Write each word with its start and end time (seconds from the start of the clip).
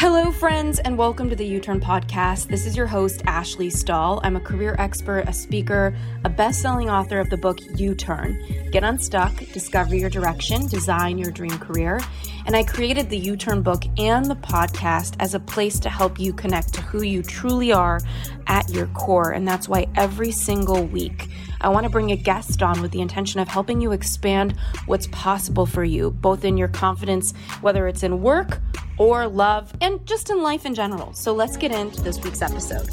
Hello, 0.00 0.30
friends, 0.30 0.78
and 0.78 0.96
welcome 0.96 1.28
to 1.28 1.34
the 1.34 1.44
You 1.44 1.58
Turn 1.58 1.80
Podcast. 1.80 2.46
This 2.46 2.66
is 2.66 2.76
your 2.76 2.86
host, 2.86 3.20
Ashley 3.26 3.68
Stahl. 3.68 4.20
I'm 4.22 4.36
a 4.36 4.40
career 4.40 4.76
expert, 4.78 5.24
a 5.28 5.32
speaker, 5.32 5.92
a 6.22 6.28
best 6.28 6.62
selling 6.62 6.88
author 6.88 7.18
of 7.18 7.28
the 7.30 7.36
book 7.36 7.58
You 7.74 7.96
Turn 7.96 8.40
Get 8.70 8.84
Unstuck, 8.84 9.36
Discover 9.52 9.96
Your 9.96 10.08
Direction, 10.08 10.68
Design 10.68 11.18
Your 11.18 11.32
Dream 11.32 11.58
Career. 11.58 11.98
And 12.46 12.54
I 12.54 12.62
created 12.62 13.10
the 13.10 13.18
You 13.18 13.36
Turn 13.36 13.60
book 13.60 13.82
and 13.98 14.24
the 14.24 14.36
podcast 14.36 15.16
as 15.18 15.34
a 15.34 15.40
place 15.40 15.80
to 15.80 15.90
help 15.90 16.20
you 16.20 16.32
connect 16.32 16.74
to 16.74 16.82
who 16.82 17.02
you 17.02 17.20
truly 17.20 17.72
are 17.72 17.98
at 18.46 18.68
your 18.68 18.86
core. 18.88 19.32
And 19.32 19.48
that's 19.48 19.68
why 19.68 19.88
every 19.96 20.30
single 20.30 20.84
week, 20.84 21.26
I 21.60 21.68
want 21.68 21.84
to 21.84 21.90
bring 21.90 22.12
a 22.12 22.16
guest 22.16 22.62
on 22.62 22.80
with 22.80 22.92
the 22.92 23.00
intention 23.00 23.40
of 23.40 23.48
helping 23.48 23.80
you 23.80 23.92
expand 23.92 24.54
what's 24.86 25.08
possible 25.08 25.66
for 25.66 25.82
you, 25.82 26.12
both 26.12 26.44
in 26.44 26.56
your 26.56 26.68
confidence, 26.68 27.32
whether 27.60 27.88
it's 27.88 28.02
in 28.02 28.22
work 28.22 28.60
or 28.96 29.26
love, 29.26 29.72
and 29.80 30.04
just 30.06 30.30
in 30.30 30.42
life 30.42 30.64
in 30.64 30.74
general. 30.74 31.12
So 31.14 31.32
let's 31.32 31.56
get 31.56 31.72
into 31.72 32.00
this 32.02 32.20
week's 32.22 32.42
episode. 32.42 32.88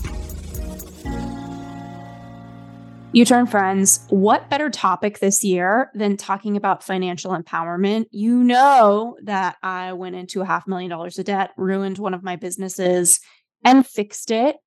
You 3.14 3.24
Turn 3.24 3.46
friends, 3.48 4.06
what 4.10 4.50
better 4.50 4.70
topic 4.70 5.20
this 5.20 5.42
year 5.42 5.90
than 5.94 6.18
talking 6.18 6.58
about 6.58 6.84
financial 6.84 7.32
empowerment? 7.32 8.08
You 8.12 8.44
know 8.44 9.16
that 9.24 9.56
I 9.64 9.94
went 9.94 10.16
into 10.16 10.42
a 10.42 10.46
half 10.46 10.68
million 10.68 10.90
dollars 10.90 11.18
of 11.18 11.24
debt, 11.24 11.52
ruined 11.56 11.98
one 11.98 12.14
of 12.14 12.24
my 12.24 12.36
businesses, 12.36 13.22
and 13.64 13.88
fixed 13.88 14.32
it 14.32 14.58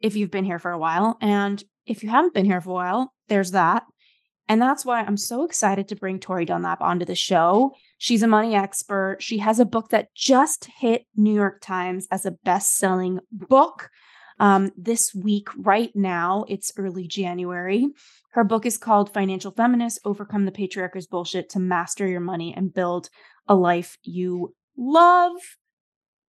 if 0.00 0.16
you've 0.16 0.32
been 0.32 0.44
here 0.44 0.58
for 0.58 0.72
a 0.72 0.78
while. 0.78 1.16
And 1.20 1.62
if 1.86 2.02
you 2.02 2.10
haven't 2.10 2.34
been 2.34 2.44
here 2.44 2.60
for 2.60 2.70
a 2.70 2.74
while, 2.74 3.12
there's 3.32 3.52
that. 3.52 3.84
And 4.46 4.60
that's 4.60 4.84
why 4.84 5.00
I'm 5.00 5.16
so 5.16 5.44
excited 5.44 5.88
to 5.88 5.96
bring 5.96 6.18
Tori 6.18 6.44
Dunlap 6.44 6.82
onto 6.82 7.06
the 7.06 7.14
show. 7.14 7.72
She's 7.96 8.22
a 8.22 8.28
money 8.28 8.54
expert. 8.54 9.16
She 9.20 9.38
has 9.38 9.58
a 9.58 9.64
book 9.64 9.88
that 9.88 10.14
just 10.14 10.66
hit 10.66 11.06
New 11.16 11.32
York 11.32 11.62
Times 11.62 12.06
as 12.10 12.26
a 12.26 12.32
best 12.32 12.76
selling 12.76 13.20
book. 13.30 13.88
Um, 14.38 14.70
this 14.76 15.14
week, 15.14 15.48
right 15.56 15.90
now, 15.94 16.44
it's 16.46 16.72
early 16.76 17.06
January. 17.06 17.88
Her 18.32 18.44
book 18.44 18.66
is 18.66 18.76
called 18.76 19.14
Financial 19.14 19.52
Feminist 19.52 20.00
Overcome 20.04 20.44
the 20.44 20.52
Patriarchy's 20.52 21.06
Bullshit 21.06 21.48
to 21.50 21.58
Master 21.58 22.06
Your 22.06 22.20
Money 22.20 22.52
and 22.54 22.74
Build 22.74 23.08
a 23.48 23.54
Life 23.54 23.96
You 24.02 24.54
Love. 24.76 25.36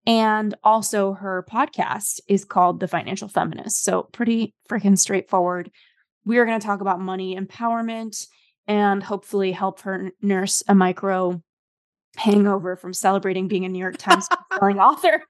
And 0.06 0.54
also, 0.64 1.12
her 1.12 1.44
podcast 1.50 2.20
is 2.28 2.46
called 2.46 2.80
The 2.80 2.88
Financial 2.88 3.28
Feminist. 3.28 3.82
So, 3.82 4.04
pretty 4.12 4.54
freaking 4.70 4.98
straightforward. 4.98 5.70
We 6.24 6.38
are 6.38 6.46
going 6.46 6.58
to 6.58 6.66
talk 6.66 6.80
about 6.80 7.00
money 7.00 7.36
empowerment 7.36 8.26
and 8.66 9.02
hopefully 9.02 9.52
help 9.52 9.80
her 9.80 10.10
nurse 10.22 10.62
a 10.68 10.74
micro 10.74 11.42
hangover 12.16 12.76
from 12.76 12.92
celebrating 12.92 13.48
being 13.48 13.64
a 13.64 13.68
New 13.68 13.78
York 13.78 13.96
Times 13.98 14.28
selling 14.52 14.78
author. 14.78 15.22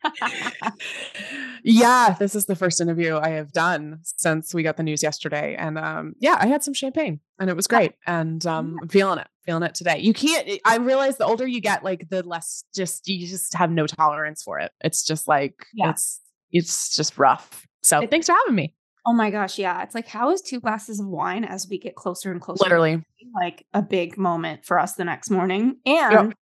yeah, 1.65 2.15
this 2.19 2.35
is 2.35 2.47
the 2.47 2.55
first 2.55 2.81
interview 2.81 3.17
I 3.17 3.31
have 3.31 3.53
done 3.53 4.01
since 4.03 4.55
we 4.55 4.63
got 4.63 4.77
the 4.77 4.83
news 4.83 5.03
yesterday. 5.03 5.57
And 5.57 5.79
um, 5.79 6.15
yeah, 6.19 6.37
I 6.39 6.47
had 6.47 6.63
some 6.63 6.75
champagne 6.75 7.21
and 7.39 7.49
it 7.49 7.57
was 7.57 7.67
great. 7.67 7.93
And 8.07 8.45
um, 8.47 8.79
I'm 8.83 8.89
feeling 8.89 9.19
it, 9.19 9.29
feeling 9.45 9.63
it 9.63 9.75
today. 9.75 9.99
You 9.99 10.13
can't, 10.13 10.49
I 10.65 10.77
realize 10.77 11.17
the 11.17 11.25
older 11.25 11.47
you 11.47 11.61
get, 11.61 11.85
like 11.85 12.09
the 12.11 12.23
less 12.23 12.65
just, 12.75 13.09
you 13.09 13.27
just 13.27 13.55
have 13.55 13.71
no 13.71 13.87
tolerance 13.87 14.43
for 14.43 14.59
it. 14.59 14.73
It's 14.83 15.05
just 15.05 15.27
like, 15.27 15.67
yeah. 15.75 15.91
it's, 15.91 16.21
it's 16.53 16.95
just 16.95 17.19
rough. 17.19 17.67
So 17.83 18.07
thanks 18.07 18.27
for 18.27 18.35
having 18.45 18.55
me. 18.55 18.75
Oh 19.07 19.13
my 19.13 19.31
gosh, 19.31 19.59
yeah. 19.59 19.83
It's 19.83 19.95
like 19.95 20.09
how 20.09 20.31
is 20.31 20.41
two 20.41 20.61
glasses 20.61 21.01
of 21.01 21.07
wine 21.07 21.45
as 21.45 21.69
we 21.69 21.79
get 21.79 21.95
closer 21.95 22.33
and 22.33 22.41
closer? 22.41 22.63
Literally. 22.63 23.05
Like 23.35 23.67
a 23.75 23.83
big 23.83 24.17
moment 24.17 24.65
for 24.65 24.79
us 24.79 24.95
the 24.95 25.05
next 25.05 25.31
morning. 25.31 25.77
And 25.87 26.29
yep. 26.29 26.33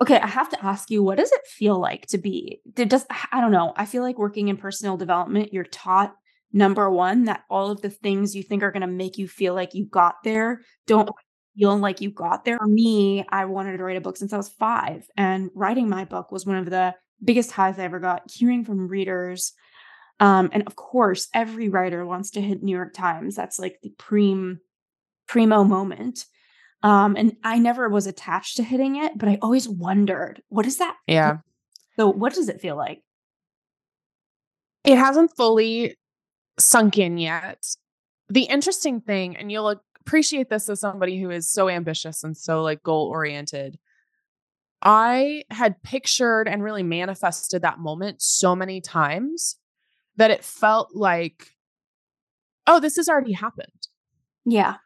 Okay, 0.00 0.18
I 0.20 0.28
have 0.28 0.48
to 0.50 0.64
ask 0.64 0.90
you, 0.90 1.02
what 1.02 1.18
does 1.18 1.32
it 1.32 1.44
feel 1.46 1.78
like 1.80 2.06
to 2.06 2.18
be? 2.18 2.60
Did 2.72 2.90
just 2.90 3.06
I 3.32 3.40
don't 3.40 3.50
know. 3.50 3.72
I 3.76 3.84
feel 3.84 4.02
like 4.02 4.18
working 4.18 4.48
in 4.48 4.56
personal 4.56 4.96
development, 4.96 5.52
you're 5.52 5.64
taught 5.64 6.14
number 6.52 6.88
one 6.88 7.24
that 7.24 7.42
all 7.50 7.70
of 7.70 7.82
the 7.82 7.90
things 7.90 8.34
you 8.34 8.42
think 8.42 8.62
are 8.62 8.70
going 8.70 8.82
to 8.82 8.86
make 8.86 9.18
you 9.18 9.28
feel 9.28 9.54
like 9.54 9.74
you 9.74 9.84
got 9.84 10.16
there 10.24 10.62
don't 10.86 11.10
feel 11.56 11.76
like 11.76 12.00
you 12.00 12.10
got 12.10 12.44
there. 12.44 12.58
For 12.58 12.66
me, 12.66 13.24
I 13.28 13.44
wanted 13.46 13.76
to 13.76 13.82
write 13.82 13.96
a 13.96 14.00
book 14.00 14.16
since 14.16 14.32
I 14.32 14.36
was 14.36 14.48
five, 14.48 15.06
and 15.16 15.50
writing 15.54 15.88
my 15.88 16.04
book 16.04 16.30
was 16.30 16.46
one 16.46 16.56
of 16.56 16.70
the 16.70 16.94
biggest 17.24 17.50
highs 17.50 17.78
I 17.78 17.84
ever 17.84 17.98
got. 17.98 18.22
Hearing 18.30 18.64
from 18.64 18.86
readers, 18.86 19.52
um, 20.20 20.50
and 20.52 20.66
of 20.66 20.76
course, 20.76 21.28
every 21.32 21.68
writer 21.68 22.04
wants 22.04 22.30
to 22.32 22.40
hit 22.40 22.62
New 22.62 22.74
York 22.74 22.92
Times. 22.94 23.36
That's 23.36 23.58
like 23.58 23.78
the 23.82 23.90
prim 23.98 24.60
primo 25.26 25.62
moment. 25.64 26.24
Um, 26.82 27.16
and 27.16 27.36
I 27.42 27.58
never 27.58 27.88
was 27.88 28.06
attached 28.06 28.56
to 28.56 28.62
hitting 28.62 28.96
it, 28.96 29.18
but 29.18 29.28
I 29.28 29.38
always 29.42 29.68
wondered, 29.68 30.42
what 30.48 30.66
is 30.66 30.78
that? 30.78 30.96
Yeah. 31.06 31.38
So 31.96 32.08
what 32.08 32.34
does 32.34 32.48
it 32.48 32.60
feel 32.60 32.76
like? 32.76 33.02
It 34.84 34.96
hasn't 34.96 35.36
fully 35.36 35.96
sunk 36.58 36.98
in 36.98 37.18
yet. 37.18 37.66
The 38.28 38.44
interesting 38.44 39.00
thing, 39.00 39.36
and 39.36 39.50
you'll 39.50 39.80
appreciate 40.00 40.48
this 40.48 40.68
as 40.68 40.80
somebody 40.80 41.20
who 41.20 41.30
is 41.30 41.50
so 41.50 41.68
ambitious 41.68 42.22
and 42.24 42.36
so 42.36 42.62
like 42.62 42.82
goal 42.82 43.08
oriented. 43.08 43.78
I 44.80 45.42
had 45.50 45.82
pictured 45.82 46.46
and 46.46 46.62
really 46.62 46.84
manifested 46.84 47.62
that 47.62 47.80
moment 47.80 48.22
so 48.22 48.54
many 48.54 48.80
times 48.80 49.56
that 50.18 50.30
it 50.30 50.44
felt 50.44 50.94
like, 50.94 51.52
oh, 52.66 52.80
this 52.80 52.96
has 52.96 53.08
already 53.08 53.32
happened. 53.32 53.88
Yeah. 54.44 54.76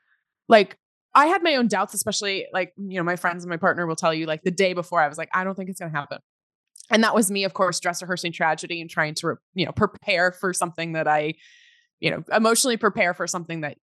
Like 0.49 0.79
I 1.15 1.27
had 1.27 1.43
my 1.43 1.57
own 1.57 1.69
doubts, 1.69 1.95
especially 1.95 2.47
like, 2.53 2.73
you 2.77 2.97
know, 2.99 3.03
my 3.03 3.17
friends 3.17 3.43
and 3.43 3.51
my 3.51 3.57
partner 3.57 3.87
will 3.87 3.97
tell 3.97 4.15
you 4.15 4.27
like 4.27 4.43
the 4.43 4.51
day 4.51 4.73
before 4.73 5.01
I 5.01 5.09
was 5.09 5.19
like, 5.19 5.31
I 5.35 5.43
don't 5.43 5.57
think 5.57 5.69
it's 5.69 5.81
going 5.81 5.91
to 5.91 5.99
happen. 5.99 6.19
And 6.91 7.03
that 7.03 7.15
was 7.15 7.31
me, 7.31 7.45
of 7.45 7.55
course, 7.55 7.81
dress 7.81 8.03
rehearsing 8.03 8.33
tragedy 8.33 8.81
and 8.81 8.91
trying 8.91 9.15
to, 9.17 9.37
you 9.55 9.65
know, 9.67 9.73
prepare 9.73 10.33
for 10.33 10.53
something 10.53 10.93
that 10.93 11.09
I, 11.09 11.35
you 12.01 12.11
know, 12.11 12.23
emotionally 12.35 12.77
prepare 12.77 13.15
for 13.15 13.27
something 13.27 13.63
that 13.63 13.79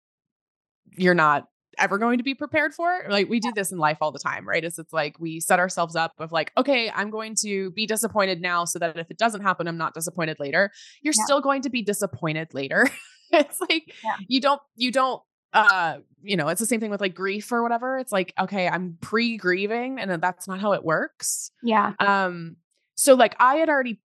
you're 0.97 1.15
not 1.15 1.47
ever 1.79 1.99
going 1.99 2.19
to 2.19 2.25
be 2.25 2.35
prepared 2.35 2.75
for. 2.75 3.05
Like 3.09 3.29
we 3.29 3.41
do 3.41 3.53
this 3.53 3.73
in 3.73 3.79
life 3.79 3.99
all 4.01 4.13
the 4.13 4.19
time, 4.19 4.47
right? 4.47 4.65
It's 4.65 4.79
it's 4.79 4.93
like 4.93 5.19
we 5.19 5.41
set 5.41 5.59
ourselves 5.59 5.97
up 5.97 6.15
of 6.19 6.33
like, 6.33 6.53
okay, 6.57 6.91
I'm 6.95 7.11
going 7.11 7.35
to 7.43 7.71
be 7.73 7.87
disappointed 7.87 8.41
now 8.41 8.65
so 8.65 8.79
that 8.79 8.97
if 8.99 9.11
it 9.11 9.19
doesn't 9.19 9.43
happen, 9.43 9.69
I'm 9.69 9.79
not 9.79 9.95
disappointed 9.95 10.39
later. 10.41 10.71
You're 11.03 11.15
yeah. 11.17 11.25
still 11.25 11.41
going 11.41 11.63
to 11.63 11.71
be 11.71 11.83
disappointed 11.83 12.55
later. 12.55 12.89
it's 13.33 13.61
like 13.61 13.93
yeah. 14.05 14.17
you 14.27 14.41
don't 14.41 14.61
you 14.77 14.91
don't 14.91 15.23
uh 15.53 15.99
you 16.23 16.37
know 16.37 16.49
it's 16.49 16.61
the 16.61 16.67
same 16.67 16.81
thing 16.81 16.91
with 16.91 17.01
like 17.01 17.15
grief 17.15 17.51
or 17.53 17.63
whatever 17.63 17.99
it's 17.99 18.13
like 18.13 18.35
okay 18.39 18.69
i'm 18.69 18.99
pre-grieving 19.01 19.99
and 19.99 20.11
that's 20.23 20.47
not 20.47 20.61
how 20.61 20.73
it 20.73 20.85
works 20.85 21.51
yeah 21.63 21.93
um 22.01 22.57
so 22.97 23.15
like 23.15 23.35
i 23.41 23.57
had 23.57 23.69
already 23.69 23.99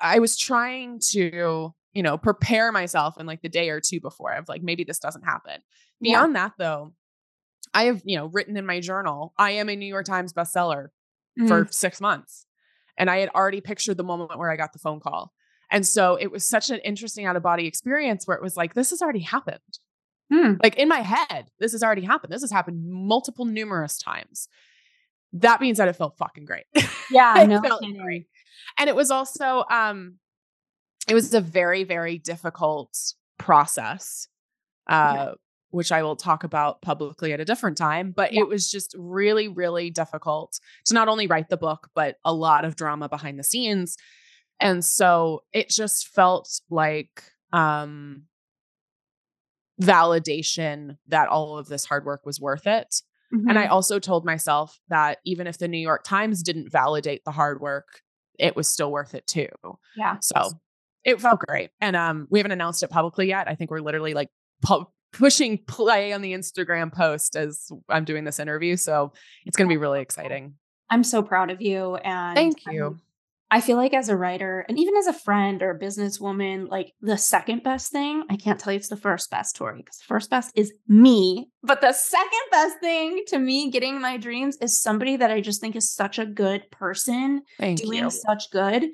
i 0.00 0.18
was 0.18 0.36
trying 0.36 1.00
to 1.00 1.72
you 1.92 2.02
know 2.02 2.18
prepare 2.18 2.72
myself 2.72 3.18
in 3.18 3.26
like 3.26 3.40
the 3.42 3.48
day 3.48 3.70
or 3.70 3.80
two 3.80 4.00
before 4.00 4.32
of 4.32 4.48
like 4.48 4.62
maybe 4.62 4.84
this 4.84 4.98
doesn't 4.98 5.24
happen 5.24 5.60
beyond 6.00 6.34
yeah. 6.34 6.44
that 6.44 6.52
though 6.58 6.92
i 7.74 7.84
have 7.84 8.02
you 8.04 8.16
know 8.16 8.26
written 8.26 8.56
in 8.56 8.66
my 8.66 8.80
journal 8.80 9.32
i 9.38 9.52
am 9.52 9.68
a 9.68 9.76
new 9.76 9.86
york 9.86 10.06
times 10.06 10.32
bestseller 10.32 10.88
mm-hmm. 11.38 11.48
for 11.48 11.66
six 11.70 12.00
months 12.00 12.46
and 12.96 13.10
i 13.10 13.18
had 13.18 13.28
already 13.30 13.60
pictured 13.60 13.96
the 13.96 14.04
moment 14.04 14.38
where 14.38 14.50
i 14.50 14.56
got 14.56 14.72
the 14.72 14.78
phone 14.78 15.00
call 15.00 15.32
and 15.70 15.86
so 15.86 16.16
it 16.16 16.32
was 16.32 16.44
such 16.44 16.70
an 16.70 16.80
interesting 16.80 17.26
out 17.26 17.36
of 17.36 17.42
body 17.42 17.66
experience 17.66 18.26
where 18.26 18.36
it 18.36 18.42
was 18.42 18.56
like 18.56 18.74
this 18.74 18.90
has 18.90 19.02
already 19.02 19.20
happened 19.20 19.78
Hmm. 20.32 20.54
Like 20.62 20.76
in 20.76 20.88
my 20.88 21.00
head, 21.00 21.50
this 21.58 21.72
has 21.72 21.82
already 21.82 22.02
happened. 22.02 22.32
This 22.32 22.42
has 22.42 22.52
happened 22.52 22.88
multiple, 22.88 23.44
numerous 23.44 23.98
times. 23.98 24.48
That 25.32 25.60
being 25.60 25.74
said, 25.74 25.88
it 25.88 25.96
felt 25.96 26.16
fucking 26.18 26.44
great. 26.44 26.64
Yeah, 27.10 27.44
no 27.48 27.60
felt 27.60 27.82
kidding. 27.82 28.00
great. 28.00 28.26
And 28.78 28.88
it 28.88 28.94
was 28.94 29.10
also, 29.10 29.64
um, 29.70 30.16
it 31.08 31.14
was 31.14 31.34
a 31.34 31.40
very, 31.40 31.82
very 31.84 32.18
difficult 32.18 32.96
process, 33.38 34.28
uh, 34.88 35.14
yeah. 35.16 35.32
Which 35.70 35.92
I 35.92 36.02
will 36.02 36.16
talk 36.16 36.44
about 36.44 36.82
publicly 36.82 37.32
at 37.32 37.40
a 37.40 37.44
different 37.44 37.76
time. 37.76 38.12
But 38.12 38.32
yeah. 38.32 38.40
it 38.40 38.48
was 38.48 38.70
just 38.70 38.94
really, 38.98 39.48
really 39.48 39.90
difficult 39.90 40.58
to 40.86 40.94
not 40.94 41.08
only 41.08 41.26
write 41.26 41.48
the 41.48 41.56
book, 41.56 41.88
but 41.94 42.16
a 42.24 42.34
lot 42.34 42.64
of 42.64 42.76
drama 42.76 43.08
behind 43.08 43.38
the 43.38 43.44
scenes. 43.44 43.96
And 44.60 44.84
so 44.84 45.42
it 45.52 45.70
just 45.70 46.08
felt 46.08 46.60
like 46.70 47.22
um 47.52 48.24
validation 49.80 50.98
that 51.08 51.28
all 51.28 51.56
of 51.56 51.66
this 51.68 51.86
hard 51.86 52.04
work 52.04 52.26
was 52.26 52.40
worth 52.40 52.66
it. 52.66 52.96
Mm-hmm. 53.34 53.48
And 53.48 53.58
I 53.58 53.64
mm-hmm. 53.64 53.72
also 53.72 53.98
told 53.98 54.24
myself 54.24 54.78
that 54.88 55.18
even 55.24 55.46
if 55.46 55.58
the 55.58 55.68
New 55.68 55.78
York 55.78 56.04
Times 56.04 56.42
didn't 56.42 56.70
validate 56.70 57.24
the 57.24 57.30
hard 57.30 57.60
work, 57.60 58.02
it 58.38 58.56
was 58.56 58.68
still 58.68 58.92
worth 58.92 59.14
it 59.14 59.26
too. 59.26 59.48
Yeah. 59.96 60.16
So 60.20 60.50
it 61.04 61.20
felt 61.20 61.40
great. 61.40 61.70
And 61.80 61.96
um 61.96 62.26
we 62.30 62.38
haven't 62.38 62.52
announced 62.52 62.82
it 62.82 62.90
publicly 62.90 63.28
yet. 63.28 63.48
I 63.48 63.54
think 63.54 63.70
we're 63.70 63.80
literally 63.80 64.14
like 64.14 64.28
pu- 64.62 64.86
pushing 65.12 65.58
play 65.66 66.12
on 66.12 66.22
the 66.22 66.32
Instagram 66.32 66.92
post 66.92 67.36
as 67.36 67.70
I'm 67.88 68.04
doing 68.04 68.24
this 68.24 68.38
interview, 68.38 68.76
so 68.76 69.12
it's 69.46 69.56
going 69.56 69.68
to 69.68 69.72
be 69.72 69.78
really 69.78 70.00
exciting. 70.00 70.54
I'm 70.90 71.04
so 71.04 71.22
proud 71.22 71.50
of 71.50 71.60
you 71.60 71.96
and 71.96 72.36
Thank 72.36 72.66
you. 72.66 72.86
Um, 72.86 73.00
I 73.52 73.60
feel 73.60 73.76
like 73.76 73.94
as 73.94 74.08
a 74.08 74.16
writer 74.16 74.64
and 74.68 74.78
even 74.78 74.94
as 74.96 75.08
a 75.08 75.12
friend 75.12 75.60
or 75.60 75.70
a 75.70 75.78
businesswoman, 75.78 76.68
like 76.68 76.92
the 77.00 77.18
second 77.18 77.64
best 77.64 77.90
thing, 77.90 78.22
I 78.30 78.36
can't 78.36 78.60
tell 78.60 78.72
you 78.72 78.76
it's 78.76 78.88
the 78.88 78.96
first 78.96 79.28
best, 79.28 79.56
Tori, 79.56 79.78
because 79.78 79.98
the 79.98 80.04
first 80.04 80.30
best 80.30 80.52
is 80.54 80.72
me. 80.86 81.50
But 81.64 81.80
the 81.80 81.92
second 81.92 82.40
best 82.52 82.78
thing 82.80 83.24
to 83.28 83.40
me 83.40 83.70
getting 83.72 84.00
my 84.00 84.18
dreams 84.18 84.56
is 84.60 84.80
somebody 84.80 85.16
that 85.16 85.32
I 85.32 85.40
just 85.40 85.60
think 85.60 85.74
is 85.74 85.90
such 85.92 86.20
a 86.20 86.26
good 86.26 86.70
person 86.70 87.42
Thank 87.58 87.82
doing 87.82 88.04
you. 88.04 88.10
such 88.10 88.50
good. 88.52 88.86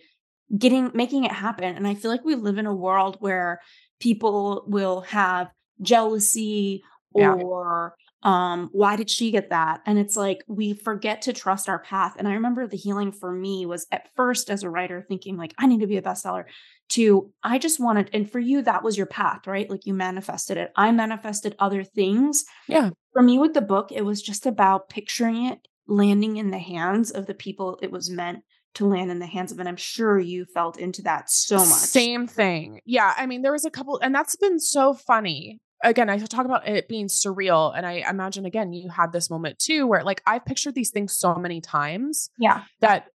getting 0.56 0.90
making 0.94 1.24
it 1.24 1.32
happen. 1.32 1.76
And 1.76 1.86
I 1.86 1.94
feel 1.94 2.10
like 2.10 2.24
we 2.24 2.34
live 2.34 2.56
in 2.56 2.64
a 2.64 2.74
world 2.74 3.18
where 3.20 3.60
people 4.00 4.64
will 4.66 5.02
have 5.02 5.48
jealousy 5.81 6.82
Yeah. 7.14 7.32
or 7.34 7.94
um 8.23 8.70
why 8.73 8.96
did 8.96 9.11
she 9.11 9.31
get 9.31 9.50
that 9.50 9.81
and 9.87 9.99
it's 9.99 10.17
like 10.17 10.43
we 10.49 10.73
forget 10.73 11.23
to 11.23 11.32
trust 11.34 11.69
our 11.69 11.78
path 11.78 12.14
and 12.19 12.26
i 12.26 12.32
remember 12.32 12.67
the 12.67 12.76
healing 12.76 13.12
for 13.12 13.31
me 13.31 13.67
was 13.67 13.87
at 13.93 14.08
first 14.17 14.50
as 14.50 14.62
a 14.62 14.70
writer 14.70 15.05
thinking 15.06 15.37
like 15.37 15.52
i 15.58 15.67
need 15.67 15.81
to 15.81 15.87
be 15.87 15.99
a 15.99 16.02
bestseller 16.02 16.44
to 16.88 17.31
i 17.43 17.58
just 17.58 17.78
wanted 17.78 18.08
and 18.14 18.31
for 18.31 18.38
you 18.38 18.62
that 18.62 18.82
was 18.82 18.96
your 18.96 19.06
path 19.06 19.46
right 19.46 19.69
like 19.70 19.84
you 19.87 19.93
manifested 19.94 20.56
it 20.56 20.73
i 20.76 20.90
manifested 20.90 21.55
other 21.58 21.84
things 21.84 22.44
Yeah. 22.69 22.90
for 23.12 23.23
me 23.23 23.38
with 23.38 23.52
the 23.55 23.61
book 23.61 23.93
it 23.93 24.02
was 24.05 24.23
just 24.23 24.46
about 24.46 24.88
picturing 24.88 25.46
it 25.46 25.58
landing 25.87 26.38
in 26.38 26.50
the 26.50 26.58
hands 26.58 27.11
of 27.11 27.26
the 27.26 27.34
people 27.34 27.78
it 27.82 27.93
was 27.93 28.08
meant 28.11 28.40
to 28.75 28.87
land 28.87 29.11
in 29.11 29.19
the 29.20 29.26
hands 29.26 29.52
of 29.52 29.58
and 29.61 29.69
i'm 29.69 29.76
sure 29.76 30.19
you 30.19 30.46
felt 30.52 30.78
into 30.78 31.02
that 31.02 31.31
so 31.31 31.58
much 31.58 31.67
Same 31.67 32.26
thing. 32.26 32.81
Yeah. 32.84 33.14
I 33.17 33.25
mean, 33.26 33.40
there 33.43 33.52
was 33.52 33.64
a 33.64 33.70
couple, 33.70 33.99
and 34.02 34.14
that's 34.14 34.37
been 34.37 34.58
so 34.61 34.93
funny. 34.93 35.61
Again, 35.84 36.08
I 36.08 36.19
talk 36.19 36.46
about 36.46 36.67
it 36.67 36.88
being 36.88 37.06
surreal. 37.06 37.73
And 37.76 37.84
I 37.87 38.02
imagine, 38.08 38.46
again, 38.46 38.73
you 38.73 38.88
had 38.88 39.12
this 39.12 39.28
moment 39.28 39.58
too, 39.58 39.87
where 39.87 40.02
like 40.02 40.23
I've 40.26 40.44
pictured 40.44 40.75
these 40.75 40.90
things 40.90 41.14
so 41.17 41.34
many 41.34 41.61
times 41.61 42.31
yeah 42.38 42.64
that 42.81 43.08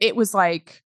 it 0.00 0.16
was 0.16 0.34
like, 0.34 0.82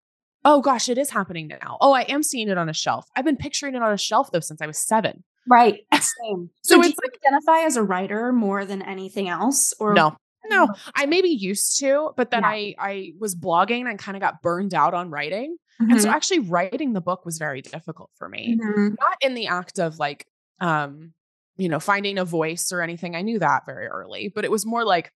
oh 0.46 0.62
gosh, 0.62 0.90
it 0.90 0.98
is 0.98 1.10
happening 1.10 1.48
now. 1.48 1.78
Oh, 1.82 1.94
I 1.94 2.02
am 2.04 2.24
seeing 2.24 2.50
it 2.50 2.58
on 2.58 2.70
a 2.70 2.74
shelf. 2.74 3.06
I've 3.16 3.26
been 3.26 3.38
picturing 3.38 3.76
it 3.76 3.82
on 3.84 3.92
a 3.94 3.98
shelf 3.98 4.32
though 4.32 4.40
since 4.40 4.62
I 4.62 4.68
was 4.68 4.78
seven. 4.80 5.24
right 5.48 5.80
same 5.94 6.50
So 6.64 6.76
so, 6.76 6.82
do 6.82 6.90
it's 6.90 7.00
you 7.04 7.10
identify 7.16 7.66
as 7.66 7.76
a 7.76 7.84
writer 7.84 8.32
more 8.32 8.66
than 8.66 8.82
anything 8.82 9.28
else 9.30 9.74
or 9.80 9.96
No, 9.96 10.16
no, 10.50 10.70
I 10.96 11.06
maybe 11.06 11.30
used 11.30 11.80
to, 11.80 12.12
but 12.18 12.32
then 12.32 12.44
Yeah. 12.44 12.50
I 12.50 12.76
I 12.80 13.14
was 13.20 13.36
blogging 13.36 13.90
and 13.90 14.00
kind 14.00 14.16
of 14.18 14.22
got 14.22 14.42
burned 14.42 14.74
out 14.74 14.94
on 14.94 15.10
writing. 15.10 15.58
And 15.90 16.00
so 16.02 16.08
Mhm. 16.08 16.14
actually 16.14 16.40
writing 16.40 16.94
the 16.94 17.02
book 17.02 17.26
was 17.26 17.38
very 17.38 17.62
difficult 17.62 18.12
for 18.16 18.30
me. 18.30 18.56
Mhm. 18.56 18.96
not 19.00 19.18
in 19.22 19.34
the 19.34 19.48
act 19.48 19.80
of 19.80 20.00
like 20.00 20.26
um 20.62 21.14
you 21.58 21.68
know 21.68 21.80
finding 21.80 22.18
a 22.18 22.26
voice 22.26 22.72
or 22.72 22.82
anything 22.82 23.16
i 23.16 23.22
knew 23.22 23.40
that 23.40 23.66
very 23.66 23.88
early 23.88 24.32
but 24.34 24.46
it 24.46 24.52
was 24.52 24.66
more 24.66 24.86
like 24.86 25.12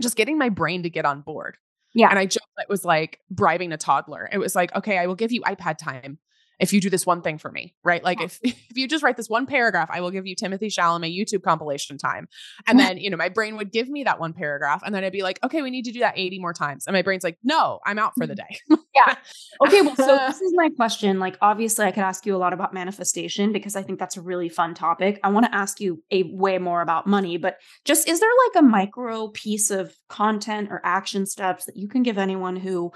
just 0.00 0.16
getting 0.16 0.38
my 0.38 0.48
brain 0.48 0.82
to 0.82 0.90
get 0.90 1.04
on 1.04 1.20
board. 1.20 1.56
Yeah. 1.94 2.08
and 2.10 2.18
i 2.18 2.26
joked 2.26 2.46
it 2.58 2.68
was 2.68 2.84
like 2.84 3.20
bribing 3.30 3.72
a 3.72 3.76
toddler. 3.76 4.28
It 4.32 4.38
was 4.38 4.54
like 4.56 4.74
okay 4.74 4.98
i 4.98 5.06
will 5.06 5.14
give 5.14 5.32
you 5.32 5.42
ipad 5.42 5.78
time 5.78 6.18
if 6.60 6.72
you 6.72 6.80
do 6.80 6.90
this 6.90 7.06
one 7.06 7.22
thing 7.22 7.38
for 7.38 7.50
me 7.50 7.74
right 7.84 8.02
like 8.04 8.18
Yeah. 8.20 8.26
if 8.26 8.40
if 8.42 8.76
you 8.76 8.88
just 8.88 9.02
write 9.02 9.16
this 9.16 9.28
one 9.28 9.46
paragraph 9.46 9.88
i 9.92 10.00
will 10.00 10.10
give 10.10 10.26
you 10.26 10.34
timothy 10.34 10.68
chalamet 10.68 11.16
youtube 11.16 11.42
compilation 11.42 11.98
time 11.98 12.28
and 12.66 12.78
then 12.78 12.98
you 12.98 13.10
know 13.10 13.16
my 13.16 13.28
brain 13.28 13.56
would 13.56 13.72
give 13.72 13.88
me 13.88 14.04
that 14.04 14.20
one 14.20 14.32
paragraph 14.32 14.82
and 14.84 14.94
then 14.94 15.04
i'd 15.04 15.12
be 15.12 15.22
like 15.22 15.38
okay 15.42 15.62
we 15.62 15.70
need 15.70 15.84
to 15.84 15.92
do 15.92 16.00
that 16.00 16.14
80 16.16 16.38
more 16.40 16.52
times 16.52 16.86
and 16.86 16.94
my 16.94 17.02
brain's 17.02 17.24
like 17.24 17.38
no 17.42 17.80
i'm 17.84 17.98
out 17.98 18.12
for 18.16 18.26
the 18.26 18.34
mm-hmm. 18.34 18.74
day 18.74 18.80
yeah. 18.94 19.14
Okay, 19.62 19.82
well, 19.82 19.94
so 19.94 20.16
this 20.26 20.40
is 20.40 20.54
my 20.54 20.70
question. 20.70 21.18
Like, 21.18 21.36
obviously, 21.42 21.84
I 21.84 21.90
could 21.90 22.02
ask 22.02 22.24
you 22.24 22.34
a 22.34 22.38
lot 22.38 22.54
about 22.54 22.72
manifestation 22.72 23.52
because 23.52 23.76
I 23.76 23.82
think 23.82 23.98
that's 23.98 24.16
a 24.16 24.22
really 24.22 24.48
fun 24.48 24.72
topic. 24.72 25.20
I 25.22 25.28
want 25.28 25.44
to 25.44 25.54
ask 25.54 25.80
you 25.80 26.02
a 26.10 26.22
way 26.22 26.56
more 26.56 26.80
about 26.80 27.06
money, 27.06 27.36
but 27.36 27.58
just 27.84 28.08
is 28.08 28.20
there 28.20 28.30
like 28.46 28.62
a 28.62 28.66
micro 28.66 29.28
piece 29.28 29.70
of 29.70 29.94
content 30.08 30.68
or 30.70 30.80
action 30.82 31.26
steps 31.26 31.66
that 31.66 31.76
you 31.76 31.88
can 31.88 32.02
give 32.02 32.16
anyone 32.16 32.56
who 32.56 32.90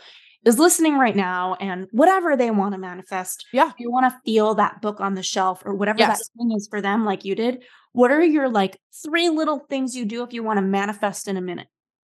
is 0.44 0.58
listening 0.58 0.98
right 0.98 1.16
now 1.16 1.54
and 1.60 1.86
whatever 1.90 2.36
they 2.36 2.50
want 2.50 2.72
to 2.74 2.78
manifest? 2.78 3.46
Yeah. 3.52 3.72
you 3.78 3.90
want 3.90 4.10
to 4.12 4.20
feel 4.24 4.54
that 4.56 4.80
book 4.82 5.00
on 5.00 5.14
the 5.14 5.22
shelf 5.22 5.62
or 5.64 5.74
whatever 5.74 5.98
Yes. 5.98 6.18
that 6.18 6.24
thing 6.38 6.52
is 6.56 6.66
for 6.68 6.80
them, 6.80 7.04
like 7.04 7.24
you 7.24 7.34
did. 7.34 7.62
What 7.92 8.10
are 8.10 8.22
your 8.22 8.48
like 8.48 8.78
three 9.04 9.28
little 9.30 9.60
things 9.70 9.96
you 9.96 10.04
do 10.04 10.22
if 10.22 10.32
you 10.32 10.42
want 10.42 10.58
to 10.58 10.62
manifest 10.62 11.28
in 11.28 11.36
a 11.36 11.40
minute? 11.40 11.68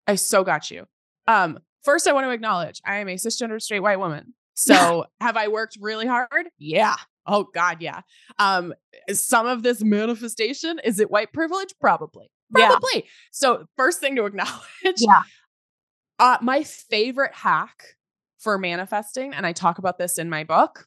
I 0.06 0.14
so 0.16 0.44
got 0.44 0.70
you. 0.70 0.86
Um, 1.26 1.58
first, 1.84 2.06
I 2.08 2.12
want 2.12 2.24
to 2.26 2.30
acknowledge 2.30 2.80
I 2.84 2.96
am 2.96 3.08
a 3.08 3.14
cisgender 3.14 3.60
straight 3.60 3.80
white 3.80 3.98
woman. 3.98 4.34
So, 4.54 5.06
have 5.20 5.36
I 5.36 5.48
worked 5.48 5.78
really 5.80 6.06
hard? 6.06 6.48
Yeah. 6.58 6.96
Oh 7.26 7.44
God, 7.54 7.78
yeah. 7.80 8.00
Um, 8.38 8.74
some 9.12 9.46
of 9.46 9.62
this 9.62 9.82
manifestation 9.82 10.80
is 10.84 10.98
it 11.00 11.10
white 11.10 11.32
privilege? 11.32 11.74
Probably, 11.80 12.30
Yeah. 12.56 12.68
probably. 12.68 13.06
So, 13.30 13.66
first 13.76 14.00
thing 14.00 14.16
to 14.16 14.24
acknowledge, 14.24 14.60
Yeah. 14.98 15.22
uh, 16.18 16.38
my 16.42 16.62
favorite 16.64 17.34
hack 17.34 17.82
for 18.40 18.58
manifesting, 18.58 19.32
and 19.34 19.46
I 19.46 19.52
talk 19.52 19.78
about 19.78 19.98
this 19.98 20.18
in 20.18 20.28
my 20.28 20.44
book, 20.44 20.86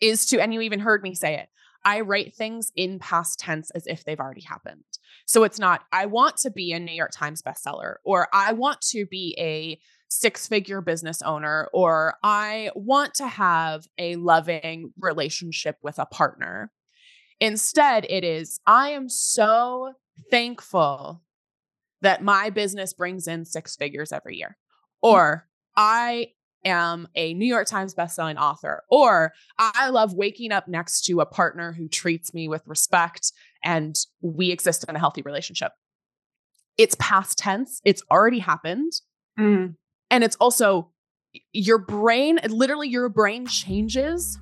is 0.00 0.26
to, 0.26 0.40
and 0.40 0.52
you 0.52 0.60
even 0.60 0.80
heard 0.80 1.02
me 1.02 1.14
say 1.14 1.36
it. 1.36 1.48
I 1.84 2.00
write 2.00 2.34
things 2.34 2.72
in 2.76 2.98
past 2.98 3.38
tense 3.38 3.70
as 3.70 3.86
if 3.86 4.04
they've 4.04 4.20
already 4.20 4.42
happened. 4.42 4.84
So 5.26 5.44
it's 5.44 5.58
not, 5.58 5.82
I 5.92 6.06
want 6.06 6.36
to 6.38 6.50
be 6.50 6.72
a 6.72 6.80
New 6.80 6.92
York 6.92 7.12
Times 7.12 7.40
bestseller, 7.40 7.94
or 8.04 8.28
I 8.34 8.52
want 8.52 8.80
to 8.90 9.06
be 9.06 9.34
a 9.38 9.80
six 10.08 10.46
figure 10.46 10.80
business 10.80 11.22
owner, 11.22 11.68
or 11.72 12.16
I 12.22 12.70
want 12.74 13.14
to 13.14 13.28
have 13.28 13.86
a 13.96 14.16
loving 14.16 14.92
relationship 14.98 15.76
with 15.82 15.98
a 15.98 16.06
partner. 16.06 16.70
Instead, 17.40 18.04
it 18.10 18.24
is, 18.24 18.60
I 18.66 18.90
am 18.90 19.08
so 19.08 19.94
thankful 20.30 21.22
that 22.02 22.22
my 22.22 22.50
business 22.50 22.92
brings 22.92 23.26
in 23.26 23.44
six 23.44 23.76
figures 23.76 24.12
every 24.12 24.36
year, 24.36 24.58
mm. 25.02 25.10
or 25.10 25.48
I 25.76 26.32
am 26.64 27.08
a 27.14 27.34
New 27.34 27.46
York 27.46 27.66
Times 27.66 27.94
bestselling 27.94 28.36
author, 28.36 28.84
or 28.90 29.32
I 29.58 29.90
love 29.90 30.14
waking 30.14 30.52
up 30.52 30.68
next 30.68 31.02
to 31.06 31.20
a 31.20 31.26
partner 31.26 31.72
who 31.72 31.88
treats 31.88 32.34
me 32.34 32.48
with 32.48 32.62
respect 32.66 33.32
and 33.64 33.96
we 34.20 34.50
exist 34.50 34.84
in 34.88 34.96
a 34.96 34.98
healthy 34.98 35.22
relationship. 35.22 35.72
It's 36.78 36.96
past 36.98 37.38
tense, 37.38 37.80
it's 37.84 38.02
already 38.10 38.38
happened. 38.38 38.92
Mm. 39.38 39.76
And 40.10 40.24
it's 40.24 40.36
also 40.36 40.90
your 41.52 41.78
brain, 41.78 42.40
literally, 42.48 42.88
your 42.88 43.08
brain 43.08 43.46
changes 43.46 44.38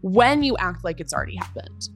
when 0.00 0.42
you 0.42 0.56
act 0.58 0.84
like 0.84 1.00
it's 1.00 1.14
already 1.14 1.36
happened. 1.36 1.88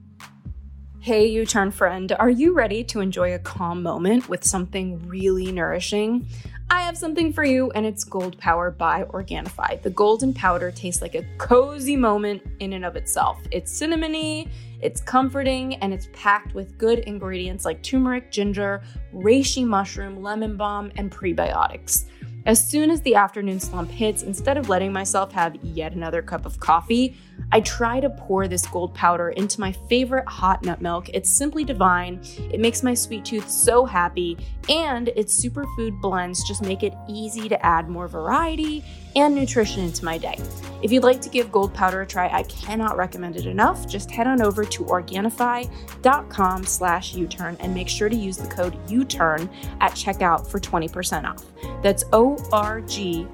Hey, 1.01 1.27
You 1.27 1.47
Turn 1.47 1.71
friend, 1.71 2.11
are 2.19 2.31
you 2.31 2.53
ready 2.53 2.83
to 2.85 3.01
enjoy 3.01 3.33
a 3.33 3.39
calm 3.39 3.83
moment 3.83 4.29
with 4.29 4.45
something 4.45 5.07
really 5.07 5.53
nourishing? 5.53 6.27
I 6.69 6.81
have 6.83 6.97
something 6.99 7.33
for 7.33 7.45
you, 7.45 7.71
and 7.73 7.87
it's 7.87 8.03
Gold 8.03 8.39
Power 8.39 8.73
by 8.73 9.05
Organifi. 9.05 9.81
The 9.83 9.91
golden 9.91 10.35
powder 10.35 10.73
tastes 10.73 11.01
like 11.01 11.15
a 11.15 11.25
cozy 11.39 11.95
moment 11.95 12.43
in 12.59 12.73
and 12.73 12.85
of 12.85 12.97
itself. 12.97 13.39
It's 13.53 13.73
cinnamony, 13.73 14.51
it's 14.83 15.01
comforting, 15.01 15.77
and 15.77 15.95
it's 15.95 16.09
packed 16.13 16.55
with 16.55 16.77
good 16.77 17.01
ingredients 17.01 17.65
like 17.65 17.85
turmeric, 17.85 18.33
ginger, 18.33 18.83
reishi 19.15 19.65
mushroom, 19.65 20.21
lemon 20.23 20.57
balm, 20.57 20.91
and 20.97 21.09
prebiotics. 21.09 22.07
As 22.47 22.65
soon 22.65 22.93
as 22.93 23.03
the 23.03 23.17
afternoon 23.17 23.59
slump 23.59 23.91
hits, 23.91 24.23
instead 24.23 24.57
of 24.57 24.69
letting 24.69 24.93
myself 24.93 25.33
have 25.33 25.57
yet 25.65 25.95
another 25.95 26.23
cup 26.23 26.47
of 26.47 26.61
coffee, 26.61 27.17
I 27.51 27.61
try 27.61 27.99
to 27.99 28.09
pour 28.09 28.47
this 28.47 28.65
gold 28.69 28.95
powder 28.95 29.31
into 29.31 29.61
my 29.61 29.73
favorite 29.73 30.29
hot 30.29 30.63
nut 30.63 30.81
milk. 30.81 31.09
It's 31.13 31.29
simply 31.29 31.65
divine. 31.65 32.21
It 32.53 32.61
makes 32.61 32.85
my 32.85 32.95
sweet 32.95 33.25
tooth 33.25 33.51
so 33.51 33.85
happy, 33.85 34.39
and 34.69 35.09
its 35.09 35.45
superfood 35.45 36.01
blends 36.01 36.47
just 36.47 36.63
make 36.63 36.85
it 36.85 36.95
easy 37.09 37.49
to 37.49 37.67
add 37.67 37.89
more 37.89 38.07
variety 38.07 38.85
and 39.17 39.35
nutrition 39.35 39.83
into 39.83 40.05
my 40.05 40.17
day. 40.17 40.39
If 40.83 40.93
you'd 40.93 41.05
like 41.05 41.23
to 41.23 41.31
give 41.31 41.51
gold 41.51 41.73
powder 41.73 42.03
a 42.03 42.07
try, 42.07 42.29
I 42.29 42.43
cannot 42.45 42.97
recommend 42.99 43.37
it 43.37 43.47
enough. 43.47 43.89
Just 43.89 44.11
head 44.11 44.27
on 44.27 44.43
over 44.43 44.63
to 44.65 44.85
Organifi.com 44.85 46.65
slash 46.67 47.15
U-turn 47.15 47.57
and 47.61 47.73
make 47.75 47.89
sure 47.89 48.11
to 48.11 48.17
use 48.17 48.37
the 48.37 48.49
code 48.49 48.79
U-turn 48.89 49.49
at 49.81 49.93
checkout 49.93 50.47
for 50.47 50.61
20% 50.61 51.25
off. 51.25 51.45
That's 51.83 52.05
O-R-G-A-N-I-F-I 52.13 53.27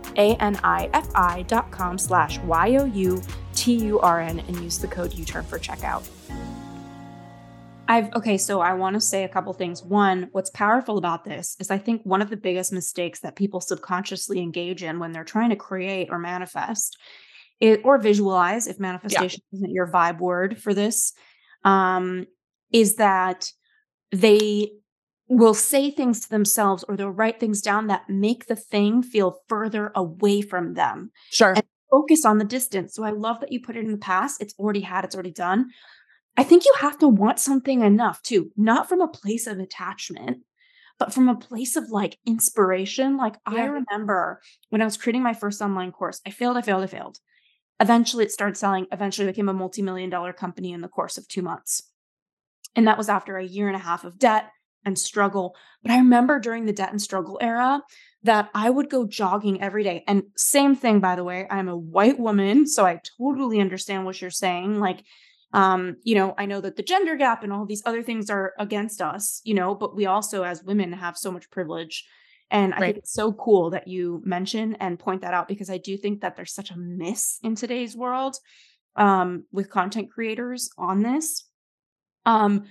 dot 1.42 1.70
com 1.72 1.98
slash 1.98 2.38
Y-O-U-T-U-R-N 2.40 3.18
and 4.38 4.56
use 4.60 4.78
the 4.78 4.88
code 4.88 5.12
U-turn 5.14 5.44
for 5.44 5.58
checkout. 5.58 6.08
I've 7.88 8.14
okay, 8.14 8.38
so 8.38 8.60
I 8.60 8.74
want 8.74 8.94
to 8.94 9.00
say 9.00 9.24
a 9.24 9.28
couple 9.28 9.52
things. 9.52 9.82
One, 9.82 10.28
what's 10.30 10.50
powerful 10.50 10.96
about 10.96 11.24
this 11.24 11.56
is 11.58 11.70
I 11.70 11.78
think 11.78 12.02
one 12.04 12.22
of 12.22 12.30
the 12.30 12.36
biggest 12.36 12.72
mistakes 12.72 13.18
that 13.20 13.34
people 13.34 13.60
subconsciously 13.60 14.38
engage 14.38 14.84
in 14.84 15.00
when 15.00 15.10
they're 15.12 15.24
trying 15.24 15.50
to 15.50 15.56
create 15.56 16.08
or 16.10 16.18
manifest 16.18 16.96
it 17.62 17.80
or 17.84 17.96
visualize 17.96 18.66
if 18.66 18.78
manifestation 18.78 19.40
isn't 19.52 19.70
your 19.70 19.86
vibe 19.86 20.18
word 20.18 20.58
for 20.58 20.74
this 20.74 21.12
um 21.64 22.26
is 22.72 22.96
that 22.96 23.50
they 24.10 24.70
will 25.28 25.54
say 25.54 25.90
things 25.90 26.20
to 26.20 26.28
themselves 26.28 26.84
or 26.86 26.96
they'll 26.96 27.08
write 27.08 27.40
things 27.40 27.62
down 27.62 27.86
that 27.86 28.08
make 28.08 28.46
the 28.46 28.56
thing 28.56 29.02
feel 29.02 29.38
further 29.48 29.92
away 29.94 30.42
from 30.42 30.74
them 30.74 31.10
Sure. 31.30 31.54
And- 31.54 31.64
focus 31.92 32.24
on 32.24 32.38
the 32.38 32.44
distance. 32.44 32.94
So 32.94 33.04
I 33.04 33.10
love 33.10 33.40
that 33.40 33.52
you 33.52 33.60
put 33.60 33.76
it 33.76 33.84
in 33.84 33.92
the 33.92 33.98
past. 33.98 34.40
It's 34.40 34.54
already 34.58 34.80
had, 34.80 35.04
it's 35.04 35.14
already 35.14 35.30
done. 35.30 35.68
I 36.38 36.42
think 36.42 36.64
you 36.64 36.72
have 36.80 36.98
to 37.00 37.06
want 37.08 37.38
something 37.38 37.82
enough 37.82 38.22
too, 38.22 38.50
not 38.56 38.88
from 38.88 39.02
a 39.02 39.08
place 39.08 39.46
of 39.46 39.58
attachment, 39.58 40.38
but 40.98 41.12
from 41.12 41.28
a 41.28 41.36
place 41.36 41.76
of 41.76 41.90
like 41.90 42.18
inspiration. 42.24 43.18
Like 43.18 43.36
I 43.44 43.64
remember 43.64 44.40
when 44.70 44.80
I 44.80 44.86
was 44.86 44.96
creating 44.96 45.22
my 45.22 45.34
first 45.34 45.60
online 45.60 45.92
course, 45.92 46.22
I 46.26 46.30
failed, 46.30 46.56
I 46.56 46.62
failed, 46.62 46.82
I 46.82 46.86
failed. 46.86 47.18
Eventually 47.82 48.24
it 48.24 48.32
started 48.32 48.56
selling, 48.56 48.86
eventually 48.90 49.26
became 49.26 49.50
a 49.50 49.52
multi-million 49.52 50.08
dollar 50.08 50.32
company 50.32 50.72
in 50.72 50.80
the 50.80 50.88
course 50.88 51.18
of 51.18 51.28
two 51.28 51.42
months. 51.42 51.82
And 52.74 52.86
that 52.86 52.96
was 52.96 53.10
after 53.10 53.36
a 53.36 53.44
year 53.44 53.66
and 53.66 53.76
a 53.76 53.80
half 53.80 54.04
of 54.04 54.18
debt, 54.18 54.46
and 54.84 54.98
struggle. 54.98 55.54
But 55.82 55.92
I 55.92 55.98
remember 55.98 56.38
during 56.38 56.66
the 56.66 56.72
debt 56.72 56.90
and 56.90 57.00
struggle 57.00 57.38
era 57.40 57.82
that 58.24 58.50
I 58.54 58.70
would 58.70 58.90
go 58.90 59.06
jogging 59.06 59.62
every 59.62 59.82
day. 59.82 60.04
And 60.06 60.24
same 60.36 60.76
thing, 60.76 61.00
by 61.00 61.16
the 61.16 61.24
way, 61.24 61.46
I'm 61.50 61.68
a 61.68 61.76
white 61.76 62.18
woman. 62.18 62.66
So 62.66 62.86
I 62.86 63.00
totally 63.18 63.60
understand 63.60 64.04
what 64.04 64.20
you're 64.20 64.30
saying. 64.30 64.78
Like, 64.78 65.04
um, 65.52 65.96
you 66.02 66.14
know, 66.14 66.34
I 66.38 66.46
know 66.46 66.60
that 66.60 66.76
the 66.76 66.82
gender 66.82 67.16
gap 67.16 67.42
and 67.42 67.52
all 67.52 67.66
these 67.66 67.82
other 67.84 68.02
things 68.02 68.30
are 68.30 68.54
against 68.58 69.02
us, 69.02 69.40
you 69.44 69.54
know, 69.54 69.74
but 69.74 69.94
we 69.94 70.06
also, 70.06 70.44
as 70.44 70.64
women, 70.64 70.92
have 70.92 71.16
so 71.16 71.30
much 71.30 71.50
privilege. 71.50 72.04
And 72.52 72.74
I 72.74 72.76
right. 72.76 72.86
think 72.88 72.98
it's 72.98 73.14
so 73.14 73.32
cool 73.32 73.70
that 73.70 73.88
you 73.88 74.22
mention 74.24 74.76
and 74.76 74.98
point 74.98 75.22
that 75.22 75.34
out 75.34 75.48
because 75.48 75.70
I 75.70 75.78
do 75.78 75.96
think 75.96 76.20
that 76.20 76.36
there's 76.36 76.54
such 76.54 76.70
a 76.70 76.76
miss 76.76 77.38
in 77.42 77.54
today's 77.54 77.96
world 77.96 78.36
um, 78.94 79.44
with 79.50 79.70
content 79.70 80.10
creators 80.12 80.68
on 80.76 81.02
this. 81.02 81.44
Um, 82.26 82.64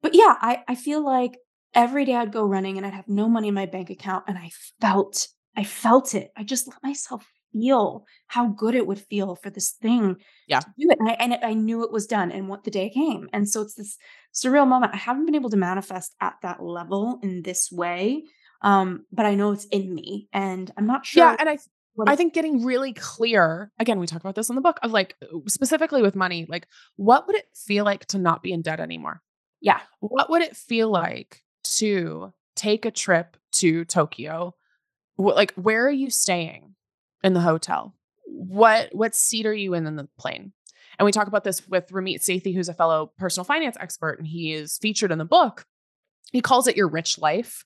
but 0.00 0.14
yeah, 0.14 0.36
I, 0.40 0.64
I 0.66 0.74
feel 0.74 1.04
like 1.04 1.36
every 1.74 2.06
day 2.06 2.14
I'd 2.14 2.32
go 2.32 2.44
running 2.44 2.78
and 2.78 2.86
I'd 2.86 2.94
have 2.94 3.06
no 3.06 3.28
money 3.28 3.48
in 3.48 3.54
my 3.54 3.66
bank 3.66 3.90
account 3.90 4.24
and 4.26 4.38
I 4.38 4.50
felt 4.80 5.28
I 5.54 5.64
felt 5.64 6.14
it. 6.14 6.30
I 6.34 6.44
just 6.44 6.66
let 6.66 6.82
myself 6.82 7.26
feel 7.52 8.06
how 8.28 8.46
good 8.46 8.74
it 8.74 8.86
would 8.86 8.98
feel 8.98 9.36
for 9.36 9.50
this 9.50 9.72
thing 9.72 10.16
yeah. 10.48 10.60
to 10.60 10.66
do 10.78 10.88
it. 10.90 10.98
And 10.98 11.10
I, 11.10 11.12
and 11.12 11.38
I 11.42 11.52
knew 11.52 11.84
it 11.84 11.92
was 11.92 12.06
done 12.06 12.32
and 12.32 12.48
what 12.48 12.64
the 12.64 12.70
day 12.70 12.88
came. 12.88 13.28
And 13.34 13.46
so 13.46 13.60
it's 13.60 13.74
this 13.74 13.98
surreal 14.34 14.66
moment. 14.66 14.94
I 14.94 14.96
haven't 14.96 15.26
been 15.26 15.34
able 15.34 15.50
to 15.50 15.58
manifest 15.58 16.14
at 16.22 16.36
that 16.42 16.62
level 16.62 17.18
in 17.22 17.42
this 17.42 17.70
way. 17.70 18.24
Um, 18.62 19.06
but 19.12 19.26
I 19.26 19.34
know 19.34 19.52
it's 19.52 19.66
in 19.66 19.94
me 19.94 20.28
and 20.32 20.70
I'm 20.76 20.86
not 20.86 21.04
sure. 21.04 21.24
Yeah. 21.24 21.36
And 21.38 21.48
I, 21.48 21.58
I 22.06 22.16
think 22.16 22.32
getting 22.32 22.64
really 22.64 22.92
clear, 22.92 23.70
again, 23.78 23.98
we 23.98 24.06
talk 24.06 24.20
about 24.20 24.34
this 24.34 24.48
in 24.48 24.54
the 24.54 24.62
book 24.62 24.78
of 24.82 24.92
like 24.92 25.16
specifically 25.48 26.00
with 26.00 26.14
money, 26.14 26.46
like 26.48 26.66
what 26.96 27.26
would 27.26 27.36
it 27.36 27.46
feel 27.54 27.84
like 27.84 28.06
to 28.06 28.18
not 28.18 28.42
be 28.42 28.52
in 28.52 28.62
debt 28.62 28.80
anymore? 28.80 29.20
Yeah. 29.60 29.80
What 30.00 30.30
would 30.30 30.42
it 30.42 30.56
feel 30.56 30.90
like 30.90 31.42
to 31.76 32.32
take 32.56 32.84
a 32.84 32.90
trip 32.90 33.36
to 33.52 33.84
Tokyo? 33.84 34.54
What, 35.16 35.36
like, 35.36 35.52
where 35.54 35.86
are 35.86 35.90
you 35.90 36.10
staying 36.10 36.74
in 37.22 37.34
the 37.34 37.40
hotel? 37.40 37.94
What 38.24 38.88
what 38.92 39.14
seat 39.14 39.46
are 39.46 39.54
you 39.54 39.74
in 39.74 39.86
in 39.86 39.96
the 39.96 40.08
plane? 40.18 40.52
And 40.98 41.06
we 41.06 41.12
talk 41.12 41.26
about 41.26 41.44
this 41.44 41.66
with 41.68 41.88
Ramit 41.88 42.20
Sethi, 42.20 42.54
who's 42.54 42.68
a 42.68 42.74
fellow 42.74 43.12
personal 43.18 43.44
finance 43.44 43.76
expert, 43.78 44.18
and 44.18 44.26
he 44.26 44.52
is 44.52 44.78
featured 44.78 45.12
in 45.12 45.18
the 45.18 45.24
book. 45.24 45.66
He 46.32 46.40
calls 46.40 46.66
it 46.66 46.76
your 46.76 46.88
rich 46.88 47.18
life, 47.18 47.64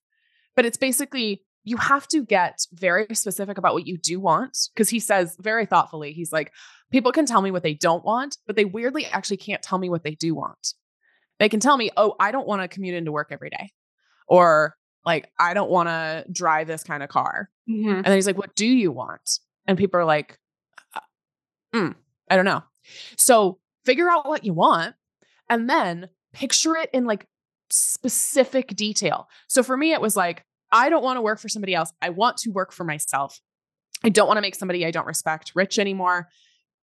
but 0.56 0.64
it's 0.64 0.76
basically 0.76 1.42
you 1.64 1.76
have 1.76 2.06
to 2.08 2.24
get 2.24 2.60
very 2.72 3.06
specific 3.12 3.58
about 3.58 3.74
what 3.74 3.86
you 3.86 3.98
do 3.98 4.20
want 4.20 4.56
because 4.74 4.88
he 4.88 5.00
says 5.00 5.36
very 5.40 5.66
thoughtfully, 5.66 6.12
he's 6.12 6.32
like, 6.32 6.52
people 6.90 7.12
can 7.12 7.26
tell 7.26 7.42
me 7.42 7.50
what 7.50 7.62
they 7.62 7.74
don't 7.74 8.04
want, 8.04 8.38
but 8.46 8.56
they 8.56 8.64
weirdly 8.64 9.04
actually 9.06 9.36
can't 9.36 9.62
tell 9.62 9.78
me 9.78 9.88
what 9.88 10.04
they 10.04 10.14
do 10.14 10.34
want. 10.34 10.74
They 11.38 11.48
can 11.48 11.60
tell 11.60 11.76
me, 11.76 11.90
oh, 11.96 12.14
I 12.18 12.32
don't 12.32 12.46
want 12.46 12.62
to 12.62 12.68
commute 12.68 12.94
into 12.94 13.12
work 13.12 13.28
every 13.30 13.50
day 13.50 13.72
or 14.26 14.76
like 15.04 15.30
I 15.38 15.54
don't 15.54 15.70
want 15.70 15.88
to 15.88 16.24
drive 16.30 16.66
this 16.66 16.82
kind 16.82 17.02
of 17.02 17.08
car. 17.08 17.50
Mm-hmm. 17.70 17.88
And 17.88 18.04
then 18.04 18.14
he's 18.14 18.26
like, 18.26 18.38
"What 18.38 18.54
do 18.54 18.66
you 18.66 18.92
want?" 18.92 19.38
And 19.66 19.78
people 19.78 20.00
are 20.00 20.04
like, 20.04 20.38
uh, 20.94 21.00
mm, 21.74 21.94
"I 22.30 22.36
don't 22.36 22.44
know." 22.44 22.62
So 23.16 23.58
figure 23.84 24.10
out 24.10 24.26
what 24.26 24.44
you 24.44 24.52
want, 24.52 24.94
and 25.48 25.70
then 25.70 26.08
picture 26.32 26.76
it 26.76 26.90
in 26.92 27.04
like 27.04 27.26
specific 27.70 28.68
detail. 28.76 29.28
So 29.48 29.62
for 29.62 29.76
me, 29.76 29.92
it 29.92 30.00
was 30.00 30.16
like, 30.16 30.44
I 30.72 30.88
don't 30.88 31.02
want 31.02 31.16
to 31.16 31.22
work 31.22 31.38
for 31.38 31.48
somebody 31.48 31.74
else. 31.74 31.92
I 32.02 32.10
want 32.10 32.38
to 32.38 32.50
work 32.50 32.72
for 32.72 32.84
myself. 32.84 33.40
I 34.04 34.08
don't 34.08 34.26
want 34.26 34.38
to 34.38 34.42
make 34.42 34.54
somebody 34.54 34.84
I 34.84 34.90
don't 34.90 35.06
respect 35.06 35.52
rich 35.54 35.78
anymore. 35.78 36.28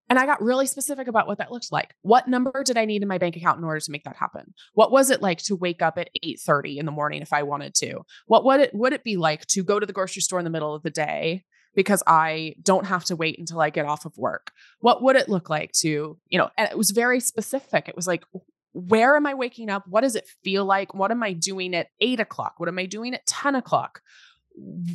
And 0.10 0.20
I 0.20 0.25
got 0.25 0.42
really 0.42 0.68
specific 0.68 1.08
about 1.08 1.28
what 1.28 1.38
that 1.38 1.52
looked 1.52 1.72
like. 1.72 1.94
What 2.02 2.28
number 2.28 2.63
did 2.63 2.78
I 2.78 2.86
need 2.86 3.02
in 3.02 3.08
my 3.08 3.18
bank 3.18 3.38
account 3.38 3.58
in 3.58 3.63
order 3.63 3.80
to 3.80 3.92
make 3.92 4.04
that 4.04 4.18
happen? 4.18 4.54
What 4.74 4.92
was 4.92 5.10
it 5.10 5.22
like 5.22 5.42
to 5.44 5.56
wake 5.56 5.82
up 5.82 5.98
at 5.98 6.10
8:30 6.24 6.78
in 6.78 6.86
the 6.86 6.92
morning 6.92 7.22
if 7.22 7.32
I 7.32 7.44
wanted 7.44 7.74
to? 7.75 8.02
What 8.28 8.44
would 8.44 8.60
it 8.60 8.74
would 8.74 8.94
it 8.94 9.04
be 9.04 9.16
like 9.16 9.46
to 9.48 9.63
go 9.63 9.80
to 9.80 9.86
the 9.86 9.94
grocery 9.94 10.22
store 10.22 10.40
in 10.40 10.46
the 10.46 10.52
middle 10.52 10.75
of 10.75 10.84
the 10.84 10.90
day 10.90 11.46
because 11.74 12.04
I 12.06 12.56
don't 12.62 12.86
have 12.86 13.06
to 13.06 13.16
wait 13.16 13.40
until 13.40 13.62
I 13.62 13.70
get 13.70 13.86
off 13.86 14.06
of 14.06 14.18
work? 14.18 14.52
What 14.82 15.02
would 15.02 15.16
it 15.16 15.30
look 15.30 15.50
like 15.50 15.72
to, 15.80 16.18
you 16.28 16.38
know, 16.38 16.50
and 16.58 16.70
it 16.70 16.78
was 16.78 16.92
very 16.92 17.20
specific. 17.20 17.88
It 17.88 17.96
was 17.96 18.08
like, 18.08 18.25
where 18.74 19.15
am 19.15 19.25
I 19.25 19.34
waking 19.34 19.70
up? 19.70 19.88
What 19.88 20.01
does 20.01 20.15
it 20.15 20.27
feel 20.44 20.65
like? 20.65 20.94
What 20.94 21.12
am 21.12 21.24
I 21.24 21.34
doing 21.34 21.75
at 21.75 21.88
eight 22.01 22.20
o'clock? 22.20 22.56
What 22.58 22.70
am 22.70 22.80
I 22.80 22.86
doing 22.86 23.13
at 23.13 23.25
10 23.25 23.56
o'clock? 23.56 24.01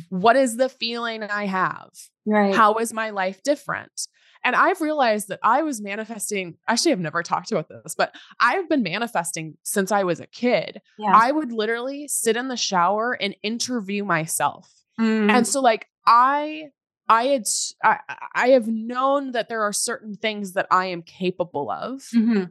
What 0.09 0.35
is 0.35 0.57
the 0.57 0.69
feeling 0.69 1.23
I 1.23 1.45
have? 1.45 1.89
Right. 2.25 2.53
How 2.53 2.75
is 2.75 2.93
my 2.93 3.09
life 3.09 3.41
different? 3.43 4.07
And 4.43 4.55
I've 4.55 4.79
realized 4.79 5.27
that 5.29 5.39
I 5.43 5.63
was 5.63 5.81
manifesting. 5.81 6.55
Actually, 6.67 6.93
I've 6.93 6.99
never 6.99 7.23
talked 7.23 7.51
about 7.51 7.67
this, 7.67 7.93
but 7.95 8.15
I've 8.39 8.69
been 8.69 8.83
manifesting 8.83 9.57
since 9.63 9.91
I 9.91 10.03
was 10.03 10.19
a 10.19 10.27
kid. 10.27 10.81
Yeah. 10.97 11.11
I 11.13 11.31
would 11.31 11.51
literally 11.51 12.07
sit 12.07 12.37
in 12.37 12.47
the 12.47 12.55
shower 12.55 13.17
and 13.19 13.35
interview 13.43 14.05
myself. 14.05 14.71
Mm. 14.99 15.29
And 15.29 15.47
so, 15.47 15.59
like, 15.59 15.87
I 16.05 16.69
I 17.09 17.23
had 17.25 17.43
I, 17.83 17.99
I 18.33 18.49
have 18.49 18.67
known 18.67 19.31
that 19.31 19.49
there 19.49 19.63
are 19.63 19.73
certain 19.73 20.15
things 20.15 20.53
that 20.53 20.67
I 20.71 20.85
am 20.85 21.01
capable 21.01 21.69
of. 21.69 22.01
Mm-hmm. 22.15 22.45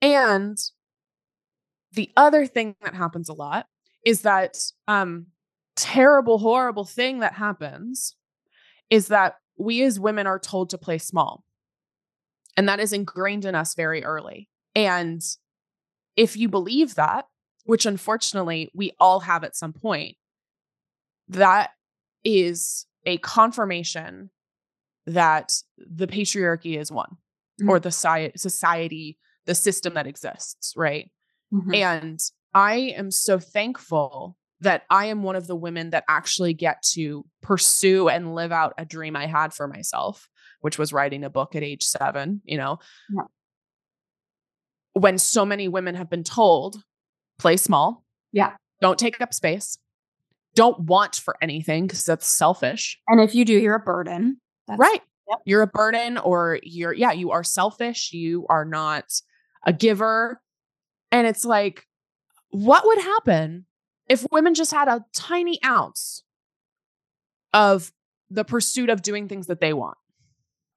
And 0.00 0.58
the 1.92 2.10
other 2.16 2.46
thing 2.46 2.76
that 2.82 2.94
happens 2.94 3.28
a 3.28 3.34
lot 3.34 3.66
is 4.04 4.22
that 4.22 4.58
um 4.86 5.26
terrible 5.76 6.38
horrible 6.38 6.84
thing 6.84 7.20
that 7.20 7.34
happens 7.34 8.16
is 8.90 9.08
that 9.08 9.36
we 9.58 9.82
as 9.82 10.00
women 10.00 10.26
are 10.26 10.38
told 10.38 10.70
to 10.70 10.78
play 10.78 10.98
small. 10.98 11.44
And 12.56 12.68
that 12.68 12.80
is 12.80 12.92
ingrained 12.92 13.44
in 13.44 13.54
us 13.54 13.74
very 13.74 14.02
early. 14.04 14.48
And 14.74 15.22
if 16.16 16.36
you 16.36 16.48
believe 16.48 16.96
that, 16.96 17.26
which 17.64 17.86
unfortunately 17.86 18.70
we 18.74 18.92
all 18.98 19.20
have 19.20 19.44
at 19.44 19.54
some 19.54 19.72
point, 19.72 20.16
that 21.28 21.70
is 22.24 22.86
a 23.04 23.18
confirmation 23.18 24.30
that 25.06 25.52
the 25.76 26.06
patriarchy 26.06 26.78
is 26.78 26.90
one 26.90 27.16
mm-hmm. 27.60 27.68
or 27.68 27.78
the 27.78 27.90
society, 27.90 29.18
the 29.48 29.54
system 29.54 29.94
that 29.94 30.06
exists, 30.06 30.74
right? 30.76 31.10
Mm-hmm. 31.52 31.74
And 31.74 32.20
I 32.52 32.92
am 32.96 33.10
so 33.10 33.38
thankful 33.38 34.36
that 34.60 34.82
I 34.90 35.06
am 35.06 35.22
one 35.22 35.36
of 35.36 35.46
the 35.46 35.56
women 35.56 35.90
that 35.90 36.04
actually 36.06 36.52
get 36.52 36.82
to 36.92 37.24
pursue 37.40 38.08
and 38.08 38.34
live 38.34 38.52
out 38.52 38.74
a 38.76 38.84
dream 38.84 39.16
I 39.16 39.26
had 39.26 39.54
for 39.54 39.66
myself, 39.66 40.28
which 40.60 40.78
was 40.78 40.92
writing 40.92 41.24
a 41.24 41.30
book 41.30 41.56
at 41.56 41.62
age 41.62 41.82
seven, 41.82 42.42
you 42.44 42.58
know. 42.58 42.78
Yeah. 43.08 43.22
When 44.92 45.16
so 45.16 45.46
many 45.46 45.66
women 45.66 45.94
have 45.94 46.10
been 46.10 46.24
told, 46.24 46.76
play 47.38 47.56
small. 47.56 48.04
Yeah. 48.32 48.52
Don't 48.82 48.98
take 48.98 49.18
up 49.22 49.32
space. 49.32 49.78
Don't 50.54 50.80
want 50.80 51.16
for 51.16 51.36
anything 51.40 51.86
because 51.86 52.04
that's 52.04 52.26
selfish. 52.28 52.98
And 53.08 53.20
if 53.20 53.34
you 53.34 53.46
do, 53.46 53.54
you're 53.54 53.76
a 53.76 53.80
burden. 53.80 54.40
That's, 54.66 54.78
right. 54.78 55.00
Yep. 55.30 55.38
You're 55.46 55.62
a 55.62 55.66
burden 55.68 56.18
or 56.18 56.58
you're, 56.62 56.92
yeah, 56.92 57.12
you 57.12 57.30
are 57.30 57.44
selfish. 57.44 58.12
You 58.12 58.46
are 58.50 58.66
not 58.66 59.04
a 59.68 59.72
giver. 59.72 60.40
And 61.12 61.26
it's 61.26 61.44
like, 61.44 61.86
what 62.48 62.86
would 62.86 62.98
happen 62.98 63.66
if 64.08 64.26
women 64.32 64.54
just 64.54 64.72
had 64.72 64.88
a 64.88 65.04
tiny 65.14 65.62
ounce 65.62 66.22
of 67.52 67.92
the 68.30 68.44
pursuit 68.44 68.88
of 68.88 69.02
doing 69.02 69.28
things 69.28 69.46
that 69.48 69.60
they 69.60 69.74
want 69.74 69.98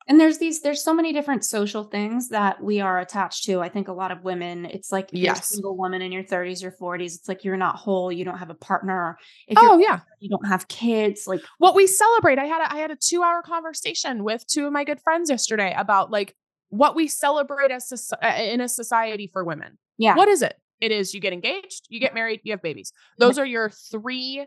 and 0.08 0.20
there's 0.20 0.40
these 0.40 0.62
there's 0.62 0.84
so 0.84 0.94
many 0.94 1.14
different 1.14 1.46
social 1.46 1.84
things 1.84 2.30
that 2.30 2.62
we 2.62 2.80
are 2.80 3.00
attached 3.00 3.44
to 3.46 3.62
i 3.62 3.70
think 3.70 3.88
a 3.88 3.94
lot 3.94 4.12
of 4.12 4.24
women 4.24 4.66
it's 4.66 4.92
like 4.92 5.10
yes. 5.12 5.24
you're 5.24 5.34
a 5.34 5.44
single 5.44 5.78
woman 5.78 6.02
in 6.02 6.12
your 6.12 6.24
30s 6.24 6.64
or 6.64 6.72
40s 6.72 7.16
it's 7.16 7.28
like 7.28 7.44
you're 7.44 7.58
not 7.58 7.76
whole 7.76 8.12
you 8.12 8.26
don't 8.26 8.38
have 8.38 8.50
a 8.50 8.56
partner 8.56 9.18
if 9.48 9.58
oh 9.60 9.78
yeah 9.78 10.00
you 10.20 10.30
don't 10.30 10.48
have 10.48 10.68
kids 10.68 11.28
like 11.28 11.42
what 11.60 11.76
we 11.76 11.88
celebrate 11.88 12.40
i 12.40 12.46
had 12.46 12.62
a, 12.62 12.74
i 12.74 12.78
had 12.78 12.92
a 12.92 12.96
two 12.96 13.24
hour 13.24 13.42
conversation 13.42 14.24
with 14.24 14.46
two 14.48 14.66
of 14.66 14.74
my 14.74 14.84
good 14.84 15.00
friends 15.02 15.30
yesterday 15.30 15.74
about 15.78 16.12
like 16.12 16.36
what 16.72 16.96
we 16.96 17.08
celebrate 17.08 17.72
as 17.72 18.12
uh, 18.22 18.28
in 18.38 18.60
a 18.60 18.68
society 18.68 19.28
for 19.32 19.44
women 19.44 19.78
yeah 19.98 20.16
what 20.16 20.28
is 20.28 20.42
it 20.42 20.56
it 20.82 20.92
is 20.92 21.14
you 21.14 21.22
get 21.22 21.32
engaged, 21.32 21.86
you 21.90 22.00
get 22.00 22.16
married, 22.16 22.42
you 22.44 22.52
have 22.52 22.62
babies. 22.62 22.92
Those 23.20 23.38
are 23.38 23.46
your 23.46 23.70
three 23.70 24.46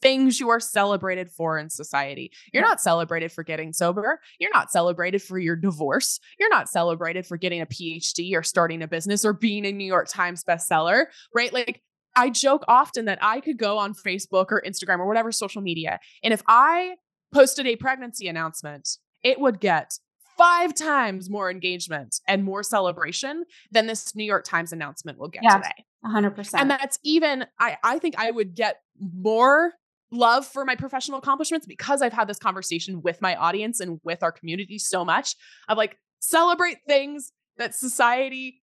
things 0.00 0.38
you 0.38 0.50
are 0.50 0.60
celebrated 0.60 1.30
for 1.30 1.58
in 1.58 1.70
society. 1.70 2.30
You're 2.52 2.62
not 2.62 2.80
celebrated 2.80 3.32
for 3.32 3.42
getting 3.42 3.72
sober. 3.72 4.20
You're 4.38 4.52
not 4.52 4.70
celebrated 4.70 5.22
for 5.22 5.38
your 5.38 5.56
divorce. 5.56 6.20
You're 6.38 6.50
not 6.50 6.68
celebrated 6.68 7.26
for 7.26 7.36
getting 7.36 7.60
a 7.60 7.66
PhD 7.66 8.34
or 8.34 8.42
starting 8.42 8.82
a 8.82 8.88
business 8.88 9.24
or 9.24 9.32
being 9.32 9.64
a 9.66 9.72
New 9.72 9.86
York 9.86 10.08
Times 10.08 10.44
bestseller, 10.44 11.06
right? 11.34 11.52
Like 11.52 11.82
I 12.14 12.30
joke 12.30 12.64
often 12.68 13.06
that 13.06 13.18
I 13.22 13.40
could 13.40 13.58
go 13.58 13.78
on 13.78 13.94
Facebook 13.94 14.46
or 14.50 14.62
Instagram 14.66 14.98
or 14.98 15.06
whatever 15.06 15.32
social 15.32 15.62
media. 15.62 15.98
And 16.22 16.34
if 16.34 16.42
I 16.46 16.96
posted 17.32 17.66
a 17.66 17.76
pregnancy 17.76 18.28
announcement, 18.28 18.88
it 19.22 19.40
would 19.40 19.58
get 19.60 19.92
five 20.36 20.74
times 20.74 21.30
more 21.30 21.50
engagement 21.50 22.20
and 22.26 22.44
more 22.44 22.62
celebration 22.62 23.44
than 23.70 23.86
this 23.86 24.14
New 24.14 24.24
York 24.24 24.44
Times 24.44 24.72
announcement 24.72 25.18
will 25.18 25.28
get 25.28 25.42
yeah, 25.42 25.58
today. 25.58 25.84
100%. 26.04 26.50
And 26.54 26.70
that's 26.70 26.98
even, 27.04 27.46
I, 27.58 27.76
I 27.82 27.98
think 27.98 28.16
I 28.18 28.30
would 28.30 28.54
get 28.54 28.80
more 28.98 29.72
love 30.10 30.46
for 30.46 30.64
my 30.64 30.74
professional 30.76 31.18
accomplishments 31.18 31.66
because 31.66 32.02
I've 32.02 32.12
had 32.12 32.28
this 32.28 32.38
conversation 32.38 33.02
with 33.02 33.22
my 33.22 33.34
audience 33.36 33.80
and 33.80 34.00
with 34.04 34.22
our 34.22 34.32
community 34.32 34.78
so 34.78 35.04
much 35.04 35.36
of 35.68 35.78
like, 35.78 35.96
celebrate 36.22 36.78
things 36.86 37.32
that 37.58 37.74
society 37.74 38.62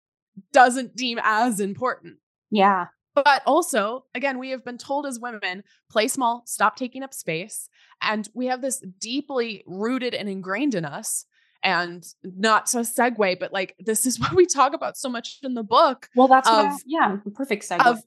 doesn't 0.53 0.95
deem 0.95 1.19
as 1.23 1.59
important. 1.59 2.17
Yeah. 2.51 2.85
But 3.15 3.41
also, 3.47 4.05
again, 4.13 4.37
we 4.37 4.51
have 4.51 4.63
been 4.63 4.77
told 4.77 5.07
as 5.07 5.19
women 5.19 5.63
play 5.89 6.07
small, 6.07 6.43
stop 6.45 6.75
taking 6.75 7.01
up 7.01 7.13
space. 7.13 7.67
And 8.01 8.29
we 8.35 8.45
have 8.45 8.61
this 8.61 8.83
deeply 8.99 9.63
rooted 9.65 10.13
and 10.13 10.29
ingrained 10.29 10.75
in 10.75 10.85
us. 10.85 11.25
And 11.63 12.05
not 12.23 12.67
to 12.67 12.79
segue, 12.79 13.39
but 13.39 13.51
like 13.51 13.75
this 13.79 14.05
is 14.05 14.19
what 14.21 14.33
we 14.33 14.45
talk 14.45 14.73
about 14.73 14.97
so 14.97 15.09
much 15.09 15.39
in 15.43 15.53
the 15.53 15.63
book. 15.63 16.09
Well, 16.15 16.27
that's 16.27 16.47
of, 16.47 16.53
I, 16.55 16.77
yeah, 16.85 17.17
perfect 17.33 17.67
segue. 17.67 17.85
Of, 17.85 18.03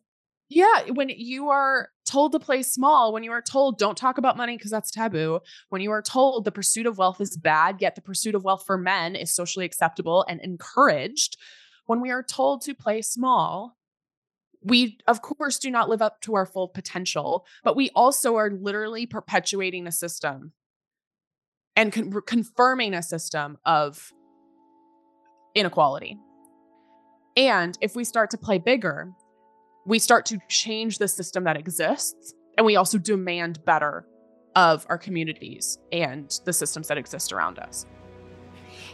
yeah, 0.49 0.90
when 0.92 1.11
you 1.11 1.49
are 1.49 1.90
told 2.04 2.33
to 2.33 2.40
play 2.40 2.62
small, 2.62 3.12
when 3.12 3.23
you 3.23 3.30
are 3.30 3.42
told 3.42 3.78
don't 3.78 3.97
talk 3.97 4.19
about 4.19 4.37
money 4.37 4.57
because 4.57 4.73
that's 4.73 4.90
taboo, 4.90 5.40
when 5.69 5.80
you 5.80 5.92
are 5.92 6.02
told 6.02 6.45
the 6.45 6.50
pursuit 6.50 6.87
of 6.87 6.99
wealth 6.99 7.21
is 7.21 7.37
bad, 7.37 7.76
yet 7.80 7.95
the 7.95 8.00
pursuit 8.00 8.35
of 8.35 8.42
wealth 8.42 8.64
for 8.66 8.76
men 8.76 9.14
is 9.14 9.33
socially 9.33 9.64
acceptable 9.64 10.25
and 10.28 10.40
encouraged, 10.40 11.37
when 11.87 12.00
we 12.00 12.11
are 12.11 12.23
told 12.23 12.62
to 12.62 12.75
play 12.75 13.00
small, 13.00 13.76
we 14.62 14.99
of 15.07 15.23
course 15.23 15.59
do 15.59 15.71
not 15.71 15.88
live 15.88 16.02
up 16.02 16.21
to 16.21 16.35
our 16.35 16.47
full 16.47 16.69
potential 16.69 17.47
but 17.64 17.76
we 17.76 17.90
also 17.95 18.37
are 18.37 18.50
literally 18.50 19.07
perpetuating 19.07 19.87
a 19.87 19.92
system 19.92 20.52
and 21.77 21.93
con- 21.93 22.12
confirming 22.27 22.95
a 22.95 23.03
system 23.03 23.59
of 23.65 24.12
inequality. 25.55 26.19
And 27.37 27.77
if 27.81 27.95
we 27.95 28.05
start 28.05 28.31
to 28.31 28.39
play 28.39 28.59
bigger 28.59 29.12
we 29.87 29.99
start 29.99 30.27
to 30.27 30.39
change 30.49 30.99
the 30.99 31.09
system 31.09 31.45
that 31.45 31.57
exists 31.57 32.35
and 32.57 32.67
we 32.67 32.77
also 32.77 32.99
demand 32.99 33.65
better 33.65 34.07
of 34.57 34.85
our 34.89 34.99
communities 34.99 35.79
and 35.93 36.39
the 36.45 36.53
systems 36.53 36.89
that 36.89 36.99
exist 36.99 37.33
around 37.33 37.59
us 37.59 37.87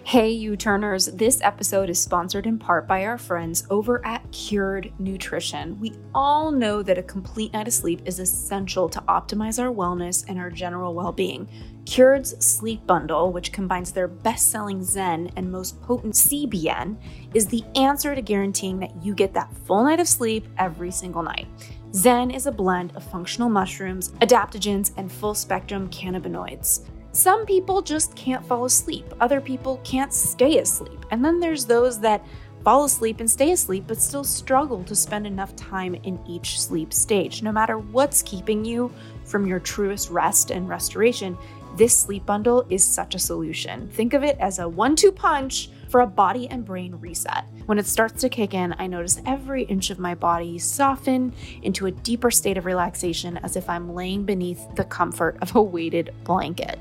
Hey, 0.07 0.31
U 0.31 0.57
Turners, 0.57 1.07
this 1.07 1.41
episode 1.43 1.91
is 1.91 2.01
sponsored 2.01 2.47
in 2.47 2.61
part 2.61 2.87
by 2.87 3.05
our 3.07 3.19
friends 3.19 3.67
over 3.71 4.07
at 4.07 4.31
Cured 4.31 4.93
Nutrition. 5.01 5.81
We 5.81 5.95
all 6.15 6.53
know 6.53 6.81
that 6.81 6.97
a 6.97 7.03
complete 7.03 7.53
night 7.53 7.67
of 7.67 7.75
sleep 7.75 8.03
is 8.05 8.21
essential 8.21 8.89
to 8.89 9.01
optimize 9.09 9.61
our 9.61 9.75
wellness 9.75 10.25
and 10.29 10.39
our 10.39 10.49
general 10.49 10.95
well 10.95 11.11
being. 11.11 11.49
Cured's 11.87 12.37
Sleep 12.39 12.87
Bundle, 12.87 13.33
which 13.33 13.51
combines 13.51 13.91
their 13.91 14.07
best 14.07 14.53
selling 14.53 14.81
Zen 14.85 15.33
and 15.35 15.51
most 15.51 15.83
potent 15.83 16.15
CBN, 16.15 16.97
is 17.35 17.49
the 17.49 17.65
answer 17.75 18.15
to 18.15 18.23
guaranteeing 18.23 18.79
that 18.79 18.95
you 19.03 19.13
get 19.13 19.35
that 19.35 19.53
full 19.67 19.83
night 19.83 19.99
of 19.99 20.07
sleep 20.07 20.47
every 20.57 20.93
single 20.93 21.25
night. 21.25 21.49
Zen 21.93 22.31
is 22.31 22.47
a 22.47 22.53
blend 22.53 22.95
of 22.95 23.03
functional 23.03 23.49
mushrooms, 23.49 24.11
adaptogens, 24.21 24.93
and 24.97 25.11
full 25.11 25.35
spectrum 25.35 25.91
cannabinoids. 25.91 26.87
Some 27.17 27.47
people 27.47 27.81
just 27.81 28.15
can't 28.15 28.45
fall 28.45 28.67
asleep, 28.67 29.07
other 29.21 29.41
people 29.41 29.81
can't 29.85 30.13
stay 30.13 30.59
asleep, 30.59 31.07
and 31.11 31.25
then 31.25 31.41
there's 31.41 31.65
those 31.65 31.99
that 32.01 32.23
fall 32.63 32.85
asleep 32.85 33.21
and 33.21 33.31
stay 33.31 33.53
asleep 33.53 33.85
but 33.87 34.03
still 34.03 34.23
struggle 34.23 34.85
to 34.85 34.95
spend 34.95 35.27
enough 35.27 35.57
time 35.57 35.95
in 35.95 36.21
each 36.29 36.61
sleep 36.61 36.93
stage. 36.93 37.43
No 37.43 37.53
matter 37.53 37.79
what's 37.79 38.21
keeping 38.21 38.67
you 38.67 38.93
from 39.25 39.47
your 39.47 39.61
truest 39.61 40.11
rest 40.11 40.51
and 40.51 40.69
restoration, 40.69 41.39
this 41.77 41.97
sleep 41.97 42.27
bundle 42.27 42.67
is 42.69 42.85
such 42.85 43.15
a 43.15 43.19
solution. 43.19 43.89
Think 43.89 44.13
of 44.13 44.23
it 44.23 44.37
as 44.39 44.59
a 44.59 44.69
one 44.69 44.95
two 44.95 45.11
punch 45.11 45.71
for 45.89 46.01
a 46.03 46.07
body 46.07 46.49
and 46.49 46.67
brain 46.67 46.97
reset. 46.97 47.47
When 47.65 47.79
it 47.79 47.87
starts 47.87 48.21
to 48.23 48.29
kick 48.29 48.55
in, 48.55 48.75
I 48.79 48.87
notice 48.89 49.23
every 49.25 49.63
inch 49.65 49.91
of 49.91 49.99
my 49.99 50.15
body 50.15 50.59
soften 50.59 51.33
into 51.63 51.87
a 51.87 51.91
deeper 51.91 52.31
state 52.31 52.59
of 52.59 52.67
relaxation 52.67 53.39
as 53.39 53.57
if 53.57 53.71
I'm 53.71 53.95
laying 53.95 54.25
beneath 54.25 54.75
the 54.75 54.85
comfort 54.85 55.39
of 55.41 55.55
a 55.55 55.63
weighted 55.63 56.13
blanket. 56.25 56.79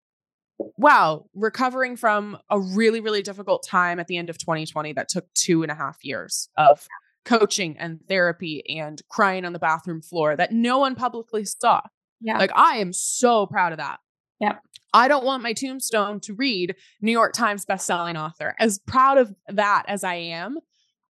wow, 0.59 1.27
recovering 1.35 1.97
from 1.97 2.39
a 2.51 2.59
really, 2.59 3.01
really 3.01 3.23
difficult 3.23 3.67
time 3.67 3.99
at 4.01 4.07
the 4.07 4.17
end 4.17 4.31
of 4.31 4.39
2020 4.39 4.93
that 4.95 5.09
took 5.09 5.33
two 5.35 5.63
and 5.63 5.71
a 5.71 5.75
half 5.75 5.99
years 6.03 6.49
oh, 6.57 6.73
of 6.73 6.87
coaching 7.25 7.77
and 7.79 8.01
therapy 8.09 8.63
and 8.79 9.03
crying 9.09 9.45
on 9.45 9.53
the 9.53 9.59
bathroom 9.59 10.01
floor 10.01 10.37
that 10.37 10.53
no 10.53 10.79
one 10.79 10.95
publicly 10.95 11.45
saw. 11.45 11.81
yeah. 12.21 12.39
Like, 12.39 12.53
I 12.55 12.77
am 12.77 12.93
so 12.93 13.47
proud 13.47 13.73
of 13.73 13.79
that. 13.79 13.99
Yeah. 14.41 14.57
I 14.95 15.09
don't 15.09 15.25
want 15.25 15.43
my 15.43 15.53
tombstone 15.53 16.21
to 16.21 16.35
read 16.35 16.75
New 17.03 17.13
York 17.13 17.33
Times 17.33 17.67
bestselling 17.67 18.19
author. 18.19 18.55
As 18.59 18.79
proud 18.79 19.19
of 19.19 19.35
that 19.49 19.85
as 19.89 20.05
I 20.05 20.15
am, 20.15 20.59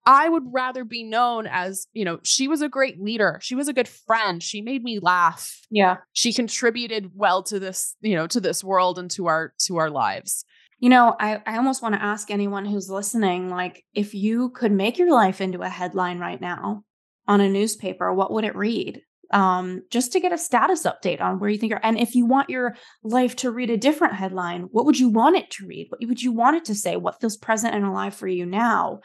I 0.07 0.29
would 0.29 0.45
rather 0.53 0.85
be 0.85 1.03
known 1.03 1.49
as, 1.49 1.89
you 1.93 2.05
know, 2.05 2.21
she 2.23 2.47
was 2.47 2.63
a 2.63 2.69
great 2.69 3.03
leader. 3.03 3.41
She 3.43 3.57
was 3.57 3.67
a 3.67 3.73
good 3.73 3.89
friend. 3.89 4.41
She 4.41 4.63
made 4.63 4.85
me 4.85 5.01
laugh. 5.01 5.61
yeah. 5.71 5.97
She 6.13 6.33
contributed 6.33 7.11
well 7.15 7.43
to 7.45 7.59
this, 7.59 7.97
you 8.01 8.15
know, 8.15 8.29
to 8.29 8.41
this 8.41 8.63
world 8.63 8.99
and 8.99 9.11
to 9.13 9.27
our 9.27 9.53
to 9.67 9.79
our 9.79 9.91
lives. 9.91 10.45
You 10.79 10.91
know, 10.91 11.17
I, 11.19 11.43
I 11.47 11.57
almost 11.57 11.83
want 11.83 11.95
to 11.95 12.03
ask 12.03 12.31
anyone 12.31 12.67
who's 12.67 12.91
listening, 12.91 13.49
like, 13.49 13.85
if 13.95 14.15
you 14.15 14.51
could 14.51 14.73
make 14.73 14.99
your 14.99 15.11
life 15.11 15.41
into 15.41 15.63
a 15.63 15.69
headline 15.69 16.19
right 16.19 16.41
now 16.41 16.85
on 17.27 17.41
a 17.41 17.49
newspaper, 17.49 18.13
what 18.13 18.31
would 18.31 18.45
it 18.45 18.55
read? 18.55 19.01
Um, 19.33 19.83
just 19.91 20.13
to 20.13 20.21
get 20.21 20.33
a 20.33 20.39
status 20.39 20.85
update 20.85 21.21
on 21.21 21.41
where 21.41 21.51
you 21.51 21.59
think 21.59 21.71
you're. 21.71 21.81
And 21.83 21.99
if 21.99 22.15
you 22.15 22.27
want 22.27 22.51
your 22.51 22.77
life 23.03 23.35
to 23.37 23.51
read 23.51 23.71
a 23.71 23.77
different 23.77 24.15
headline, 24.15 24.69
what 24.71 24.85
would 24.85 25.01
you 25.01 25.09
want 25.09 25.37
it 25.37 25.51
to 25.53 25.67
read? 25.67 25.87
What 25.89 26.07
would 26.07 26.23
you 26.23 26.31
want 26.31 26.57
it 26.59 26.67
to 26.67 26.75
say? 26.77 26.97
What 26.97 27.21
feels 27.21 27.37
present 27.37 27.75
and 27.75 27.85
alive 27.85 28.15
for 28.15 28.29
you 28.29 28.47
now? 28.47 29.01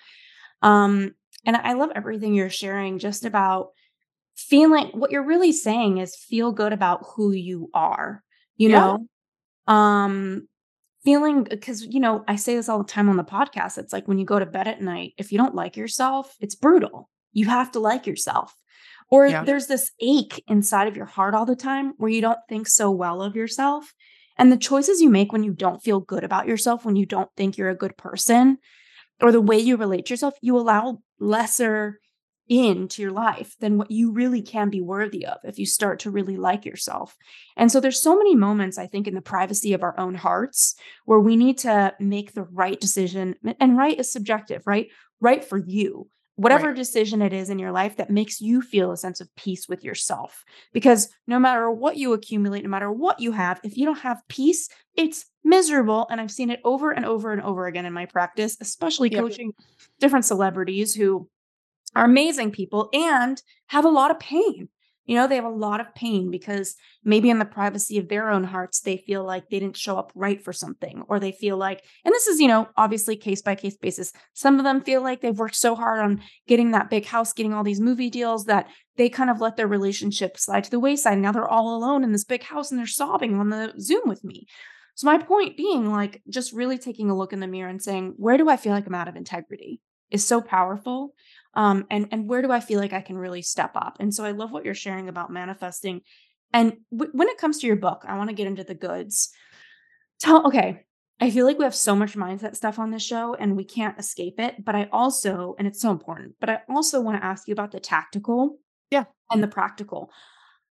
Um, 0.62 1.14
and 1.46 1.56
I 1.56 1.74
love 1.74 1.92
everything 1.96 2.34
you're 2.34 2.50
sharing 2.50 3.00
just 3.00 3.26
about 3.26 3.70
feeling 4.36 4.88
what 4.94 5.12
you're 5.12 5.26
really 5.26 5.52
saying 5.52 5.98
is 5.98 6.16
feel 6.16 6.52
good 6.52 6.74
about 6.74 7.06
who 7.16 7.32
you 7.32 7.70
are, 7.74 8.24
you 8.58 8.70
Yeah. 8.70 8.98
know? 9.68 9.74
Um, 9.74 10.48
feeling 11.04 11.44
because 11.44 11.82
you 11.84 12.00
know 12.00 12.24
i 12.28 12.36
say 12.36 12.56
this 12.56 12.70
all 12.70 12.78
the 12.78 12.84
time 12.84 13.10
on 13.10 13.18
the 13.18 13.24
podcast 13.24 13.78
it's 13.80 13.92
like 13.92 14.08
when 14.08 14.20
you 14.20 14.26
go 14.26 14.38
to 14.38 14.46
bed 14.46 14.68
at 14.68 14.82
night 14.82 15.14
if 15.18 15.32
you 15.32 15.38
don't 15.40 15.56
like 15.56 15.76
yourself 15.76 16.36
it's 16.40 16.54
brutal 16.54 17.10
you 17.34 17.46
have 17.48 17.72
to 17.72 17.80
like 17.80 18.06
yourself 18.06 18.56
or 19.10 19.28
Yeah. 19.28 19.44
there's 19.44 19.66
this 19.68 19.92
ache 20.00 20.44
inside 20.48 20.88
of 20.88 20.96
your 20.96 21.08
heart 21.08 21.34
all 21.34 21.46
the 21.46 21.56
time 21.56 21.94
where 21.98 22.12
you 22.12 22.22
don't 22.22 22.38
think 22.48 22.68
so 22.68 22.92
well 22.92 23.24
of 23.24 23.36
yourself 23.36 23.92
and 24.38 24.52
the 24.52 24.58
choices 24.58 25.02
you 25.02 25.10
make 25.10 25.32
when 25.32 25.44
you 25.44 25.54
don't 25.54 25.82
feel 25.82 26.00
good 26.00 26.24
about 26.24 26.48
yourself 26.48 26.86
when 26.86 26.96
you 26.96 27.08
don't 27.08 27.30
think 27.36 27.58
you're 27.58 27.70
a 27.70 27.76
good 27.76 27.98
person 27.98 28.60
or 29.22 29.32
the 29.32 29.42
way 29.42 29.58
you 29.58 29.78
relate 29.78 30.06
to 30.06 30.14
yourself 30.14 30.34
you 30.42 30.58
allow 30.58 31.00
lesser 31.20 32.00
into 32.52 33.02
your 33.02 33.12
life 33.12 33.56
than 33.62 33.78
what 33.78 33.90
you 33.90 34.12
really 34.12 34.42
can 34.42 34.70
be 34.70 34.82
worthy 34.82 35.26
of 35.26 35.38
if 35.46 35.58
you 35.58 35.66
start 35.66 36.00
to 36.00 36.12
really 36.12 36.36
like 36.36 36.66
yourself. 36.66 37.16
And 37.56 37.72
so 37.72 37.80
there's 37.80 38.02
so 38.02 38.18
many 38.18 38.36
moments 38.36 38.78
I 38.78 38.88
think 38.88 39.08
in 39.08 39.16
the 39.16 39.22
privacy 39.22 39.72
of 39.72 39.84
our 39.84 39.98
own 39.98 40.16
hearts 40.16 40.76
where 41.06 41.20
we 41.20 41.38
need 41.38 41.60
to 41.60 41.94
make 41.98 42.34
the 42.34 42.44
right 42.44 42.78
decision 42.78 43.36
and 43.62 43.78
right 43.78 43.98
is 43.98 44.12
subjective, 44.12 44.64
right? 44.66 44.90
Right 45.22 45.46
for 45.46 45.58
you. 45.58 46.10
Whatever 46.42 46.68
Right. 46.68 46.76
decision 46.76 47.22
it 47.22 47.34
is 47.34 47.50
in 47.50 47.60
your 47.60 47.72
life 47.72 47.98
that 47.98 48.10
makes 48.10 48.42
you 48.42 48.62
feel 48.62 48.92
a 48.92 48.98
sense 48.98 49.22
of 49.22 49.34
peace 49.36 49.68
with 49.70 49.84
yourself. 49.84 50.44
Because 50.74 51.10
no 51.28 51.40
matter 51.40 51.70
what 51.72 51.98
you 51.98 52.14
accumulate, 52.14 52.64
no 52.64 52.70
matter 52.70 52.92
what 52.92 53.20
you 53.20 53.32
have, 53.32 53.60
if 53.64 53.78
you 53.78 53.86
don't 53.86 54.00
have 54.00 54.22
peace, 54.28 54.70
it's 54.96 55.26
miserable. 55.44 56.08
And 56.10 56.20
I've 56.22 56.32
seen 56.32 56.50
it 56.50 56.60
over 56.64 56.92
and 56.92 57.06
over 57.06 57.32
and 57.32 57.42
over 57.42 57.68
again 57.68 57.86
in 57.86 57.94
my 57.94 58.06
practice, 58.06 58.58
especially 58.62 59.10
Yep. 59.10 59.24
coaching 59.24 59.54
different 60.00 60.26
celebrities 60.26 60.96
who 60.96 61.30
are 61.96 62.06
amazing 62.06 62.52
people 62.52 62.90
and 62.94 63.42
have 63.68 63.86
a 63.86 63.90
lot 63.90 64.12
of 64.12 64.20
pain. 64.20 64.70
You 65.06 65.16
know, 65.16 65.28
they 65.28 65.36
have 65.36 65.46
a 65.46 65.50
lot 65.50 65.82
of 65.82 65.94
pain 65.96 66.30
because 66.30 66.76
maybe 67.04 67.30
in 67.30 67.40
the 67.40 67.46
privacy 67.46 67.98
of 67.98 68.08
their 68.08 68.30
own 68.30 68.44
hearts, 68.44 68.82
they 68.82 68.98
feel 68.98 69.24
like 69.24 69.50
they 69.50 69.60
didn't 69.60 69.78
show 69.78 69.98
up 69.98 70.12
right 70.16 70.42
for 70.44 70.54
something, 70.54 71.04
or 71.08 71.20
they 71.20 71.32
feel 71.32 71.58
like, 71.58 71.84
and 72.06 72.14
this 72.14 72.28
is, 72.28 72.40
you 72.40 72.48
know, 72.48 72.68
obviously 72.78 73.16
case 73.16 73.42
by 73.42 73.56
case 73.56 73.78
basis. 73.78 74.14
Some 74.34 74.58
of 74.58 74.64
them 74.64 74.82
feel 74.82 75.02
like 75.02 75.22
they've 75.22 75.38
worked 75.38 75.56
so 75.56 75.76
hard 75.76 76.00
on 76.02 76.22
getting 76.48 76.72
that 76.72 76.90
big 76.90 77.06
house, 77.06 77.34
getting 77.34 77.54
all 77.54 77.64
these 77.64 77.82
movie 77.82 78.10
deals 78.10 78.46
that 78.46 78.68
they 78.98 79.10
kind 79.10 79.30
of 79.30 79.42
let 79.42 79.58
their 79.58 79.68
relationship 79.68 80.38
slide 80.38 80.64
to 80.66 80.72
the 80.72 80.80
wayside. 80.80 81.18
Now 81.18 81.32
they're 81.32 81.48
all 81.48 81.76
alone 81.76 82.04
in 82.04 82.12
this 82.12 82.26
big 82.26 82.44
house 82.44 82.72
and 82.72 82.80
they're 82.80 82.88
sobbing 82.88 83.36
on 83.36 83.50
the 83.50 83.74
Zoom 83.80 84.04
with 84.06 84.24
me. 84.24 84.46
So, 84.96 85.08
my 85.08 85.18
point 85.18 85.58
being, 85.58 85.90
like, 85.90 86.22
just 86.30 86.54
really 86.54 86.78
taking 86.78 87.10
a 87.10 87.18
look 87.18 87.34
in 87.34 87.40
the 87.40 87.48
mirror 87.48 87.70
and 87.70 87.82
saying, 87.82 88.14
where 88.18 88.38
do 88.38 88.50
I 88.50 88.58
feel 88.58 88.74
like 88.74 88.86
I'm 88.86 88.94
out 88.94 89.08
of 89.08 89.16
integrity 89.16 89.82
is 90.12 90.26
so 90.26 90.42
powerful 90.42 91.14
um, 91.54 91.86
and 91.90 92.08
and 92.12 92.28
where 92.30 92.42
do 92.42 92.52
I 92.52 92.60
feel 92.60 92.80
like 92.80 92.94
I 92.94 93.02
can 93.02 93.18
really 93.18 93.42
step 93.42 93.72
up? 93.76 93.98
And 94.00 94.14
so 94.14 94.24
I 94.24 94.32
love 94.32 94.52
what 94.52 94.66
you're 94.66 94.74
sharing 94.76 95.10
about 95.10 95.32
manifesting. 95.32 96.02
And 96.54 96.78
w- 96.92 97.12
when 97.14 97.30
it 97.30 97.38
comes 97.38 97.60
to 97.60 97.68
your 97.68 97.76
book, 97.76 98.04
I 98.08 98.18
want 98.18 98.30
to 98.30 98.36
get 98.36 98.48
into 98.48 98.64
the 98.64 98.76
goods. 98.76 99.32
Tell 100.20 100.46
okay, 100.48 100.86
I 101.20 101.30
feel 101.32 101.46
like 101.46 101.58
we 101.58 101.64
have 101.66 101.76
so 101.76 101.96
much 101.96 102.14
mindset 102.16 102.56
stuff 102.56 102.80
on 102.80 102.92
this 102.92 103.04
show 103.04 103.36
and 103.36 103.56
we 103.56 103.64
can't 103.64 103.98
escape 104.00 104.40
it. 104.40 104.64
But 104.64 104.76
I 104.76 104.90
also, 104.92 105.56
and 105.58 105.68
it's 105.68 105.82
so 105.82 105.92
important, 105.92 106.36
but 106.40 106.50
I 106.50 106.60
also 106.70 107.02
want 107.02 107.18
to 107.20 107.26
ask 107.26 107.48
you 107.48 107.54
about 107.54 107.72
the 107.72 107.80
tactical, 107.80 108.60
Yeah. 108.90 109.06
and 109.32 109.42
the 109.42 109.48
practical. 109.48 110.12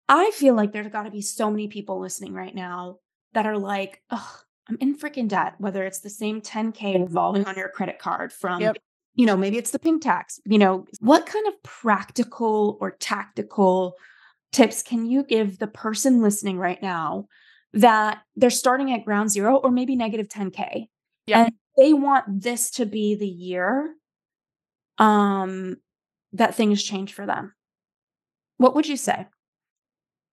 I 0.07 0.31
feel 0.31 0.55
like 0.55 0.71
there's 0.73 0.87
got 0.91 1.03
to 1.03 1.11
be 1.11 1.21
so 1.21 1.51
many 1.51 1.67
people 1.67 1.99
listening 1.99 2.33
right 2.33 2.53
now 2.55 2.97
that 3.33 3.45
are 3.45 3.57
like, 3.57 4.01
oh, 4.09 4.39
I'm 4.67 4.77
in 4.81 4.97
freaking 4.97 5.27
debt, 5.27 5.53
whether 5.59 5.83
it's 5.85 5.99
the 5.99 6.09
same 6.09 6.41
10K 6.41 6.99
revolving 6.99 7.45
on 7.45 7.55
your 7.55 7.69
credit 7.69 7.99
card 7.99 8.31
from 8.33 8.61
Yep. 8.61 8.77
You 9.19 9.25
know, 9.25 9.35
maybe 9.35 9.57
it's 9.57 9.71
the 9.71 9.79
pink 9.79 10.01
tax. 10.01 10.39
You 10.45 10.57
know, 10.57 10.85
what 11.01 11.25
kind 11.25 11.45
of 11.45 11.61
practical 11.61 12.77
or 12.79 12.91
tactical 12.91 13.95
tips 14.53 14.81
can 14.81 15.05
you 15.05 15.25
give 15.25 15.59
the 15.59 15.67
person 15.67 16.21
listening 16.21 16.57
right 16.57 16.81
now 16.81 17.25
that 17.73 18.21
they're 18.37 18.49
starting 18.49 18.93
at 18.93 19.03
ground 19.03 19.29
zero 19.29 19.57
or 19.57 19.71
maybe 19.71 19.97
negative 19.97 20.29
10K? 20.29 20.87
Yeah. 21.27 21.43
And 21.43 21.53
they 21.77 21.91
want 21.91 22.41
this 22.41 22.71
to 22.71 22.85
be 22.85 23.15
the 23.15 23.27
year 23.27 23.93
um, 24.99 25.75
that 26.31 26.55
things 26.55 26.81
change 26.81 27.13
for 27.13 27.25
them. 27.25 27.53
What 28.55 28.73
would 28.73 28.87
you 28.87 28.95
say? 28.97 29.27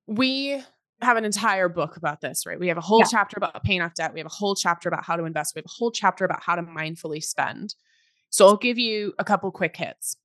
we 0.09 0.63
have 1.03 1.17
an 1.17 1.25
entire 1.25 1.69
book 1.69 1.97
about 1.97 2.21
this, 2.21 2.47
right? 2.47 2.61
We 2.61 2.69
have 2.69 2.79
a 2.79 2.81
whole 2.81 3.01
Yeah. 3.01 3.09
chapter 3.11 3.35
about 3.37 3.65
paying 3.65 3.83
off 3.83 3.95
debt. 3.95 4.15
We 4.15 4.21
have 4.21 4.27
a 4.27 4.29
whole 4.29 4.55
chapter 4.55 4.89
about 4.89 5.05
how 5.05 5.17
to 5.17 5.25
invest. 5.25 5.57
We 5.57 5.59
have 5.59 5.67
a 5.67 5.77
whole 5.77 5.91
chapter 5.91 6.25
about 6.25 6.45
how 6.45 6.55
to 6.55 6.63
mindfully 6.63 7.21
spend. 7.25 7.75
So 8.31 8.47
I'll 8.47 8.57
give 8.57 8.79
you 8.79 9.15
a 9.19 9.25
couple 9.25 9.51
quick 9.51 9.77
hits. 9.77 10.17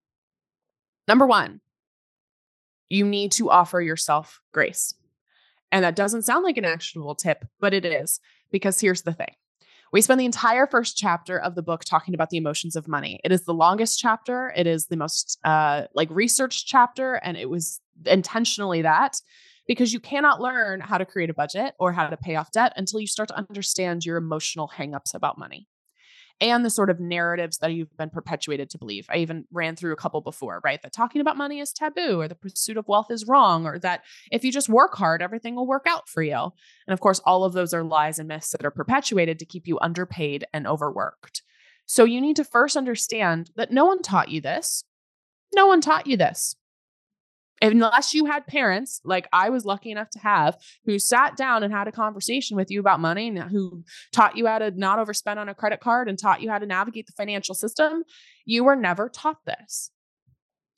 Number 1.08 1.26
one, 1.26 1.62
you 2.90 3.06
need 3.06 3.32
to 3.34 3.50
offer 3.50 3.82
yourself 3.82 4.42
grace. 4.54 4.94
And 5.72 5.86
that 5.86 5.96
doesn't 5.96 6.24
sound 6.24 6.44
like 6.44 6.58
an 6.58 6.66
actionable 6.66 7.16
tip, 7.16 7.46
but 7.60 7.74
it 7.74 7.86
is 7.86 8.20
because 8.52 8.80
here's 8.80 9.04
the 9.04 9.14
thing. 9.14 9.34
We 9.94 10.02
spend 10.02 10.20
the 10.20 10.26
entire 10.26 10.68
first 10.68 10.98
chapter 10.98 11.38
of 11.38 11.56
the 11.56 11.62
book 11.62 11.84
talking 11.84 12.14
about 12.14 12.30
the 12.30 12.38
emotions 12.38 12.76
of 12.76 12.88
money. 12.88 13.20
It 13.24 13.32
is 13.32 13.44
the 13.44 13.54
longest 13.54 14.00
chapter. 14.00 14.54
It 14.56 14.68
is 14.68 14.88
the 14.88 14.96
most 14.96 15.38
uh, 15.44 15.84
like 15.94 16.10
researched 16.12 16.68
chapter, 16.68 17.16
and 17.16 17.36
it 17.36 17.50
was 17.50 17.82
intentionally 18.06 18.82
that 18.84 19.22
because 19.68 19.94
you 19.94 20.00
cannot 20.00 20.42
learn 20.42 20.80
how 20.80 20.98
to 20.98 21.06
create 21.06 21.30
a 21.30 21.34
budget 21.34 21.76
or 21.78 21.92
how 21.92 22.08
to 22.08 22.18
pay 22.18 22.36
off 22.36 22.52
debt 22.52 22.74
until 22.78 23.00
you 23.00 23.08
start 23.08 23.30
to 23.30 23.38
understand 23.38 24.06
your 24.06 24.18
emotional 24.18 24.72
hangups 24.78 25.14
about 25.14 25.38
money 25.38 25.68
and 26.42 26.66
the 26.66 26.70
sort 26.70 26.90
of 26.90 27.00
narratives 27.00 27.60
that 27.60 27.72
you've 27.72 27.96
been 27.98 28.10
perpetuated 28.10 28.70
to 28.72 28.78
believe. 28.80 29.06
I 29.10 29.18
even 29.18 29.46
ran 29.52 29.76
through 29.76 29.94
a 29.94 29.98
couple 29.98 30.22
before, 30.22 30.60
right? 30.64 30.82
That 30.82 30.92
talking 30.92 31.22
about 31.22 31.38
money 31.38 31.60
is 31.60 31.72
taboo 31.72 32.20
or 32.20 32.28
the 32.28 32.36
pursuit 32.36 32.78
of 32.78 32.88
wealth 32.88 33.12
is 33.12 33.28
wrong 33.28 33.66
or 33.66 33.78
that 33.80 34.04
if 34.32 34.44
you 34.44 34.52
just 34.52 34.68
work 34.68 34.96
hard, 34.96 35.22
everything 35.22 35.56
will 35.56 35.68
work 35.68 35.86
out 35.88 36.10
for 36.10 36.24
you. 36.24 36.36
And 36.88 36.94
of 36.94 37.00
course, 37.00 37.20
all 37.20 37.44
of 37.44 37.54
those 37.54 37.74
are 37.74 37.84
lies 37.84 38.18
and 38.18 38.28
myths 38.28 38.52
that 38.52 38.66
are 38.66 38.72
perpetuated 38.72 39.40
to 39.40 39.46
keep 39.46 39.68
you 39.68 39.80
underpaid 39.80 40.46
and 40.52 40.68
overworked. 40.68 41.44
So 41.86 42.04
you 42.04 42.20
need 42.20 42.38
to 42.38 42.44
first 42.44 42.76
understand 42.76 43.52
that 43.56 43.72
no 43.72 43.86
one 43.86 44.02
taught 44.02 44.30
you 44.30 44.42
this. 44.42 44.84
No 45.54 45.68
one 45.68 45.82
taught 45.82 46.08
you 46.08 46.18
this 46.18 46.56
unless 47.62 48.14
you 48.14 48.26
had 48.26 48.48
parents 48.48 49.02
like 49.04 49.28
I 49.32 49.50
was 49.50 49.66
lucky 49.66 49.92
enough 49.92 50.10
to 50.12 50.20
have 50.20 50.58
who 50.86 50.98
sat 50.98 51.38
down 51.38 51.64
and 51.64 51.74
had 51.74 51.88
a 51.88 51.92
conversation 51.92 52.58
with 52.58 52.72
you 52.72 52.80
about 52.80 53.00
money 53.00 53.28
and 53.28 53.40
who 53.40 53.84
taught 54.12 54.36
you 54.36 54.48
how 54.48 54.60
to 54.60 54.72
not 54.72 55.00
overspend 55.00 55.38
on 55.38 55.50
a 55.50 55.56
credit 55.56 55.80
card 55.80 56.10
and 56.10 56.18
taught 56.18 56.42
you 56.42 56.50
how 56.50 56.58
to 56.58 56.66
navigate 56.66 57.08
the 57.08 57.14
financial 57.14 57.56
system, 57.56 58.04
you 58.46 58.64
were 58.64 58.76
never 58.76 59.10
taught 59.10 59.46
this. 59.46 59.92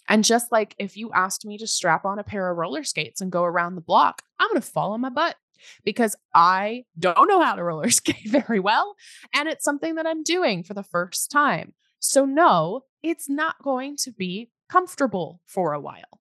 And 0.09 0.23
just 0.23 0.51
like 0.51 0.75
if 0.77 0.97
you 0.97 1.11
asked 1.13 1.45
me 1.45 1.57
to 1.57 1.67
strap 1.67 2.03
on 2.03 2.19
a 2.19 2.23
pair 2.23 2.51
of 2.51 2.57
roller 2.57 2.83
skates 2.83 3.21
and 3.21 3.31
go 3.31 3.43
around 3.43 3.75
the 3.75 3.81
block, 3.81 4.21
I'm 4.37 4.49
going 4.49 4.61
to 4.61 4.67
fall 4.67 4.91
on 4.91 5.01
my 5.01 5.09
butt 5.09 5.37
because 5.85 6.17
I 6.35 6.83
don't 6.99 7.29
know 7.29 7.41
how 7.41 7.55
to 7.55 7.63
roller 7.63 7.89
skate 7.91 8.29
very 8.29 8.59
well. 8.59 8.95
And 9.33 9.47
it's 9.47 9.63
something 9.63 9.95
that 9.95 10.05
I'm 10.05 10.23
doing 10.23 10.63
for 10.63 10.73
the 10.73 10.83
first 10.83 11.31
time. 11.31 11.73
So, 11.99 12.25
no, 12.25 12.81
it's 13.01 13.29
not 13.29 13.63
going 13.63 13.95
to 14.01 14.11
be 14.11 14.51
comfortable 14.69 15.39
for 15.45 15.71
a 15.71 15.79
while 15.79 16.19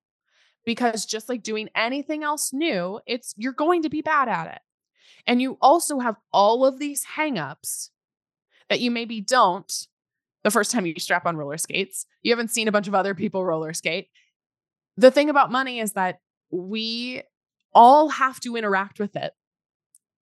because 0.65 1.05
just 1.05 1.29
like 1.29 1.43
doing 1.43 1.69
anything 1.75 2.23
else 2.23 2.53
new, 2.53 2.99
it's 3.05 3.33
you're 3.37 3.53
going 3.53 3.83
to 3.83 3.89
be 3.89 4.01
bad 4.01 4.27
at 4.27 4.47
it. 4.47 4.61
And 5.27 5.41
you 5.41 5.57
also 5.61 5.99
have 5.99 6.15
all 6.31 6.65
of 6.65 6.79
these 6.79 7.05
hangups 7.17 7.89
that 8.69 8.79
you 8.79 8.91
maybe 8.91 9.21
don't 9.21 9.71
the 10.43 10.51
first 10.51 10.71
time 10.71 10.85
you 10.85 10.95
strap 10.99 11.25
on 11.25 11.37
roller 11.37 11.57
skates. 11.57 12.05
You 12.21 12.31
haven't 12.31 12.51
seen 12.51 12.67
a 12.67 12.71
bunch 12.71 12.87
of 12.87 12.95
other 12.95 13.15
people 13.15 13.45
roller 13.45 13.73
skate. 13.73 14.09
The 14.97 15.11
thing 15.11 15.29
about 15.29 15.51
money 15.51 15.79
is 15.79 15.93
that 15.93 16.19
we 16.51 17.23
all 17.73 18.09
have 18.09 18.39
to 18.41 18.55
interact 18.55 18.99
with 18.99 19.15
it 19.15 19.33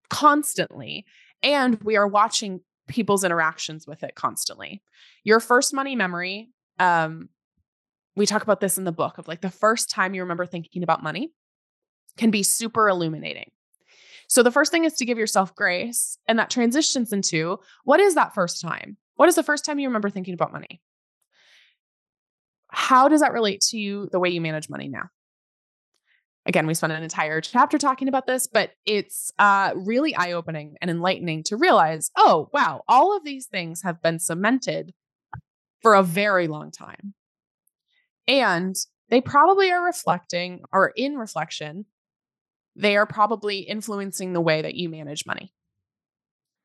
constantly 0.09 1.05
and 1.43 1.81
we 1.81 1.97
are 1.97 2.07
watching 2.07 2.61
people's 2.87 3.23
interactions 3.23 3.87
with 3.87 4.03
it 4.03 4.15
constantly. 4.15 4.81
Your 5.23 5.39
first 5.39 5.73
money 5.73 5.95
memory 5.95 6.49
um 6.79 7.29
we 8.15 8.25
talk 8.25 8.43
about 8.43 8.59
this 8.59 8.77
in 8.77 8.83
the 8.83 8.91
book 8.91 9.17
of 9.17 9.27
like 9.27 9.41
the 9.41 9.49
first 9.49 9.89
time 9.89 10.13
you 10.13 10.21
remember 10.21 10.45
thinking 10.45 10.83
about 10.83 11.03
money 11.03 11.31
can 12.17 12.31
be 12.31 12.43
super 12.43 12.89
illuminating. 12.89 13.51
So 14.27 14.43
the 14.43 14.51
first 14.51 14.71
thing 14.71 14.85
is 14.85 14.93
to 14.93 15.05
give 15.05 15.17
yourself 15.17 15.55
grace, 15.55 16.17
and 16.25 16.39
that 16.39 16.49
transitions 16.49 17.11
into 17.11 17.59
what 17.83 17.99
is 17.99 18.15
that 18.15 18.33
first 18.33 18.61
time? 18.61 18.95
What 19.15 19.27
is 19.27 19.35
the 19.35 19.43
first 19.43 19.65
time 19.65 19.77
you 19.77 19.89
remember 19.89 20.09
thinking 20.09 20.33
about 20.33 20.53
money? 20.53 20.81
How 22.69 23.09
does 23.09 23.19
that 23.19 23.33
relate 23.33 23.59
to 23.69 23.77
you, 23.77 24.07
the 24.11 24.19
way 24.19 24.29
you 24.29 24.39
manage 24.39 24.69
money 24.69 24.87
now? 24.87 25.09
Again, 26.45 26.65
we 26.65 26.73
spent 26.73 26.93
an 26.93 27.03
entire 27.03 27.41
chapter 27.41 27.77
talking 27.77 28.07
about 28.07 28.25
this, 28.25 28.47
but 28.47 28.71
it's 28.85 29.31
uh, 29.37 29.73
really 29.75 30.15
eye 30.15 30.31
opening 30.31 30.75
and 30.81 30.89
enlightening 30.89 31.43
to 31.43 31.57
realize 31.57 32.09
oh, 32.15 32.49
wow, 32.53 32.83
all 32.87 33.15
of 33.15 33.25
these 33.25 33.47
things 33.47 33.83
have 33.83 34.01
been 34.01 34.17
cemented 34.17 34.93
for 35.81 35.93
a 35.93 36.03
very 36.03 36.47
long 36.47 36.71
time. 36.71 37.13
And 38.27 38.75
they 39.09 39.21
probably 39.21 39.71
are 39.71 39.83
reflecting 39.83 40.61
or 40.71 40.93
in 40.95 41.17
reflection, 41.17 41.85
they 42.75 42.95
are 42.95 43.05
probably 43.05 43.59
influencing 43.59 44.33
the 44.33 44.41
way 44.41 44.61
that 44.61 44.75
you 44.75 44.89
manage 44.89 45.25
money. 45.25 45.53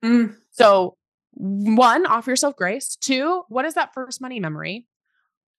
Mm, 0.05 0.37
So, 0.51 0.97
one, 1.33 2.07
offer 2.07 2.31
yourself 2.31 2.57
grace. 2.57 2.97
Two, 2.97 3.43
what 3.49 3.65
is 3.65 3.75
that 3.75 3.93
first 3.93 4.21
money 4.21 4.41
memory? 4.41 4.87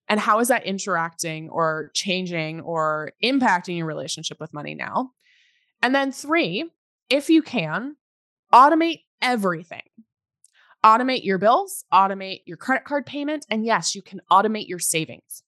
And 0.08 0.20
how 0.20 0.40
is 0.40 0.48
that 0.48 0.66
interacting 0.66 1.50
or 1.50 1.92
changing 1.94 2.62
or 2.62 3.12
impacting 3.24 3.78
your 3.78 3.86
relationship 3.86 4.40
with 4.40 4.54
money 4.54 4.74
now? 4.74 5.12
And 5.82 5.94
then 5.94 6.12
three, 6.12 6.72
if 7.10 7.30
you 7.30 7.42
can, 7.42 7.98
automate 8.54 9.02
everything. 9.22 9.82
Automate 10.84 11.26
your 11.26 11.38
bills, 11.38 11.84
automate 11.94 12.42
your 12.46 12.58
credit 12.58 12.86
card 12.86 13.06
payment, 13.06 13.46
and 13.50 13.66
yes, 13.66 13.94
you 13.96 14.02
can 14.02 14.22
automate 14.32 14.68
your 14.68 14.80
savings. 14.80 15.44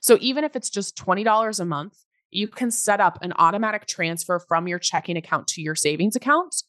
So 0.00 0.18
even 0.20 0.44
if 0.44 0.56
it's 0.56 0.70
just 0.70 0.96
$20 0.96 1.60
a 1.60 1.64
month, 1.64 1.98
you 2.30 2.48
can 2.48 2.70
set 2.70 3.00
up 3.00 3.18
an 3.22 3.32
automatic 3.36 3.86
transfer 3.86 4.38
from 4.38 4.66
your 4.66 4.78
checking 4.78 5.16
account 5.16 5.46
to 5.48 5.62
your 5.62 5.74
savings 5.74 6.16
account. 6.16 6.62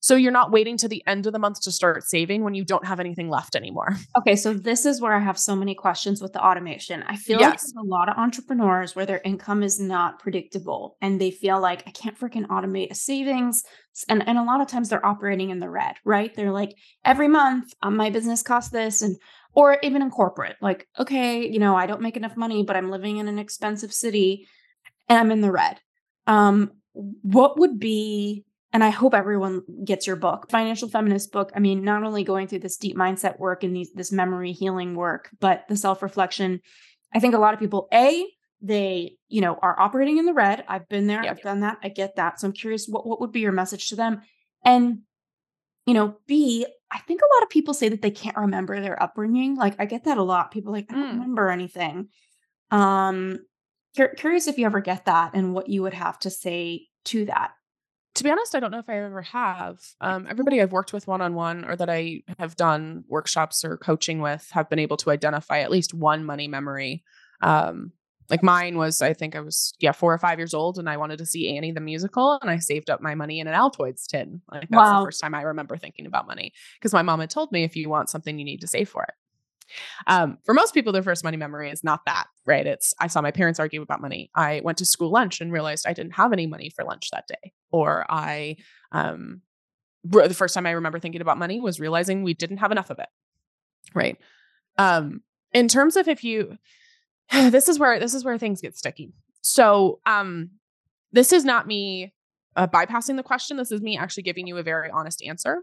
So 0.00 0.14
you're 0.14 0.32
not 0.32 0.52
waiting 0.52 0.76
to 0.78 0.88
the 0.88 1.02
end 1.06 1.26
of 1.26 1.32
the 1.32 1.38
month 1.38 1.60
to 1.62 1.72
start 1.72 2.04
saving 2.04 2.44
when 2.44 2.54
you 2.54 2.64
don't 2.64 2.86
have 2.86 3.00
anything 3.00 3.28
left 3.28 3.56
anymore. 3.56 3.96
Okay, 4.16 4.36
so 4.36 4.52
this 4.52 4.84
is 4.84 5.00
where 5.00 5.14
I 5.14 5.20
have 5.20 5.38
so 5.38 5.54
many 5.54 5.74
questions 5.74 6.20
with 6.20 6.32
the 6.32 6.44
automation. 6.44 7.04
I 7.04 7.14
feel 7.14 7.38
like 7.40 7.50
there's 7.50 7.72
a 7.78 7.86
lot 7.86 8.08
of 8.08 8.16
entrepreneurs 8.16 8.96
where 8.96 9.06
their 9.06 9.20
income 9.24 9.62
is 9.62 9.78
not 9.78 10.18
predictable 10.18 10.96
and 11.00 11.20
they 11.20 11.30
feel 11.30 11.60
like 11.60 11.84
I 11.86 11.92
can't 11.92 12.18
freaking 12.18 12.46
automate 12.46 12.90
a 12.90 12.94
savings. 12.94 13.62
And, 14.08 14.26
and 14.26 14.36
a 14.36 14.42
lot 14.42 14.60
of 14.60 14.66
times 14.66 14.88
they're 14.88 15.04
operating 15.04 15.50
in 15.50 15.60
the 15.60 15.70
red, 15.70 15.96
right? 16.04 16.34
They're 16.34 16.52
like, 16.52 16.74
every 17.04 17.28
month 17.28 17.72
um, 17.82 17.96
my 17.96 18.10
business 18.10 18.42
costs 18.42 18.70
this 18.70 19.02
and 19.02 19.16
or 19.54 19.78
even 19.82 20.02
in 20.02 20.10
corporate. 20.10 20.56
Like, 20.60 20.86
okay, 20.98 21.48
you 21.48 21.58
know, 21.58 21.76
I 21.76 21.86
don't 21.86 22.02
make 22.02 22.16
enough 22.16 22.36
money, 22.36 22.62
but 22.62 22.76
I'm 22.76 22.90
living 22.90 23.16
in 23.16 23.28
an 23.28 23.38
expensive 23.38 23.92
city 23.92 24.46
and 25.08 25.18
I'm 25.18 25.30
in 25.30 25.40
the 25.40 25.52
red. 25.52 25.80
Um, 26.26 26.72
what 26.92 27.58
would 27.58 27.78
be 27.78 28.44
and 28.72 28.84
I 28.84 28.90
hope 28.90 29.14
everyone 29.14 29.62
gets 29.84 30.06
your 30.06 30.16
book, 30.16 30.50
Financial 30.50 30.88
Feminist 30.88 31.32
book. 31.32 31.50
I 31.56 31.58
mean, 31.58 31.84
not 31.84 32.04
only 32.04 32.22
going 32.22 32.48
through 32.48 32.58
this 32.58 32.76
deep 32.76 32.96
mindset 32.96 33.38
work 33.38 33.64
and 33.64 33.74
these 33.74 33.92
this 33.92 34.12
memory 34.12 34.52
healing 34.52 34.94
work, 34.94 35.30
but 35.40 35.64
the 35.68 35.76
self-reflection. 35.76 36.60
I 37.14 37.20
think 37.20 37.34
a 37.34 37.38
lot 37.38 37.54
of 37.54 37.60
people, 37.60 37.88
A, 37.94 38.26
they, 38.60 39.16
you 39.28 39.40
know, 39.40 39.58
are 39.62 39.78
operating 39.80 40.18
in 40.18 40.26
the 40.26 40.34
red. 40.34 40.64
I've 40.68 40.88
been 40.88 41.06
there, 41.06 41.22
yep. 41.22 41.36
I've 41.36 41.42
done 41.42 41.60
that, 41.60 41.78
I 41.82 41.88
get 41.88 42.16
that. 42.16 42.40
So 42.40 42.46
I'm 42.46 42.52
curious 42.52 42.86
what, 42.86 43.06
what 43.06 43.20
would 43.20 43.32
be 43.32 43.40
your 43.40 43.52
message 43.52 43.88
to 43.88 43.96
them? 43.96 44.20
And, 44.64 45.00
you 45.88 45.94
know, 45.94 46.16
B, 46.26 46.66
I 46.90 46.98
think 46.98 47.20
a 47.20 47.34
lot 47.36 47.42
of 47.42 47.50
people 47.50 47.74
say 47.74 47.88
that 47.88 48.02
they 48.02 48.10
can't 48.10 48.36
remember 48.36 48.80
their 48.80 49.02
upbringing. 49.02 49.56
Like 49.56 49.74
I 49.78 49.86
get 49.86 50.04
that 50.04 50.18
a 50.18 50.22
lot. 50.22 50.50
People 50.50 50.72
like, 50.72 50.86
I 50.90 50.94
don't 50.94 51.06
mm. 51.06 51.12
remember 51.12 51.50
anything. 51.50 52.08
Um, 52.70 53.38
curious 54.16 54.46
if 54.46 54.58
you 54.58 54.66
ever 54.66 54.80
get 54.80 55.06
that 55.06 55.32
and 55.34 55.54
what 55.54 55.68
you 55.68 55.82
would 55.82 55.94
have 55.94 56.18
to 56.20 56.30
say 56.30 56.86
to 57.06 57.24
that 57.26 57.52
to 58.18 58.24
be 58.24 58.30
honest, 58.30 58.56
I 58.56 58.60
don't 58.60 58.72
know 58.72 58.80
if 58.80 58.88
I 58.88 58.98
ever 58.98 59.22
have. 59.22 59.78
Um, 60.00 60.26
everybody 60.28 60.60
I've 60.60 60.72
worked 60.72 60.92
with 60.92 61.06
one 61.06 61.20
on 61.20 61.34
one 61.34 61.64
or 61.64 61.76
that 61.76 61.88
I 61.88 62.22
have 62.40 62.56
done 62.56 63.04
workshops 63.06 63.64
or 63.64 63.76
coaching 63.76 64.20
with 64.20 64.48
have 64.50 64.68
been 64.68 64.80
able 64.80 64.96
to 64.98 65.10
identify 65.10 65.60
at 65.60 65.70
least 65.70 65.94
one 65.94 66.24
money 66.24 66.48
memory. 66.48 67.04
Um, 67.42 67.92
like 68.30 68.42
mine 68.42 68.76
was, 68.76 69.00
I 69.00 69.14
think 69.14 69.34
I 69.34 69.40
was, 69.40 69.74
yeah, 69.78 69.92
four 69.92 70.12
or 70.12 70.18
five 70.18 70.38
years 70.38 70.54
old 70.54 70.78
and 70.78 70.88
I 70.88 70.96
wanted 70.96 71.18
to 71.18 71.26
see 71.26 71.56
Annie 71.56 71.72
the 71.72 71.80
musical 71.80 72.38
and 72.42 72.50
I 72.50 72.58
saved 72.58 72.90
up 72.90 73.00
my 73.00 73.14
money 73.14 73.40
in 73.40 73.46
an 73.46 73.54
Altoids 73.54 74.06
tin. 74.06 74.42
Like 74.50 74.68
that's 74.68 74.72
wow. 74.72 75.00
the 75.00 75.06
first 75.06 75.20
time 75.20 75.34
I 75.34 75.42
remember 75.42 75.76
thinking 75.76 76.06
about 76.06 76.26
money 76.26 76.52
because 76.78 76.92
my 76.92 77.02
mom 77.02 77.20
had 77.20 77.30
told 77.30 77.52
me 77.52 77.64
if 77.64 77.76
you 77.76 77.88
want 77.88 78.10
something, 78.10 78.38
you 78.38 78.44
need 78.44 78.60
to 78.60 78.66
save 78.66 78.88
for 78.88 79.04
it. 79.04 79.14
Um, 80.06 80.38
for 80.44 80.54
most 80.54 80.74
people, 80.74 80.92
their 80.92 81.02
first 81.02 81.24
money 81.24 81.36
memory 81.36 81.70
is 81.70 81.84
not 81.84 82.00
that, 82.06 82.26
right? 82.46 82.66
It's 82.66 82.94
I 83.00 83.06
saw 83.06 83.20
my 83.20 83.30
parents 83.30 83.60
argue 83.60 83.82
about 83.82 84.00
money. 84.00 84.30
I 84.34 84.60
went 84.64 84.78
to 84.78 84.86
school 84.86 85.10
lunch 85.10 85.40
and 85.40 85.52
realized 85.52 85.86
I 85.86 85.92
didn't 85.92 86.12
have 86.12 86.32
any 86.32 86.46
money 86.46 86.70
for 86.70 86.84
lunch 86.84 87.10
that 87.10 87.26
day. 87.28 87.52
Or 87.70 88.06
I, 88.08 88.56
um, 88.92 89.42
the 90.04 90.32
first 90.34 90.54
time 90.54 90.66
I 90.66 90.70
remember 90.70 90.98
thinking 90.98 91.20
about 91.20 91.38
money 91.38 91.60
was 91.60 91.80
realizing 91.80 92.22
we 92.22 92.34
didn't 92.34 92.58
have 92.58 92.72
enough 92.72 92.90
of 92.90 92.98
it, 92.98 93.08
right? 93.94 94.16
Um, 94.78 95.22
in 95.52 95.68
terms 95.68 95.96
of 95.96 96.08
if 96.08 96.24
you, 96.24 96.56
this 97.50 97.68
is 97.68 97.78
where 97.78 97.98
this 97.98 98.14
is 98.14 98.24
where 98.24 98.38
things 98.38 98.60
get 98.60 98.76
sticky. 98.76 99.12
So, 99.42 100.00
um, 100.06 100.50
this 101.12 101.32
is 101.32 101.44
not 101.44 101.66
me 101.66 102.12
uh, 102.56 102.66
bypassing 102.66 103.16
the 103.16 103.22
question. 103.22 103.56
This 103.56 103.72
is 103.72 103.80
me 103.80 103.96
actually 103.96 104.24
giving 104.24 104.46
you 104.46 104.58
a 104.58 104.62
very 104.62 104.90
honest 104.90 105.22
answer 105.26 105.62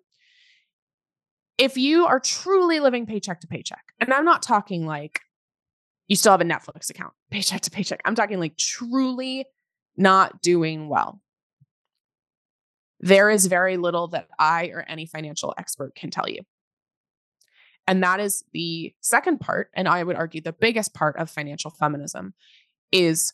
if 1.58 1.78
you 1.78 2.06
are 2.06 2.19
truly 2.19 2.80
living 2.80 3.06
paycheck 3.06 3.39
to 3.41 3.47
paycheck, 3.47 3.84
and 3.99 4.13
I'm 4.13 4.25
not 4.25 4.41
talking 4.41 4.86
like 4.86 5.21
you 6.08 6.15
still 6.15 6.32
have 6.34 6.41
a 6.41 6.45
Netflix 6.45 6.89
account, 6.89 7.13
paycheck 7.32 7.62
to 7.62 7.71
paycheck, 7.71 8.01
I'm 8.06 8.15
talking 8.15 8.39
like 8.39 8.58
truly 8.58 9.45
not 9.97 10.41
doing 10.41 10.89
well. 10.89 11.21
There 12.99 13.30
is 13.30 13.45
very 13.45 13.78
little 13.78 14.08
that 14.10 14.28
I 14.39 14.67
or 14.67 14.84
any 14.88 15.06
financial 15.06 15.54
expert 15.58 15.95
can 15.95 16.12
tell 16.12 16.28
you. 16.28 16.41
And 17.88 18.04
that 18.04 18.19
is 18.19 18.43
the 18.54 18.93
second 19.02 19.39
part. 19.39 19.69
And 19.74 19.88
I 19.88 20.04
would 20.04 20.15
argue 20.15 20.41
the 20.41 20.54
biggest 20.54 20.93
part 20.93 21.17
of 21.17 21.30
financial 21.30 21.71
feminism 21.71 22.34
is 22.91 23.34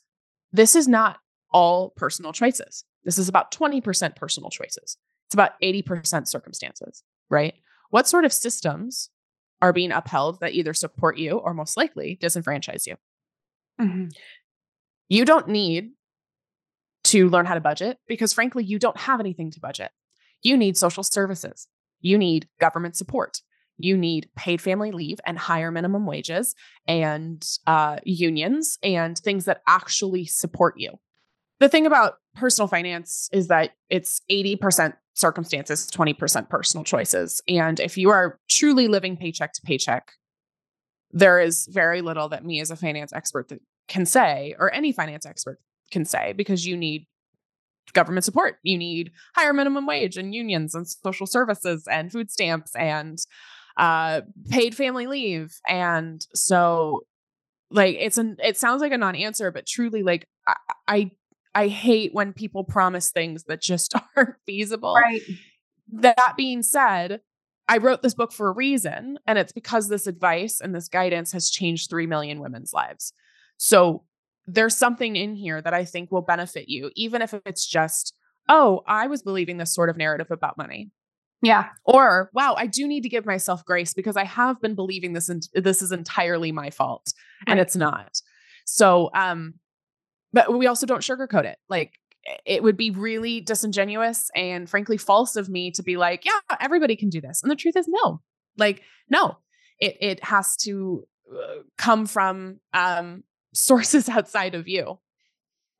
this 0.51 0.75
is 0.75 0.87
not 0.87 1.19
all 1.51 1.91
personal 1.95 2.33
choices. 2.33 2.83
This 3.03 3.17
is 3.17 3.29
about 3.29 3.51
20% 3.51 4.15
personal 4.15 4.49
choices. 4.49 4.97
It's 5.27 5.33
about 5.33 5.59
80% 5.61 6.27
circumstances, 6.27 7.03
right? 7.29 7.53
What 7.89 8.07
sort 8.07 8.25
of 8.25 8.33
systems 8.33 9.09
are 9.61 9.73
being 9.73 9.91
upheld 9.91 10.39
that 10.41 10.53
either 10.53 10.73
support 10.73 11.17
you 11.17 11.37
or 11.37 11.53
most 11.53 11.77
likely 11.77 12.17
disenfranchise 12.21 12.85
you? 12.87 12.95
Mm-hmm. 13.79 14.07
You 15.07 15.25
don't 15.25 15.47
need 15.47 15.91
to 17.05 17.29
learn 17.29 17.45
how 17.45 17.55
to 17.55 17.61
budget 17.61 17.97
because, 18.07 18.33
frankly, 18.33 18.63
you 18.63 18.79
don't 18.79 18.97
have 18.97 19.19
anything 19.19 19.51
to 19.51 19.59
budget. 19.59 19.91
You 20.43 20.57
need 20.57 20.77
social 20.77 21.03
services, 21.03 21.67
you 21.99 22.17
need 22.17 22.47
government 22.59 22.95
support. 22.95 23.41
You 23.83 23.97
need 23.97 24.29
paid 24.35 24.61
family 24.61 24.91
leave 24.91 25.19
and 25.25 25.37
higher 25.37 25.71
minimum 25.71 26.05
wages 26.05 26.55
and 26.87 27.45
uh, 27.67 27.97
unions 28.03 28.77
and 28.83 29.17
things 29.17 29.45
that 29.45 29.61
actually 29.67 30.25
support 30.25 30.75
you. 30.77 30.99
The 31.59 31.69
thing 31.69 31.85
about 31.85 32.15
personal 32.35 32.67
finance 32.67 33.29
is 33.31 33.47
that 33.49 33.71
it's 33.89 34.21
80% 34.31 34.93
circumstances, 35.13 35.89
20% 35.91 36.49
personal 36.49 36.83
choices. 36.83 37.41
And 37.47 37.79
if 37.79 37.97
you 37.97 38.09
are 38.09 38.39
truly 38.49 38.87
living 38.87 39.17
paycheck 39.17 39.53
to 39.53 39.61
paycheck, 39.61 40.13
there 41.11 41.39
is 41.39 41.67
very 41.69 42.01
little 42.01 42.29
that 42.29 42.45
me 42.45 42.61
as 42.61 42.71
a 42.71 42.75
finance 42.75 43.13
expert 43.13 43.49
that 43.49 43.59
can 43.87 44.05
say, 44.05 44.55
or 44.57 44.73
any 44.73 44.91
finance 44.91 45.25
expert 45.25 45.59
can 45.91 46.05
say, 46.05 46.33
because 46.33 46.65
you 46.65 46.77
need 46.77 47.05
government 47.93 48.23
support. 48.23 48.55
You 48.63 48.77
need 48.77 49.11
higher 49.35 49.53
minimum 49.53 49.85
wage 49.85 50.17
and 50.17 50.33
unions 50.33 50.73
and 50.73 50.87
social 50.87 51.27
services 51.27 51.87
and 51.89 52.11
food 52.11 52.31
stamps 52.31 52.75
and 52.75 53.19
uh, 53.77 54.21
paid 54.49 54.75
family 54.75 55.07
leave. 55.07 55.57
And 55.67 56.25
so, 56.33 57.01
like, 57.69 57.95
it's 57.99 58.17
an 58.17 58.37
it 58.43 58.57
sounds 58.57 58.81
like 58.81 58.91
a 58.91 58.97
non-answer, 58.97 59.51
but 59.51 59.65
truly, 59.65 60.03
like, 60.03 60.27
I, 60.47 60.55
I 60.87 61.11
I 61.53 61.67
hate 61.67 62.13
when 62.13 62.33
people 62.33 62.63
promise 62.63 63.11
things 63.11 63.43
that 63.45 63.61
just 63.61 63.93
aren't 64.15 64.35
feasible. 64.45 64.95
Right. 64.95 65.21
That 65.93 66.33
being 66.37 66.63
said, 66.63 67.21
I 67.67 67.77
wrote 67.77 68.01
this 68.01 68.13
book 68.13 68.31
for 68.31 68.47
a 68.47 68.53
reason, 68.53 69.17
and 69.27 69.37
it's 69.37 69.51
because 69.51 69.87
this 69.87 70.07
advice 70.07 70.59
and 70.61 70.73
this 70.73 70.87
guidance 70.87 71.31
has 71.33 71.49
changed 71.49 71.89
3 71.89 72.07
million 72.07 72.39
women's 72.39 72.73
lives. 72.73 73.13
So 73.57 74.03
there's 74.47 74.75
something 74.75 75.15
in 75.15 75.35
here 75.35 75.61
that 75.61 75.73
I 75.73 75.85
think 75.85 76.11
will 76.11 76.21
benefit 76.21 76.67
you, 76.67 76.91
even 76.95 77.21
if 77.21 77.33
it's 77.45 77.65
just, 77.65 78.13
oh, 78.49 78.81
I 78.87 79.07
was 79.07 79.21
believing 79.21 79.57
this 79.57 79.73
sort 79.73 79.89
of 79.89 79.97
narrative 79.97 80.31
about 80.31 80.57
money. 80.57 80.91
Yeah. 81.41 81.69
Or, 81.83 82.29
wow, 82.33 82.55
I 82.57 82.67
do 82.67 82.87
need 82.87 83.01
to 83.01 83.09
give 83.09 83.25
myself 83.25 83.65
grace 83.65 83.93
because 83.93 84.15
I 84.15 84.25
have 84.25 84.61
been 84.61 84.75
believing 84.75 85.13
this 85.13 85.27
and 85.27 85.41
this 85.53 85.81
is 85.81 85.91
entirely 85.91 86.51
my 86.51 86.69
fault 86.69 87.13
and 87.47 87.59
it's 87.59 87.75
not. 87.75 88.21
So, 88.65 89.09
um 89.13 89.55
but 90.33 90.57
we 90.57 90.67
also 90.67 90.85
don't 90.85 91.01
sugarcoat 91.01 91.43
it. 91.43 91.57
Like 91.67 91.93
it 92.45 92.63
would 92.63 92.77
be 92.77 92.91
really 92.91 93.41
disingenuous 93.41 94.29
and 94.35 94.69
frankly 94.69 94.97
false 94.97 95.35
of 95.35 95.49
me 95.49 95.71
to 95.71 95.83
be 95.83 95.97
like, 95.97 96.23
yeah, 96.25 96.39
everybody 96.59 96.95
can 96.95 97.09
do 97.09 97.19
this. 97.19 97.41
And 97.41 97.51
the 97.51 97.55
truth 97.55 97.75
is 97.75 97.87
no. 97.89 98.21
Like 98.57 98.83
no. 99.09 99.37
It 99.79 99.97
it 99.99 100.23
has 100.23 100.55
to 100.63 101.07
uh, 101.31 101.63
come 101.77 102.05
from 102.05 102.59
um 102.73 103.23
sources 103.53 104.07
outside 104.07 104.55
of 104.55 104.67
you. 104.67 104.99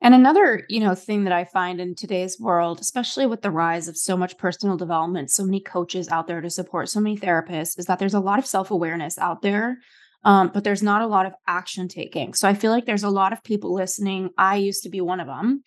And 0.02 0.14
another, 0.14 0.66
you 0.68 0.80
know, 0.80 0.94
thing 0.94 1.24
that 1.24 1.32
I 1.32 1.44
find 1.44 1.80
in 1.80 1.94
today's 1.94 2.38
world, 2.38 2.80
especially 2.80 3.24
with 3.24 3.40
the 3.40 3.50
rise 3.50 3.88
of 3.88 3.96
so 3.96 4.16
much 4.16 4.36
personal 4.36 4.76
development, 4.76 5.30
so 5.30 5.44
many 5.44 5.60
coaches 5.60 6.08
out 6.08 6.26
there 6.26 6.40
to 6.40 6.50
support, 6.50 6.88
so 6.88 7.00
many 7.00 7.16
therapists, 7.16 7.78
is 7.78 7.86
that 7.86 7.98
there's 7.98 8.12
a 8.12 8.20
lot 8.20 8.38
of 8.38 8.46
self-awareness 8.46 9.16
out 9.18 9.42
there 9.42 9.78
um, 10.24 10.50
but 10.52 10.64
there's 10.64 10.82
not 10.82 11.02
a 11.02 11.06
lot 11.06 11.26
of 11.26 11.34
action 11.46 11.88
taking. 11.88 12.34
So 12.34 12.48
I 12.48 12.54
feel 12.54 12.70
like 12.70 12.86
there's 12.86 13.02
a 13.02 13.10
lot 13.10 13.32
of 13.32 13.42
people 13.42 13.74
listening. 13.74 14.30
I 14.38 14.56
used 14.56 14.84
to 14.84 14.88
be 14.88 15.00
one 15.00 15.20
of 15.20 15.26
them, 15.26 15.62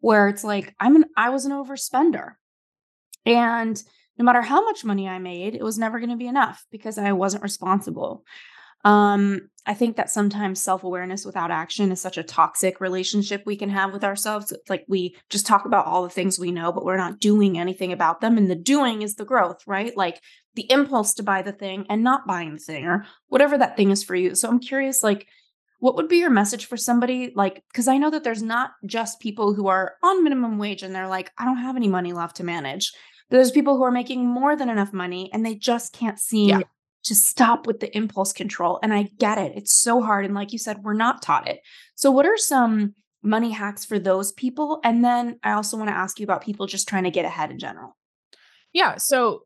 where 0.00 0.28
it's 0.28 0.44
like 0.44 0.74
I'm 0.80 0.96
an 0.96 1.04
I 1.16 1.30
was 1.30 1.44
an 1.44 1.52
overspender, 1.52 2.32
and 3.24 3.80
no 4.18 4.24
matter 4.24 4.42
how 4.42 4.64
much 4.64 4.84
money 4.84 5.08
I 5.08 5.18
made, 5.18 5.54
it 5.54 5.62
was 5.62 5.78
never 5.78 5.98
going 5.98 6.10
to 6.10 6.16
be 6.16 6.26
enough 6.26 6.64
because 6.70 6.98
I 6.98 7.12
wasn't 7.12 7.42
responsible. 7.42 8.24
Um, 8.84 9.50
I 9.66 9.74
think 9.74 9.96
that 9.96 10.10
sometimes 10.10 10.62
self 10.62 10.84
awareness 10.84 11.26
without 11.26 11.50
action 11.50 11.92
is 11.92 12.00
such 12.00 12.16
a 12.16 12.22
toxic 12.22 12.80
relationship 12.80 13.42
we 13.44 13.56
can 13.56 13.68
have 13.68 13.92
with 13.92 14.04
ourselves. 14.04 14.52
It's 14.52 14.70
like 14.70 14.84
we 14.88 15.16
just 15.28 15.46
talk 15.46 15.66
about 15.66 15.86
all 15.86 16.02
the 16.02 16.08
things 16.08 16.38
we 16.38 16.50
know, 16.50 16.72
but 16.72 16.84
we're 16.84 16.96
not 16.96 17.20
doing 17.20 17.58
anything 17.58 17.92
about 17.92 18.20
them. 18.20 18.38
And 18.38 18.50
the 18.50 18.56
doing 18.56 19.02
is 19.02 19.16
the 19.16 19.24
growth, 19.24 19.66
right? 19.66 19.94
Like 19.96 20.22
the 20.54 20.70
impulse 20.70 21.14
to 21.14 21.22
buy 21.22 21.42
the 21.42 21.52
thing 21.52 21.86
and 21.90 22.02
not 22.02 22.26
buying 22.26 22.54
the 22.54 22.58
thing 22.58 22.86
or 22.86 23.04
whatever 23.28 23.58
that 23.58 23.76
thing 23.76 23.90
is 23.90 24.02
for 24.02 24.14
you. 24.14 24.34
So 24.34 24.48
I'm 24.48 24.60
curious, 24.60 25.02
like, 25.02 25.26
what 25.80 25.96
would 25.96 26.08
be 26.08 26.18
your 26.18 26.30
message 26.30 26.66
for 26.66 26.76
somebody 26.76 27.32
like 27.34 27.64
because 27.72 27.88
i 27.88 27.96
know 27.96 28.10
that 28.10 28.22
there's 28.22 28.42
not 28.42 28.72
just 28.84 29.18
people 29.18 29.54
who 29.54 29.66
are 29.66 29.94
on 30.02 30.22
minimum 30.22 30.58
wage 30.58 30.82
and 30.82 30.94
they're 30.94 31.08
like 31.08 31.30
i 31.38 31.44
don't 31.46 31.56
have 31.56 31.74
any 31.74 31.88
money 31.88 32.12
left 32.12 32.36
to 32.36 32.44
manage 32.44 32.92
there's 33.30 33.50
people 33.50 33.78
who 33.78 33.82
are 33.82 33.90
making 33.90 34.26
more 34.26 34.56
than 34.56 34.68
enough 34.68 34.92
money 34.92 35.30
and 35.32 35.44
they 35.44 35.54
just 35.54 35.94
can't 35.94 36.18
seem 36.18 36.50
yeah 36.50 36.60
to 37.04 37.14
stop 37.14 37.66
with 37.66 37.80
the 37.80 37.94
impulse 37.96 38.32
control. 38.32 38.78
And 38.82 38.92
I 38.92 39.08
get 39.18 39.38
it. 39.38 39.52
It's 39.56 39.72
so 39.72 40.02
hard. 40.02 40.24
And 40.24 40.34
like 40.34 40.52
you 40.52 40.58
said, 40.58 40.82
we're 40.82 40.94
not 40.94 41.22
taught 41.22 41.48
it. 41.48 41.60
So, 41.94 42.10
what 42.10 42.26
are 42.26 42.36
some 42.36 42.94
money 43.22 43.50
hacks 43.50 43.84
for 43.84 43.98
those 43.98 44.32
people? 44.32 44.80
And 44.84 45.04
then 45.04 45.38
I 45.42 45.52
also 45.52 45.76
want 45.76 45.88
to 45.88 45.96
ask 45.96 46.18
you 46.18 46.24
about 46.24 46.42
people 46.42 46.66
just 46.66 46.88
trying 46.88 47.04
to 47.04 47.10
get 47.10 47.24
ahead 47.24 47.50
in 47.50 47.58
general. 47.58 47.96
Yeah. 48.72 48.96
So, 48.96 49.42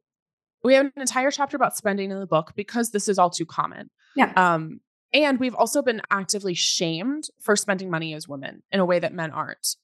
we 0.63 0.75
have 0.75 0.87
an 0.87 0.93
entire 0.97 1.31
chapter 1.31 1.57
about 1.57 1.77
spending 1.77 2.11
in 2.11 2.19
the 2.19 2.27
book 2.27 2.53
because 2.57 2.91
this 2.91 3.09
is 3.09 3.19
all 3.19 3.31
too 3.31 3.47
common. 3.47 3.91
Yeah. 4.17 4.33
Um, 4.37 4.81
and 5.13 5.39
we've 5.39 5.55
also 5.55 5.83
been 5.83 6.03
actively 6.11 6.55
shamed 6.55 7.29
for 7.41 7.55
spending 7.55 7.91
money 7.91 8.15
as 8.15 8.27
women 8.27 8.63
in 8.73 8.81
a 8.81 8.85
way 8.85 8.99
that 8.99 9.15
men 9.15 9.31
aren't. 9.31 9.77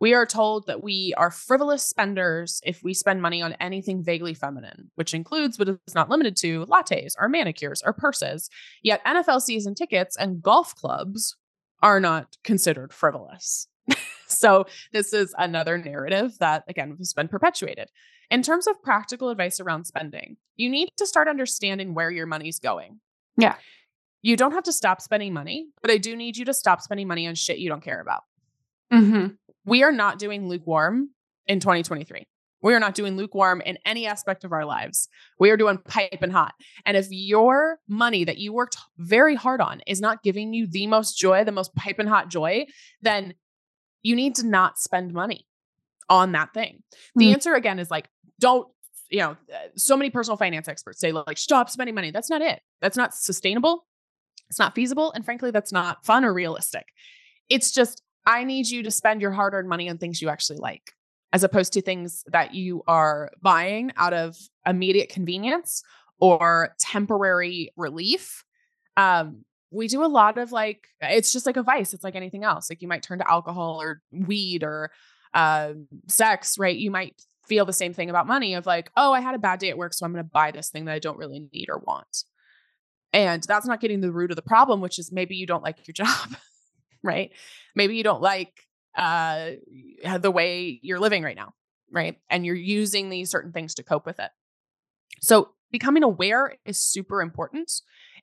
We 0.00 0.14
are 0.14 0.26
told 0.26 0.66
that 0.66 0.82
we 0.82 1.12
are 1.16 1.30
frivolous 1.30 1.82
spenders 1.82 2.60
if 2.64 2.82
we 2.82 2.94
spend 2.94 3.20
money 3.20 3.42
on 3.42 3.54
anything 3.54 4.04
vaguely 4.04 4.34
feminine, 4.34 4.90
which 4.94 5.12
includes 5.12 5.56
but 5.56 5.68
is 5.68 5.94
not 5.94 6.08
limited 6.08 6.36
to 6.38 6.66
lattes 6.66 7.14
or 7.18 7.28
manicures 7.28 7.82
or 7.84 7.92
purses. 7.92 8.48
Yet 8.82 9.04
NFL 9.04 9.42
season 9.42 9.74
tickets 9.74 10.16
and 10.16 10.42
golf 10.42 10.74
clubs 10.74 11.36
are 11.82 12.00
not 12.00 12.36
considered 12.44 12.92
frivolous. 12.92 13.66
so 14.28 14.66
this 14.92 15.12
is 15.12 15.34
another 15.36 15.78
narrative 15.78 16.36
that 16.38 16.64
again 16.68 16.94
has 16.98 17.12
been 17.12 17.28
perpetuated. 17.28 17.88
In 18.30 18.42
terms 18.42 18.66
of 18.66 18.82
practical 18.82 19.30
advice 19.30 19.58
around 19.58 19.86
spending, 19.86 20.36
you 20.56 20.68
need 20.68 20.90
to 20.98 21.06
start 21.06 21.28
understanding 21.28 21.94
where 21.94 22.10
your 22.10 22.26
money's 22.26 22.58
going. 22.58 23.00
Yeah. 23.36 23.56
You 24.20 24.36
don't 24.36 24.52
have 24.52 24.64
to 24.64 24.72
stop 24.72 25.00
spending 25.00 25.32
money, 25.32 25.68
but 25.80 25.90
I 25.90 25.96
do 25.96 26.14
need 26.14 26.36
you 26.36 26.44
to 26.44 26.54
stop 26.54 26.82
spending 26.82 27.08
money 27.08 27.26
on 27.26 27.34
shit 27.34 27.58
you 27.58 27.70
don't 27.70 27.82
care 27.82 28.00
about. 28.00 28.24
Mm-hmm. 28.92 29.28
We 29.68 29.82
are 29.82 29.92
not 29.92 30.18
doing 30.18 30.48
lukewarm 30.48 31.10
in 31.46 31.60
2023. 31.60 32.24
We 32.60 32.74
are 32.74 32.80
not 32.80 32.94
doing 32.94 33.16
lukewarm 33.16 33.60
in 33.60 33.78
any 33.84 34.06
aspect 34.06 34.42
of 34.44 34.52
our 34.52 34.64
lives. 34.64 35.08
We 35.38 35.50
are 35.50 35.56
doing 35.56 35.78
pipe 35.78 36.18
and 36.22 36.32
hot. 36.32 36.54
And 36.84 36.96
if 36.96 37.06
your 37.10 37.78
money 37.88 38.24
that 38.24 38.38
you 38.38 38.52
worked 38.52 38.76
very 38.96 39.36
hard 39.36 39.60
on 39.60 39.80
is 39.86 40.00
not 40.00 40.22
giving 40.24 40.52
you 40.52 40.66
the 40.66 40.88
most 40.88 41.16
joy, 41.16 41.44
the 41.44 41.52
most 41.52 41.74
pipe 41.76 41.98
and 42.00 42.08
hot 42.08 42.28
joy, 42.30 42.66
then 43.00 43.34
you 44.02 44.16
need 44.16 44.34
to 44.36 44.46
not 44.46 44.78
spend 44.78 45.12
money 45.12 45.46
on 46.08 46.32
that 46.32 46.52
thing. 46.52 46.82
The 47.14 47.26
Mm. 47.26 47.32
answer 47.34 47.54
again 47.54 47.78
is 47.78 47.90
like, 47.90 48.08
don't, 48.40 48.66
you 49.10 49.18
know, 49.20 49.30
uh, 49.54 49.68
so 49.76 49.96
many 49.96 50.10
personal 50.10 50.36
finance 50.36 50.66
experts 50.66 50.98
say, 51.00 51.12
like, 51.12 51.38
stop 51.38 51.70
spending 51.70 51.94
money. 51.94 52.10
That's 52.10 52.30
not 52.30 52.42
it. 52.42 52.60
That's 52.80 52.96
not 52.96 53.14
sustainable. 53.14 53.86
It's 54.50 54.58
not 54.58 54.74
feasible. 54.74 55.12
And 55.12 55.24
frankly, 55.24 55.50
that's 55.50 55.72
not 55.72 56.04
fun 56.04 56.24
or 56.24 56.32
realistic. 56.34 56.86
It's 57.48 57.70
just, 57.70 58.02
I 58.28 58.44
need 58.44 58.68
you 58.68 58.82
to 58.82 58.90
spend 58.90 59.22
your 59.22 59.30
hard 59.30 59.54
earned 59.54 59.70
money 59.70 59.88
on 59.88 59.96
things 59.96 60.20
you 60.20 60.28
actually 60.28 60.58
like, 60.58 60.92
as 61.32 61.42
opposed 61.42 61.72
to 61.72 61.80
things 61.80 62.24
that 62.26 62.54
you 62.54 62.82
are 62.86 63.30
buying 63.40 63.90
out 63.96 64.12
of 64.12 64.36
immediate 64.66 65.08
convenience 65.08 65.82
or 66.20 66.74
temporary 66.78 67.72
relief. 67.74 68.44
Um, 68.98 69.46
we 69.70 69.88
do 69.88 70.04
a 70.04 70.06
lot 70.06 70.36
of 70.36 70.52
like, 70.52 70.88
it's 71.00 71.32
just 71.32 71.46
like 71.46 71.56
a 71.56 71.62
vice. 71.62 71.94
It's 71.94 72.04
like 72.04 72.16
anything 72.16 72.44
else. 72.44 72.68
Like 72.68 72.82
you 72.82 72.88
might 72.88 73.02
turn 73.02 73.18
to 73.18 73.30
alcohol 73.30 73.80
or 73.80 74.02
weed 74.12 74.62
or 74.62 74.90
uh, 75.32 75.72
sex, 76.06 76.58
right? 76.58 76.76
You 76.76 76.90
might 76.90 77.22
feel 77.46 77.64
the 77.64 77.72
same 77.72 77.94
thing 77.94 78.10
about 78.10 78.26
money 78.26 78.52
of 78.52 78.66
like, 78.66 78.90
oh, 78.94 79.14
I 79.14 79.20
had 79.20 79.34
a 79.34 79.38
bad 79.38 79.58
day 79.58 79.70
at 79.70 79.78
work, 79.78 79.94
so 79.94 80.04
I'm 80.04 80.12
going 80.12 80.22
to 80.22 80.30
buy 80.30 80.50
this 80.50 80.68
thing 80.68 80.84
that 80.84 80.94
I 80.94 80.98
don't 80.98 81.16
really 81.16 81.48
need 81.50 81.68
or 81.70 81.78
want. 81.78 82.24
And 83.14 83.42
that's 83.42 83.66
not 83.66 83.80
getting 83.80 84.02
the 84.02 84.12
root 84.12 84.30
of 84.30 84.36
the 84.36 84.42
problem, 84.42 84.82
which 84.82 84.98
is 84.98 85.10
maybe 85.10 85.34
you 85.34 85.46
don't 85.46 85.62
like 85.62 85.86
your 85.86 85.94
job, 85.94 86.36
right? 87.02 87.30
Maybe 87.78 87.96
you 87.96 88.02
don't 88.02 88.20
like 88.20 88.52
uh, 88.96 89.52
the 90.20 90.32
way 90.32 90.80
you're 90.82 90.98
living 90.98 91.22
right 91.22 91.36
now, 91.36 91.54
right? 91.92 92.18
And 92.28 92.44
you're 92.44 92.56
using 92.56 93.08
these 93.08 93.30
certain 93.30 93.52
things 93.52 93.74
to 93.76 93.84
cope 93.84 94.04
with 94.04 94.18
it. 94.18 94.30
So 95.20 95.50
becoming 95.70 96.02
aware 96.02 96.56
is 96.66 96.82
super 96.82 97.22
important 97.22 97.70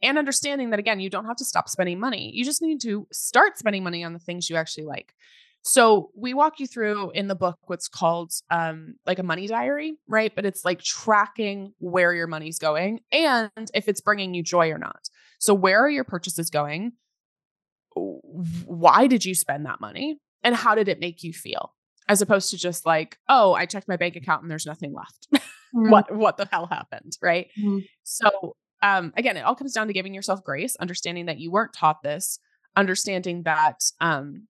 and 0.02 0.18
understanding 0.18 0.72
that 0.72 0.80
again, 0.80 1.00
you 1.00 1.10
don't 1.10 1.26
have 1.26 1.38
to 1.38 1.46
stop 1.46 1.70
spending 1.70 2.02
money. 2.02 2.32
You 2.34 2.44
just 2.44 2.62
need 2.62 2.82
to 2.82 3.08
start 3.14 3.58
spending 3.58 3.82
money 3.82 4.04
on 4.04 4.12
the 4.12 4.20
things 4.20 4.50
you 4.50 4.58
actually 4.58 4.84
like. 4.84 5.14
So 5.62 6.12
we 6.16 6.34
walk 6.34 6.60
you 6.60 6.68
through 6.68 7.12
in 7.12 7.30
the 7.30 7.34
book 7.36 7.58
what's 7.68 7.88
called 7.88 8.34
um, 8.52 8.96
like 9.08 9.20
a 9.20 9.24
money 9.24 9.48
diary, 9.48 9.98
right? 10.06 10.36
But 10.36 10.46
it's 10.46 10.66
like 10.66 10.84
tracking 10.84 11.74
where 11.80 12.14
your 12.14 12.28
money's 12.28 12.60
going 12.60 13.00
and 13.12 13.72
if 13.74 13.88
it's 13.88 14.02
bringing 14.02 14.34
you 14.34 14.44
joy 14.44 14.70
or 14.70 14.78
not. 14.78 15.10
So 15.40 15.54
where 15.54 15.80
are 15.80 15.90
your 15.90 16.04
purchases 16.04 16.50
going? 16.50 16.92
Why 17.96 19.08
did 19.08 19.26
you 19.26 19.34
spend 19.36 19.66
that 19.66 19.82
money? 19.82 20.20
And 20.44 20.56
how 20.56 20.76
did 20.76 20.88
it 20.88 21.00
make 21.00 21.24
you 21.24 21.34
feel? 21.34 21.74
As 22.08 22.22
opposed 22.22 22.52
to 22.52 22.58
just 22.58 22.86
like, 22.86 23.18
oh, 23.28 23.54
I 23.54 23.66
checked 23.66 23.88
my 23.88 23.98
bank 23.98 24.16
account 24.16 24.44
and 24.44 24.52
there's 24.52 24.66
nothing 24.66 24.94
left. 24.94 25.28
what 25.72 26.14
what 26.16 26.38
the 26.38 26.48
hell 26.52 26.68
happened, 26.68 27.18
right? 27.22 27.48
Mhm. 27.60 27.86
So 28.04 28.56
um 28.84 29.12
again, 29.18 29.38
it 29.38 29.42
all 29.42 29.56
comes 29.56 29.74
down 29.74 29.88
to 29.88 29.94
giving 29.94 30.14
yourself 30.14 30.44
grace, 30.44 30.76
understanding 30.78 31.26
that 31.26 31.40
you 31.40 31.52
weren't 31.52 31.74
taught 31.74 32.04
this, 32.04 32.40
understanding 32.76 33.44
that 33.44 33.80
um 34.00 34.48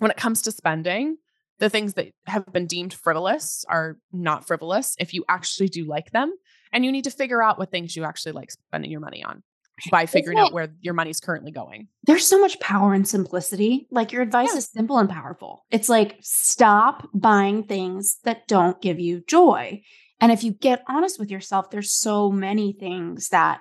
when 0.00 0.10
it 0.10 0.16
comes 0.16 0.42
to 0.42 0.52
spending, 0.52 1.16
the 1.58 1.70
things 1.70 1.94
that 1.94 2.08
have 2.26 2.50
been 2.52 2.66
deemed 2.66 2.92
frivolous 2.94 3.64
are 3.68 3.98
not 4.12 4.46
frivolous 4.46 4.96
if 4.98 5.14
you 5.14 5.24
actually 5.28 5.68
do 5.68 5.84
like 5.84 6.10
them. 6.10 6.34
And 6.72 6.84
you 6.84 6.92
need 6.92 7.04
to 7.04 7.10
figure 7.10 7.42
out 7.42 7.58
what 7.58 7.70
things 7.70 7.94
you 7.96 8.04
actually 8.04 8.32
like 8.32 8.50
spending 8.50 8.90
your 8.90 9.00
money 9.00 9.22
on 9.22 9.42
by 9.90 10.06
figuring 10.06 10.38
out 10.38 10.52
where 10.52 10.74
your 10.80 10.94
money's 10.94 11.20
currently 11.20 11.50
going. 11.50 11.88
There's 12.04 12.26
so 12.26 12.40
much 12.40 12.58
power 12.60 12.94
in 12.94 13.04
simplicity. 13.04 13.86
Like 13.90 14.12
your 14.12 14.22
advice 14.22 14.50
Yeah. 14.52 14.58
is 14.58 14.70
simple 14.70 14.98
and 14.98 15.08
powerful. 15.08 15.64
It's 15.70 15.88
like 15.88 16.16
stop 16.20 17.08
buying 17.14 17.64
things 17.64 18.18
that 18.24 18.46
don't 18.48 18.80
give 18.80 18.98
you 18.98 19.22
joy. 19.26 19.82
And 20.20 20.30
if 20.32 20.44
you 20.44 20.52
get 20.52 20.82
honest 20.88 21.18
with 21.18 21.30
yourself, 21.30 21.70
there's 21.70 21.92
so 21.92 22.30
many 22.30 22.72
things 22.72 23.28
that 23.30 23.60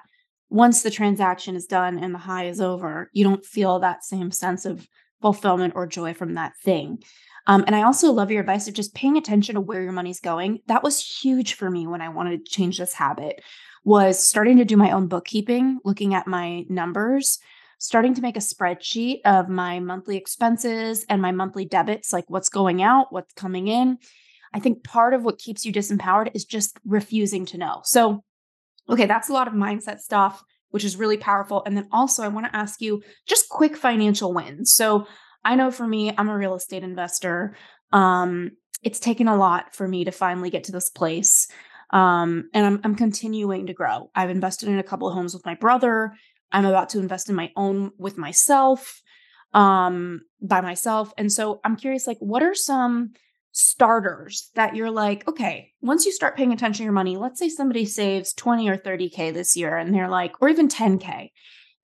once 0.50 0.82
the 0.82 0.92
transaction 0.92 1.56
is 1.56 1.66
done 1.66 2.00
and 2.00 2.14
the 2.14 2.20
high 2.20 2.48
is 2.48 2.60
over, 2.60 3.10
you 3.14 3.24
don't 3.24 3.46
feel 3.46 3.80
that 3.80 4.04
same 4.04 4.32
sense 4.32 4.66
of 4.66 4.88
fulfillment 5.22 5.74
or 5.76 5.86
joy 5.86 6.14
from 6.14 6.34
that 6.36 6.54
thing. 6.64 6.98
Um, 7.48 7.64
and 7.66 7.76
I 7.76 7.84
also 7.84 8.12
love 8.12 8.30
your 8.32 8.42
advice 8.42 8.68
of 8.68 8.74
just 8.74 8.94
paying 8.94 9.18
attention 9.18 9.56
to 9.56 9.62
where 9.62 9.82
your 9.82 9.92
money's 9.92 10.20
going. 10.20 10.60
That 10.68 10.84
was 10.84 11.00
huge 11.02 11.54
for 11.54 11.70
me 11.70 11.88
when 11.88 12.02
I 12.02 12.10
wanted 12.10 12.46
to 12.46 12.52
change 12.52 12.78
this 12.78 12.94
habit. 12.94 13.42
Was 13.84 14.24
starting 14.24 14.58
to 14.58 14.66
do 14.66 14.78
my 14.78 14.92
own 14.92 15.08
bookkeeping, 15.08 15.80
looking 15.84 16.14
at 16.14 16.28
my 16.28 16.66
numbers, 16.70 17.40
starting 17.80 18.14
to 18.14 18.22
make 18.22 18.36
a 18.36 18.42
spreadsheet 18.42 19.22
of 19.26 19.50
my 19.50 19.80
monthly 19.80 20.18
expenses 20.18 21.06
and 21.10 21.22
my 21.22 21.32
monthly 21.32 21.66
debits, 21.66 22.12
like 22.12 22.26
what's 22.30 22.50
going 22.50 22.82
out, 22.82 23.12
what's 23.12 23.34
coming 23.34 23.68
in. 23.68 23.98
I 24.54 24.60
think 24.60 24.84
part 24.84 25.14
of 25.14 25.24
what 25.24 25.38
keeps 25.38 25.66
you 25.66 25.72
disempowered 25.72 26.32
is 26.34 26.46
just 26.46 26.78
refusing 26.86 27.46
to 27.48 27.58
know. 27.58 27.82
So, 27.84 28.24
okay, 28.90 29.06
that's 29.06 29.30
a 29.30 29.34
lot 29.34 29.48
of 29.48 29.54
mindset 29.54 30.00
stuff, 30.00 30.44
which 30.72 30.84
is 30.84 30.98
really 30.98 31.18
powerful. 31.18 31.64
And 31.66 31.78
then 31.78 31.88
also, 31.92 32.24
I 32.24 32.28
want 32.28 32.48
to 32.48 32.56
ask 32.56 32.82
you 32.82 33.02
just 33.28 33.50
quick 33.50 33.78
financial 33.78 34.34
wins. 34.34 34.74
So, 34.74 35.08
I 35.46 35.56
know 35.56 35.72
for 35.72 35.88
me, 35.88 36.14
I'm 36.18 36.28
a 36.28 36.38
real 36.38 36.56
estate 36.56 36.84
investor. 36.84 37.56
Um, 37.94 38.52
it's 38.84 39.00
taken 39.00 39.28
a 39.28 39.38
lot 39.38 39.74
for 39.74 39.88
me 39.88 40.04
to 40.04 40.12
finally 40.12 40.50
get 40.50 40.66
to 40.66 40.72
this 40.72 40.90
place. 40.90 41.48
Um, 41.92 42.50
and 42.54 42.66
I'm, 42.66 42.82
I'm 42.84 42.96
continuing 42.96 43.68
to 43.68 43.74
grow. 43.74 44.12
I've 44.16 44.30
invested 44.30 44.70
in 44.70 44.80
a 44.80 44.84
couple 44.84 45.08
of 45.08 45.14
homes 45.14 45.34
with 45.34 45.46
my 45.46 45.56
brother. 45.56 46.14
I'm 46.52 46.66
about 46.66 46.90
to 46.90 47.00
invest 47.00 47.30
in 47.30 47.36
my 47.36 47.52
own 47.56 47.92
with 47.98 48.18
myself, 48.18 49.02
um, 49.54 50.22
by 50.42 50.62
myself. 50.62 51.14
And 51.18 51.32
so 51.32 51.60
I'm 51.64 51.76
curious, 51.76 52.08
like, 52.08 52.18
what 52.20 52.44
are 52.44 52.56
some 52.56 53.14
starters 53.52 54.52
that 54.56 54.76
you're 54.76 54.92
like, 54.92 55.28
okay, 55.28 55.72
once 55.82 56.06
you 56.06 56.12
start 56.12 56.38
paying 56.38 56.54
attention 56.54 56.78
to 56.78 56.84
your 56.84 56.94
money, 56.94 57.18
let's 57.18 57.40
say 57.40 57.50
somebody 57.50 57.86
saves 57.86 58.34
20 58.34 58.70
or 58.70 58.78
30K 58.78 59.34
this 59.34 59.58
year 59.58 59.76
and 59.76 59.94
they're 59.94 60.10
like, 60.10 60.42
or 60.42 60.50
even 60.50 60.68
10K. 60.68 61.32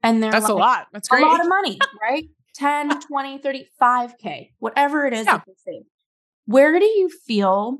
And 0.04 0.22
they're 0.22 0.32
That's 0.32 0.50
a 0.50 0.54
lot. 0.54 0.88
That's 0.94 1.12
a 1.12 1.16
lot 1.16 1.42
of 1.42 1.48
money, 1.48 1.80
right? 2.02 2.26
10, 2.56 3.02
20, 3.02 3.40
35K, 3.40 4.52
whatever 4.60 5.06
it 5.06 5.14
is 5.14 5.26
Yeah. 5.26 5.38
that 5.38 5.44
they 5.48 5.54
save. 5.66 5.84
Where 6.46 6.80
do 6.80 6.86
you 6.86 7.10
feel 7.10 7.80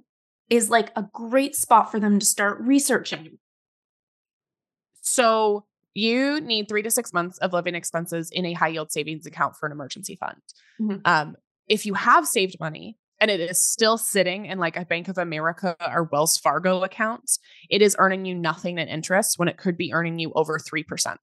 is 0.50 0.70
like 0.70 0.92
a 0.96 1.04
great 1.14 1.56
spot 1.56 1.92
for 1.92 2.00
them 2.00 2.20
to 2.20 2.26
start 2.26 2.60
researching? 2.62 3.40
So 5.02 5.66
you 5.94 6.42
need 6.42 6.68
three 6.68 6.84
to 6.84 6.92
six 6.92 7.14
months 7.14 7.38
of 7.40 7.54
living 7.54 7.76
expenses 7.76 8.30
in 8.32 8.46
a 8.46 8.54
high 8.54 8.68
yield 8.70 8.92
savings 8.92 9.26
account 9.26 9.56
for 9.56 9.66
an 9.66 9.72
emergency 9.72 10.16
fund. 10.16 10.42
Mhm. 10.80 11.02
Um, 11.06 11.38
if 11.68 11.86
you 11.86 11.94
have 11.94 12.28
saved 12.28 12.60
money 12.60 12.98
and 13.20 13.32
it 13.32 13.40
is 13.40 13.64
still 13.64 13.98
sitting 13.98 14.46
in 14.46 14.60
like 14.60 14.76
a 14.78 14.86
Bank 14.86 15.08
of 15.08 15.18
America 15.18 15.76
or 15.90 16.10
Wells 16.12 16.38
Fargo 16.38 16.84
account, 16.84 17.32
it 17.70 17.82
is 17.82 17.96
earning 18.00 18.26
you 18.26 18.36
nothing 18.36 18.78
in 18.78 18.88
interest 18.88 19.40
when 19.40 19.48
it 19.48 19.58
could 19.58 19.78
be 19.78 19.94
earning 19.94 20.20
you 20.20 20.32
over 20.36 20.60
3%. 20.60 21.16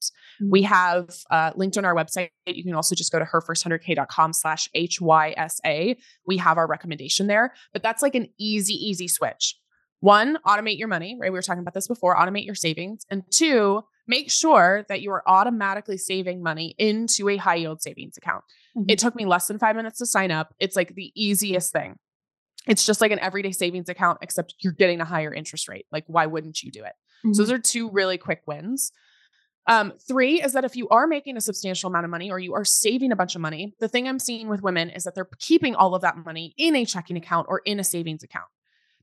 We 0.49 0.63
have 0.63 1.09
uh, 1.31 1.53
linked 1.55 1.77
on 1.77 1.85
our 1.85 1.95
website. 1.95 2.31
You 2.47 2.65
can 2.65 2.75
also 2.75 2.95
just 2.95 3.13
go 3.13 3.19
to 3.19 3.25
herfirst100k.com 3.25 4.33
slash 4.33 4.69
HYSA. 4.75 5.97
We 6.27 6.37
have 6.39 6.59
our 6.59 6.67
recommendation 6.67 7.27
there, 7.27 7.53
but 7.73 7.83
that's 7.83 8.03
like 8.03 8.15
an 8.15 8.29
easy, 8.39 8.75
easy 8.75 9.09
switch. 9.09 9.57
One, 10.01 10.39
automate 10.45 10.79
your 10.79 10.89
money, 10.89 11.17
right? 11.21 11.31
We 11.31 11.39
were 11.39 11.43
talking 11.43 11.61
about 11.61 11.75
this 11.75 11.87
before, 11.87 12.17
automate 12.17 12.45
your 12.45 12.57
savings. 12.57 13.07
And 13.09 13.23
two, 13.31 13.83
make 14.07 14.31
sure 14.31 14.85
that 14.89 15.01
you 15.03 15.11
are 15.13 15.23
automatically 15.27 15.97
saving 15.97 16.43
money 16.43 16.75
into 16.79 17.29
a 17.29 17.37
high 17.37 17.55
yield 17.57 17.81
savings 17.83 18.17
account. 18.17 18.45
Mhm. 18.77 18.87
It 18.89 18.99
took 18.99 19.15
me 19.15 19.25
less 19.27 19.47
than 19.47 19.59
five 19.59 19.77
minutes 19.77 19.99
to 19.99 20.07
sign 20.07 20.31
up. 20.31 20.55
It's 20.59 20.77
like 20.77 20.95
the 20.95 21.13
easiest 21.15 21.73
thing. 21.73 21.99
It's 22.67 22.87
just 22.87 23.01
like 23.01 23.11
an 23.13 23.19
everyday 23.19 23.53
savings 23.53 23.89
account, 23.89 24.19
except 24.23 24.55
you're 24.61 24.73
getting 24.73 25.01
a 25.01 25.05
higher 25.05 25.33
interest 25.33 25.69
rate. 25.69 25.87
Like, 25.91 26.05
why 26.07 26.27
wouldn't 26.27 26.63
you 26.63 26.71
do 26.71 26.85
it? 26.85 26.93
Mhm. 27.25 27.35
So 27.35 27.43
those 27.43 27.53
are 27.53 27.59
two 27.59 27.91
really 27.91 28.19
quick 28.19 28.43
wins. 28.47 28.93
Um, 29.69 29.93
three 30.09 30.43
is 30.43 30.55
that 30.55 30.65
if 30.65 30.75
you 30.75 30.89
are 30.89 31.07
making 31.07 31.37
a 31.37 31.41
substantial 31.41 31.89
amount 31.89 32.05
of 32.05 32.11
money 32.11 32.31
or 32.31 32.39
you 32.41 32.53
are 32.55 32.65
saving 32.65 33.13
a 33.13 33.17
bunch 33.17 33.37
of 33.37 33.41
money, 33.41 33.75
the 33.79 33.87
thing 33.89 34.09
I'm 34.09 34.19
seeing 34.19 34.49
with 34.49 34.61
women 34.63 34.91
is 34.91 35.05
that 35.05 35.15
they're 35.15 35.29
keeping 35.39 35.77
all 35.77 35.95
of 35.95 36.03
that 36.03 36.17
money 36.17 36.53
in 36.57 36.75
a 36.75 36.85
checking 36.85 37.17
account 37.17 37.47
or 37.49 37.61
in 37.65 37.79
a 37.79 37.85
savings 37.85 38.25
account. 38.25 38.47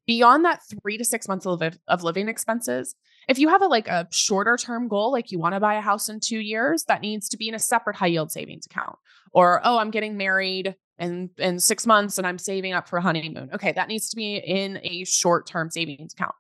Beyond 0.10 0.44
that 0.44 0.62
three 0.82 0.98
to 0.98 1.06
six 1.06 1.28
months 1.28 1.46
of, 1.46 1.62
of 1.88 2.04
living 2.04 2.30
expenses, 2.30 2.96
if 3.28 3.38
you 3.38 3.48
have 3.50 3.62
a 3.62 3.68
like 3.68 3.88
a 3.88 4.08
shorter 4.10 4.58
term 4.58 4.88
goal, 4.88 5.12
like 5.12 5.32
you 5.32 5.38
want 5.38 5.54
to 5.54 5.60
buy 5.60 5.76
a 5.76 5.82
house 5.82 6.10
in 6.10 6.20
two 6.20 6.40
years, 6.40 6.84
that 6.86 7.02
needs 7.02 7.30
to 7.30 7.38
be 7.38 7.48
in 7.48 7.54
a 7.54 7.60
separate 7.60 7.96
high 7.96 8.08
yield 8.08 8.32
savings 8.32 8.66
account. 8.66 8.96
Or, 9.34 9.62
oh, 9.64 9.78
I'm 9.78 9.92
getting 9.92 10.18
married 10.18 10.76
in 10.98 11.30
in 11.38 11.60
6 11.60 11.86
months 11.86 12.18
and 12.18 12.26
I'm 12.26 12.40
saving 12.40 12.74
up 12.74 12.90
for 12.90 12.98
a 12.98 13.04
honeymoon. 13.04 13.52
Okay, 13.54 13.72
that 13.74 13.88
needs 13.88 14.10
to 14.10 14.16
be 14.16 14.38
in 14.38 14.80
a 14.82 15.04
short-term 15.06 15.70
savings 15.70 16.14
account. 16.14 16.34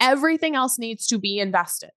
Everything 0.00 0.56
else 0.56 0.76
needs 0.76 1.06
to 1.06 1.18
be 1.20 1.38
invested. 1.38 1.92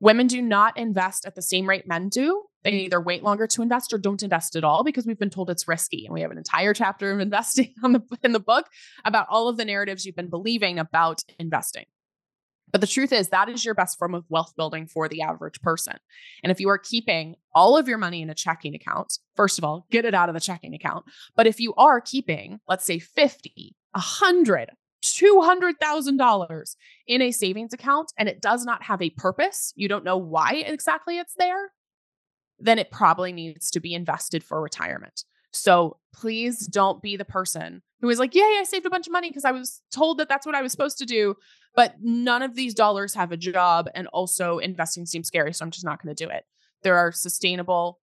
Women 0.00 0.26
do 0.26 0.40
not 0.40 0.78
invest 0.78 1.26
at 1.26 1.34
the 1.34 1.42
same 1.42 1.68
rate 1.68 1.86
men 1.86 2.08
do. 2.08 2.44
They 2.64 2.72
mm. 2.72 2.80
either 2.80 3.00
wait 3.00 3.22
longer 3.22 3.46
to 3.46 3.62
invest 3.62 3.92
or 3.92 3.98
don't 3.98 4.22
invest 4.22 4.56
at 4.56 4.64
all 4.64 4.82
because 4.82 5.06
we've 5.06 5.18
been 5.18 5.30
told 5.30 5.50
it's 5.50 5.68
risky. 5.68 6.06
And 6.06 6.14
we 6.14 6.22
have 6.22 6.30
an 6.30 6.38
entire 6.38 6.74
chapter 6.74 7.12
of 7.12 7.20
investing 7.20 7.74
on 7.84 7.92
the 7.92 8.02
in 8.22 8.32
the 8.32 8.40
book 8.40 8.66
about 9.04 9.26
all 9.30 9.48
of 9.48 9.56
the 9.56 9.64
narratives 9.64 10.04
you've 10.04 10.16
been 10.16 10.30
believing 10.30 10.78
about 10.78 11.22
investing. 11.38 11.84
But 12.72 12.80
the 12.80 12.86
truth 12.86 13.12
is, 13.12 13.28
that 13.28 13.48
is 13.48 13.64
your 13.64 13.74
best 13.74 13.98
form 13.98 14.14
of 14.14 14.24
wealth 14.28 14.54
building 14.56 14.86
for 14.86 15.08
the 15.08 15.22
average 15.22 15.60
person. 15.60 15.96
And 16.42 16.50
if 16.50 16.60
you 16.60 16.68
are 16.68 16.78
keeping 16.78 17.34
all 17.52 17.76
of 17.76 17.88
your 17.88 17.98
money 17.98 18.22
in 18.22 18.30
a 18.30 18.34
checking 18.34 18.74
account, 18.76 19.18
first 19.34 19.58
of 19.58 19.64
all, 19.64 19.86
get 19.90 20.04
it 20.04 20.14
out 20.14 20.28
of 20.28 20.34
the 20.34 20.40
checking 20.40 20.74
account. 20.74 21.04
But 21.34 21.48
if 21.48 21.58
you 21.58 21.74
are 21.74 22.00
keeping, 22.00 22.60
let's 22.68 22.84
say 22.84 22.98
50, 22.98 23.74
100, 23.92 24.70
$200,000 25.02 26.76
in 27.06 27.22
a 27.22 27.30
savings 27.30 27.72
account 27.72 28.12
and 28.16 28.28
it 28.28 28.40
does 28.40 28.64
not 28.64 28.82
have 28.84 29.02
a 29.02 29.10
purpose, 29.10 29.72
you 29.76 29.88
don't 29.88 30.04
know 30.04 30.16
why 30.16 30.62
exactly 30.66 31.18
it's 31.18 31.34
there, 31.34 31.72
then 32.58 32.78
it 32.78 32.90
probably 32.90 33.32
needs 33.32 33.70
to 33.70 33.80
be 33.80 33.94
invested 33.94 34.44
for 34.44 34.60
retirement. 34.60 35.24
So 35.52 35.98
please 36.14 36.66
don't 36.66 37.02
be 37.02 37.16
the 37.16 37.24
person 37.24 37.82
who 38.00 38.08
is 38.08 38.18
like, 38.18 38.34
Yay, 38.34 38.42
I 38.42 38.64
saved 38.64 38.86
a 38.86 38.90
bunch 38.90 39.06
of 39.06 39.12
money 39.12 39.30
because 39.30 39.44
I 39.44 39.52
was 39.52 39.82
told 39.92 40.18
that 40.18 40.28
that's 40.28 40.46
what 40.46 40.54
I 40.54 40.62
was 40.62 40.72
supposed 40.72 40.98
to 40.98 41.06
do. 41.06 41.34
But 41.74 41.96
none 42.00 42.42
of 42.42 42.54
these 42.54 42.74
dollars 42.74 43.14
have 43.14 43.32
a 43.32 43.36
job. 43.36 43.88
And 43.94 44.08
also, 44.08 44.58
investing 44.58 45.06
seems 45.06 45.28
scary. 45.28 45.52
So 45.52 45.64
I'm 45.64 45.70
just 45.70 45.84
not 45.84 46.02
going 46.02 46.14
to 46.14 46.24
do 46.24 46.30
it. 46.30 46.44
There 46.82 46.96
are 46.96 47.12
sustainable, 47.12 48.00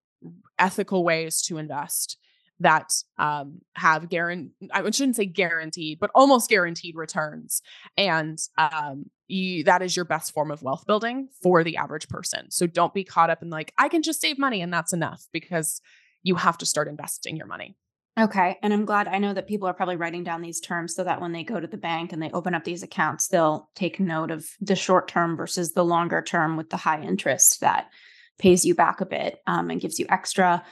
ethical 0.58 1.04
ways 1.04 1.42
to 1.42 1.58
invest 1.58 2.16
that 2.60 2.92
um, 3.18 3.60
have 3.74 4.08
guaranteed, 4.08 4.70
I 4.72 4.82
shouldn't 4.90 5.16
say 5.16 5.26
guaranteed, 5.26 5.98
but 6.00 6.10
almost 6.14 6.50
guaranteed 6.50 6.96
returns. 6.96 7.62
And 7.96 8.38
um, 8.56 9.06
you, 9.28 9.64
that 9.64 9.82
is 9.82 9.94
your 9.94 10.04
best 10.04 10.32
form 10.32 10.50
of 10.50 10.62
wealth 10.62 10.86
building 10.86 11.28
for 11.42 11.62
the 11.62 11.76
average 11.76 12.08
person. 12.08 12.50
So 12.50 12.66
don't 12.66 12.94
be 12.94 13.04
caught 13.04 13.30
up 13.30 13.42
in 13.42 13.50
like, 13.50 13.72
I 13.78 13.88
can 13.88 14.02
just 14.02 14.20
save 14.20 14.38
money 14.38 14.60
and 14.60 14.72
that's 14.72 14.92
enough 14.92 15.26
because 15.32 15.80
you 16.22 16.34
have 16.34 16.58
to 16.58 16.66
start 16.66 16.88
investing 16.88 17.36
your 17.36 17.46
money. 17.46 17.76
Okay. 18.18 18.58
And 18.62 18.72
I'm 18.72 18.84
glad 18.84 19.06
I 19.06 19.18
know 19.18 19.32
that 19.32 19.46
people 19.46 19.68
are 19.68 19.74
probably 19.74 19.94
writing 19.94 20.24
down 20.24 20.42
these 20.42 20.60
terms 20.60 20.96
so 20.96 21.04
that 21.04 21.20
when 21.20 21.30
they 21.30 21.44
go 21.44 21.60
to 21.60 21.68
the 21.68 21.76
bank 21.76 22.12
and 22.12 22.20
they 22.20 22.30
open 22.32 22.52
up 22.52 22.64
these 22.64 22.82
accounts, 22.82 23.28
they'll 23.28 23.70
take 23.76 24.00
note 24.00 24.32
of 24.32 24.44
the 24.60 24.74
short 24.74 25.06
term 25.06 25.36
versus 25.36 25.72
the 25.72 25.84
longer 25.84 26.20
term 26.20 26.56
with 26.56 26.70
the 26.70 26.76
high 26.76 27.00
interest 27.00 27.60
that 27.60 27.88
pays 28.36 28.64
you 28.64 28.74
back 28.74 29.00
a 29.00 29.06
bit 29.06 29.40
um, 29.46 29.70
and 29.70 29.80
gives 29.80 30.00
you 30.00 30.06
extra. 30.08 30.64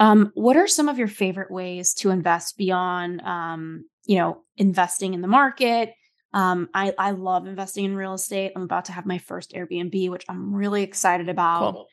Um, 0.00 0.32
what 0.34 0.56
are 0.56 0.66
some 0.66 0.88
of 0.88 0.98
your 0.98 1.08
favorite 1.08 1.50
ways 1.50 1.94
to 1.94 2.10
invest 2.10 2.56
beyond, 2.56 3.20
um, 3.20 3.84
you 4.06 4.16
know, 4.16 4.42
investing 4.56 5.14
in 5.14 5.20
the 5.20 5.28
market? 5.28 5.92
Um, 6.32 6.68
I, 6.72 6.94
I 6.98 7.10
love 7.10 7.46
investing 7.46 7.84
in 7.84 7.94
real 7.94 8.14
estate. 8.14 8.52
I'm 8.56 8.62
about 8.62 8.86
to 8.86 8.92
have 8.92 9.04
my 9.04 9.18
first 9.18 9.52
Airbnb, 9.52 10.10
which 10.10 10.24
I'm 10.28 10.54
really 10.54 10.82
excited 10.82 11.28
about. 11.28 11.74
Cool. 11.74 11.86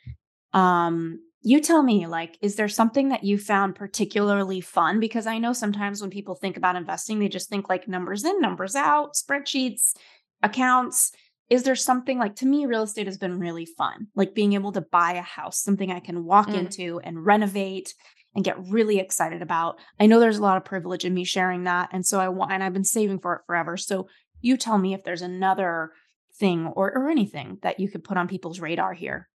Um, 0.53 1.19
you 1.41 1.59
tell 1.59 1.83
me, 1.83 2.07
like, 2.07 2.37
is 2.41 2.55
there 2.55 2.67
something 2.67 3.09
that 3.09 3.23
you 3.23 3.37
found 3.37 3.75
particularly 3.75 4.61
fun? 4.61 4.99
Because 4.99 5.27
I 5.27 5.37
know 5.37 5.53
sometimes 5.53 6.01
when 6.01 6.09
people 6.09 6.35
think 6.35 6.57
about 6.57 6.75
investing, 6.75 7.19
they 7.19 7.29
just 7.29 7.49
think 7.49 7.69
like 7.69 7.87
numbers 7.87 8.23
in, 8.25 8.39
numbers 8.41 8.75
out, 8.75 9.15
spreadsheets, 9.15 9.95
accounts. 10.41 11.11
Is 11.49 11.63
there 11.63 11.75
something 11.75 12.19
like 12.19 12.35
to 12.37 12.45
me, 12.45 12.65
real 12.65 12.83
estate 12.83 13.07
has 13.07 13.17
been 13.17 13.39
really 13.39 13.65
fun, 13.65 14.07
like 14.15 14.35
being 14.35 14.53
able 14.53 14.71
to 14.73 14.81
buy 14.81 15.13
a 15.13 15.21
house, 15.21 15.61
something 15.61 15.91
I 15.91 16.01
can 16.01 16.25
walk 16.25 16.47
mm. 16.47 16.55
into 16.55 16.99
and 16.99 17.25
renovate 17.25 17.93
and 18.35 18.43
get 18.43 18.61
really 18.67 18.99
excited 18.99 19.41
about. 19.41 19.79
I 19.99 20.05
know 20.05 20.19
there's 20.19 20.37
a 20.37 20.43
lot 20.43 20.57
of 20.57 20.65
privilege 20.65 21.05
in 21.05 21.13
me 21.13 21.23
sharing 21.23 21.63
that. 21.63 21.89
And 21.91 22.05
so 22.05 22.19
I 22.19 22.29
want, 22.29 22.51
and 22.51 22.63
I've 22.63 22.73
been 22.73 22.83
saving 22.83 23.19
for 23.19 23.35
it 23.35 23.41
forever. 23.47 23.77
So 23.77 24.09
you 24.41 24.57
tell 24.57 24.77
me 24.77 24.93
if 24.93 25.03
there's 25.03 25.23
another 25.23 25.91
thing 26.37 26.67
or, 26.67 26.91
or 26.95 27.09
anything 27.09 27.57
that 27.63 27.79
you 27.79 27.89
could 27.89 28.03
put 28.03 28.17
on 28.17 28.27
people's 28.27 28.59
radar 28.59 28.93
here. 28.93 29.27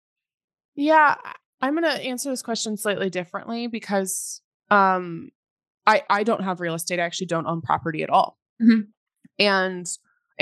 Yeah, 0.74 1.16
I'm 1.60 1.74
going 1.74 1.84
to 1.84 2.02
answer 2.02 2.30
this 2.30 2.42
question 2.42 2.76
slightly 2.76 3.10
differently 3.10 3.66
because 3.66 4.40
um, 4.70 5.30
I 5.86 6.02
I 6.08 6.22
don't 6.22 6.44
have 6.44 6.60
real 6.60 6.74
estate. 6.74 7.00
I 7.00 7.04
actually 7.04 7.26
don't 7.26 7.46
own 7.46 7.60
property 7.60 8.02
at 8.02 8.10
all. 8.10 8.38
Mm-hmm. 8.60 8.82
And 9.38 9.86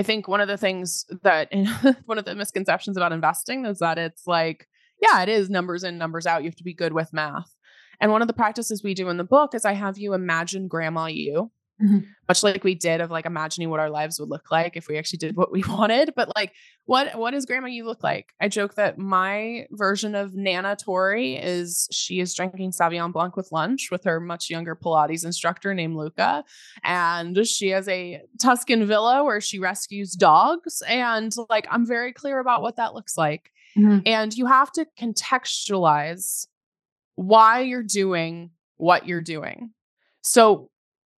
I 0.00 0.02
think 0.02 0.26
one 0.26 0.40
of 0.40 0.48
the 0.48 0.56
things 0.56 1.04
that 1.24 1.52
one 2.06 2.16
of 2.16 2.24
the 2.24 2.34
misconceptions 2.34 2.96
about 2.96 3.12
investing 3.12 3.66
is 3.66 3.80
that 3.80 3.98
it's 3.98 4.26
like, 4.26 4.66
yeah, 4.98 5.22
it 5.22 5.28
is 5.28 5.50
numbers 5.50 5.84
in, 5.84 5.98
numbers 5.98 6.24
out. 6.24 6.42
You 6.42 6.48
have 6.48 6.56
to 6.56 6.64
be 6.64 6.72
good 6.72 6.94
with 6.94 7.12
math. 7.12 7.54
And 8.00 8.10
one 8.10 8.22
of 8.22 8.28
the 8.28 8.32
practices 8.32 8.82
we 8.82 8.94
do 8.94 9.10
in 9.10 9.18
the 9.18 9.24
book 9.24 9.54
is 9.54 9.66
I 9.66 9.74
have 9.74 9.98
you 9.98 10.14
imagine 10.14 10.68
grandma 10.68 11.04
you 11.04 11.50
mm-hmm. 11.82 11.98
much 12.28 12.42
like 12.42 12.64
we 12.64 12.74
did 12.74 13.00
of 13.00 13.10
like 13.10 13.26
imagining 13.26 13.70
what 13.70 13.80
our 13.80 13.90
lives 13.90 14.18
would 14.18 14.28
look 14.28 14.50
like 14.50 14.76
if 14.76 14.88
we 14.88 14.98
actually 14.98 15.18
did 15.18 15.36
what 15.36 15.52
we 15.52 15.62
wanted. 15.68 16.12
But 16.14 16.32
like, 16.36 16.52
what 16.86 17.16
what 17.18 17.32
does 17.32 17.46
Grandma 17.46 17.68
you 17.68 17.84
look 17.84 18.02
like? 18.02 18.32
I 18.40 18.48
joke 18.48 18.74
that 18.74 18.98
my 18.98 19.66
version 19.70 20.14
of 20.14 20.34
Nana 20.34 20.76
Tori 20.76 21.36
is 21.36 21.88
she 21.90 22.20
is 22.20 22.34
drinking 22.34 22.72
Sauvignon 22.72 23.12
Blanc 23.12 23.36
with 23.36 23.52
lunch 23.52 23.88
with 23.90 24.04
her 24.04 24.20
much 24.20 24.50
younger 24.50 24.76
Pilates 24.76 25.24
instructor 25.24 25.74
named 25.74 25.96
Luca, 25.96 26.44
and 26.82 27.46
she 27.46 27.68
has 27.68 27.88
a 27.88 28.20
Tuscan 28.40 28.86
villa 28.86 29.24
where 29.24 29.40
she 29.40 29.58
rescues 29.58 30.12
dogs. 30.12 30.82
And 30.86 31.34
like, 31.48 31.66
I'm 31.70 31.86
very 31.86 32.12
clear 32.12 32.40
about 32.40 32.62
what 32.62 32.76
that 32.76 32.94
looks 32.94 33.16
like. 33.16 33.50
Mm-hmm. 33.76 34.00
And 34.06 34.36
you 34.36 34.46
have 34.46 34.72
to 34.72 34.86
contextualize 34.98 36.46
why 37.14 37.60
you're 37.60 37.82
doing 37.82 38.50
what 38.76 39.06
you're 39.06 39.20
doing. 39.20 39.70
So 40.22 40.70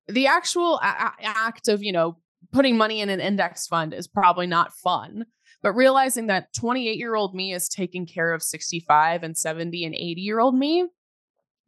the 0.08 0.26
actual 0.26 0.76
a- 0.82 1.12
act 1.20 1.68
of, 1.68 1.82
you 1.82 1.92
know, 1.92 2.16
putting 2.52 2.76
money 2.76 3.00
in 3.00 3.08
an 3.08 3.20
index 3.20 3.66
fund 3.66 3.94
is 3.94 4.08
probably 4.08 4.46
not 4.46 4.74
fun. 4.74 5.26
But 5.62 5.72
realizing 5.72 6.26
that 6.26 6.52
28 6.54 6.98
year 6.98 7.14
old 7.14 7.34
me 7.34 7.52
is 7.52 7.68
taking 7.68 8.04
care 8.04 8.32
of 8.32 8.42
65 8.42 9.22
and 9.22 9.36
70 9.36 9.84
and 9.84 9.94
80 9.94 10.20
year 10.20 10.40
old 10.40 10.56
me 10.56 10.86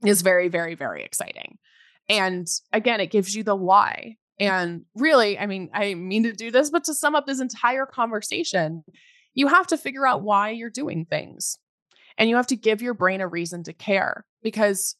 is 0.04 0.22
very, 0.22 0.48
very, 0.48 0.74
very 0.74 1.04
exciting. 1.04 1.58
And 2.08 2.46
again, 2.72 3.00
it 3.00 3.10
gives 3.10 3.34
you 3.34 3.44
the 3.44 3.54
why. 3.54 4.16
And 4.40 4.84
really, 4.96 5.38
I 5.38 5.46
mean, 5.46 5.70
I 5.72 5.94
mean 5.94 6.24
to 6.24 6.32
do 6.32 6.50
this, 6.50 6.70
but 6.70 6.84
to 6.84 6.94
sum 6.94 7.14
up 7.14 7.26
this 7.26 7.40
entire 7.40 7.86
conversation, 7.86 8.82
you 9.32 9.46
have 9.46 9.68
to 9.68 9.76
figure 9.76 10.06
out 10.06 10.22
why 10.22 10.50
you're 10.50 10.70
doing 10.70 11.06
things. 11.06 11.58
And 12.18 12.28
you 12.28 12.36
have 12.36 12.46
to 12.48 12.56
give 12.56 12.82
your 12.82 12.94
brain 12.94 13.20
a 13.20 13.28
reason 13.28 13.64
to 13.64 13.72
care 13.72 14.24
because 14.42 14.96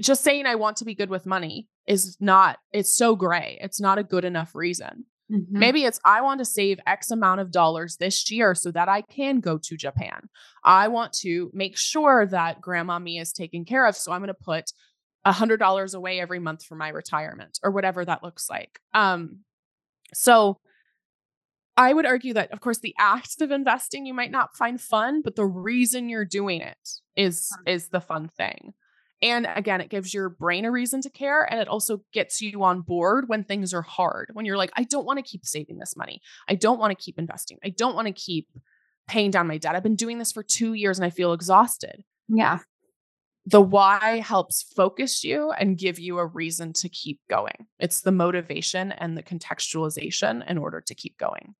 just 0.00 0.22
saying 0.22 0.46
I 0.46 0.54
want 0.54 0.76
to 0.78 0.84
be 0.84 0.94
good 0.94 1.10
with 1.10 1.26
money 1.26 1.68
is 1.86 2.16
not, 2.20 2.58
it's 2.72 2.96
so 2.96 3.16
gray. 3.16 3.58
It's 3.60 3.80
not 3.80 3.98
a 3.98 4.04
good 4.04 4.24
enough 4.24 4.54
reason. 4.54 5.06
Mm-hmm. 5.30 5.58
Maybe 5.58 5.84
it's 5.84 6.00
I 6.04 6.22
want 6.22 6.38
to 6.38 6.44
save 6.44 6.78
X 6.86 7.10
amount 7.10 7.40
of 7.40 7.50
dollars 7.50 7.96
this 7.96 8.30
year 8.30 8.54
so 8.54 8.70
that 8.70 8.88
I 8.88 9.02
can 9.02 9.40
go 9.40 9.58
to 9.58 9.76
Japan. 9.76 10.28
I 10.64 10.88
want 10.88 11.12
to 11.14 11.50
make 11.52 11.76
sure 11.76 12.26
that 12.26 12.60
grandma 12.60 12.98
me 12.98 13.18
is 13.18 13.32
taken 13.32 13.64
care 13.64 13.86
of. 13.86 13.94
So 13.94 14.12
I'm 14.12 14.20
going 14.20 14.28
to 14.28 14.34
put 14.34 14.72
a 15.24 15.32
hundred 15.32 15.58
dollars 15.58 15.92
away 15.92 16.20
every 16.20 16.38
month 16.38 16.64
for 16.64 16.76
my 16.76 16.88
retirement 16.88 17.58
or 17.62 17.70
whatever 17.70 18.04
that 18.04 18.22
looks 18.22 18.48
like. 18.48 18.80
Um, 18.94 19.40
so 20.14 20.58
I 21.76 21.92
would 21.92 22.06
argue 22.06 22.34
that, 22.34 22.50
of 22.50 22.60
course, 22.60 22.78
the 22.78 22.94
act 22.98 23.40
of 23.40 23.50
investing 23.50 24.06
you 24.06 24.14
might 24.14 24.30
not 24.30 24.56
find 24.56 24.80
fun, 24.80 25.20
but 25.22 25.36
the 25.36 25.46
reason 25.46 26.08
you're 26.08 26.24
doing 26.24 26.60
it 26.62 26.88
is 27.16 27.50
is 27.66 27.88
the 27.88 28.00
fun 28.00 28.30
thing. 28.36 28.72
And 29.20 29.48
again, 29.54 29.80
it 29.80 29.90
gives 29.90 30.14
your 30.14 30.28
brain 30.28 30.64
a 30.64 30.70
reason 30.70 31.00
to 31.02 31.10
care. 31.10 31.42
And 31.42 31.60
it 31.60 31.68
also 31.68 32.02
gets 32.12 32.40
you 32.40 32.62
on 32.62 32.82
board 32.82 33.28
when 33.28 33.44
things 33.44 33.74
are 33.74 33.82
hard. 33.82 34.30
When 34.32 34.44
you're 34.44 34.56
like, 34.56 34.70
I 34.76 34.84
don't 34.84 35.06
want 35.06 35.18
to 35.18 35.28
keep 35.28 35.44
saving 35.44 35.78
this 35.78 35.96
money. 35.96 36.20
I 36.48 36.54
don't 36.54 36.78
want 36.78 36.96
to 36.96 37.04
keep 37.04 37.18
investing. 37.18 37.58
I 37.64 37.70
don't 37.70 37.96
want 37.96 38.06
to 38.06 38.12
keep 38.12 38.48
paying 39.08 39.30
down 39.30 39.48
my 39.48 39.58
debt. 39.58 39.74
I've 39.74 39.82
been 39.82 39.96
doing 39.96 40.18
this 40.18 40.32
for 40.32 40.42
two 40.42 40.74
years 40.74 40.98
and 40.98 41.04
I 41.04 41.10
feel 41.10 41.32
exhausted. 41.32 42.04
Yeah. 42.28 42.58
The 43.46 43.62
why 43.62 44.20
helps 44.20 44.62
focus 44.76 45.24
you 45.24 45.50
and 45.52 45.78
give 45.78 45.98
you 45.98 46.18
a 46.18 46.26
reason 46.26 46.74
to 46.74 46.88
keep 46.88 47.18
going. 47.30 47.66
It's 47.78 48.02
the 48.02 48.12
motivation 48.12 48.92
and 48.92 49.16
the 49.16 49.22
contextualization 49.22 50.48
in 50.48 50.58
order 50.58 50.82
to 50.82 50.94
keep 50.94 51.16
going. 51.16 51.54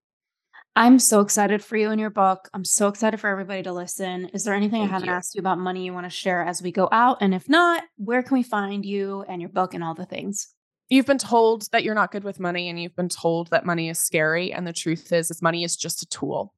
I'm 0.77 0.99
so 0.99 1.21
excited 1.21 1.65
for 1.65 1.77
you 1.77 1.91
and 1.91 2.01
your 2.01 2.11
book. 2.11 2.49
I'm 2.55 2.65
so 2.65 2.87
excited 2.87 3.19
for 3.19 3.29
everybody 3.29 3.63
to 3.65 3.73
listen. 3.73 4.27
Is 4.27 4.45
there 4.45 4.55
anything 4.55 4.83
Thank 4.83 4.91
I 4.91 4.95
haven't 4.95 5.09
you. 5.09 5.15
asked 5.15 5.35
you 5.35 5.41
about 5.41 5.59
money 5.59 5.85
you 5.85 5.93
want 5.93 6.07
to 6.07 6.11
share 6.11 6.45
as 6.45 6.63
we 6.63 6.71
go 6.71 6.89
out? 6.93 7.19
And 7.21 7.35
if 7.35 7.49
not, 7.49 7.83
where 7.97 8.23
can 8.23 8.37
we 8.37 8.45
find 8.45 8.85
you 8.85 9.25
and 9.29 9.43
your 9.43 9.51
book 9.51 9.75
and 9.75 9.83
all 9.83 9.95
the 9.95 10.07
things? 10.07 10.49
You've 10.89 11.07
been 11.07 11.19
told 11.19 11.69
that 11.73 11.83
you're 11.83 11.95
not 11.95 12.13
good 12.13 12.25
with 12.25 12.41
money 12.41 12.69
and 12.69 12.81
you've 12.81 12.97
been 12.97 13.09
told 13.09 13.51
that 13.51 13.67
money 13.67 13.89
is 13.89 13.99
scary. 13.99 14.53
And 14.53 14.67
the 14.67 14.73
truth 14.73 15.13
is, 15.13 15.31
is 15.31 15.43
money 15.43 15.65
is 15.65 15.77
just 15.77 16.03
a 16.03 16.07
tool. 16.07 16.55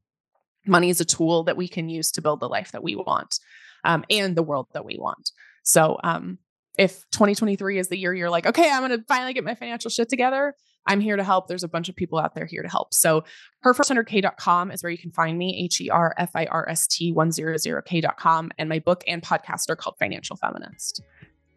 Money 0.66 0.90
is 0.90 1.00
a 1.00 1.06
tool 1.06 1.44
that 1.44 1.56
we 1.56 1.66
can 1.66 1.88
use 1.88 2.12
to 2.12 2.22
build 2.22 2.40
the 2.40 2.48
life 2.48 2.72
that 2.72 2.82
we 2.82 2.94
want 2.94 3.38
um, 3.84 4.04
and 4.11 4.36
the 4.36 4.42
world 4.42 4.66
that 4.74 4.84
we 4.84 4.98
want. 4.98 5.30
So 5.62 5.98
um, 6.04 6.38
if 6.78 7.04
2023 7.12 7.78
is 7.78 7.88
the 7.88 7.98
year 7.98 8.14
you're 8.14 8.30
like, 8.30 8.46
okay, 8.46 8.70
I'm 8.70 8.86
going 8.86 8.98
to 8.98 9.04
finally 9.08 9.32
get 9.32 9.44
my 9.44 9.54
financial 9.54 9.90
shit 9.90 10.08
together, 10.08 10.54
I'm 10.87 11.01
here 11.01 11.16
to 11.16 11.24
help. 11.24 11.47
There's 11.49 11.62
a 11.62 11.68
bunch 11.68 11.89
of 11.89 11.97
people 11.97 12.18
out 12.18 12.35
there 12.35 12.47
here 12.47 12.62
to 12.62 12.68
help. 12.68 12.95
So 12.95 13.24
herfirst100k.com 13.64 14.70
is 14.70 14.83
where 14.83 14.91
you 14.91 14.99
can 14.99 15.12
find 15.12 15.39
me, 15.39 15.62
H 15.64 15.81
E 15.81 15.91
R 15.91 16.14
F 16.16 16.31
I 16.35 16.47
R 16.47 16.68
S 16.68 16.87
T 16.87 17.12
100k.com. 17.12 18.51
And 18.59 18.68
my 18.68 18.78
book 18.78 19.05
and 19.07 19.22
podcast 19.22 19.70
are 19.70 19.76
called 19.76 19.97
Financial 19.99 20.37
Feminist. 20.37 21.03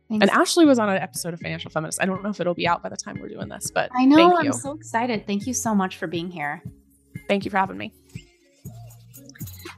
Thanks. 0.09 0.21
And 0.21 0.29
Ashley 0.29 0.65
was 0.65 0.79
on 0.79 0.89
an 0.89 0.97
episode 0.97 1.33
of 1.33 1.39
Financial 1.39 1.71
Feminist. 1.71 2.01
I 2.01 2.05
don't 2.05 2.21
know 2.23 2.29
if 2.29 2.39
it'll 2.39 2.53
be 2.53 2.67
out 2.67 2.83
by 2.83 2.89
the 2.89 2.97
time 2.97 3.19
we're 3.19 3.29
doing 3.29 3.47
this, 3.47 3.71
but 3.71 3.89
I 3.97 4.05
know 4.05 4.37
I'm 4.37 4.51
so 4.51 4.73
excited. 4.73 5.25
Thank 5.25 5.47
you 5.47 5.53
so 5.53 5.73
much 5.73 5.97
for 5.97 6.07
being 6.07 6.29
here. 6.29 6.61
Thank 7.27 7.45
you 7.45 7.51
for 7.51 7.57
having 7.57 7.77
me. 7.77 7.93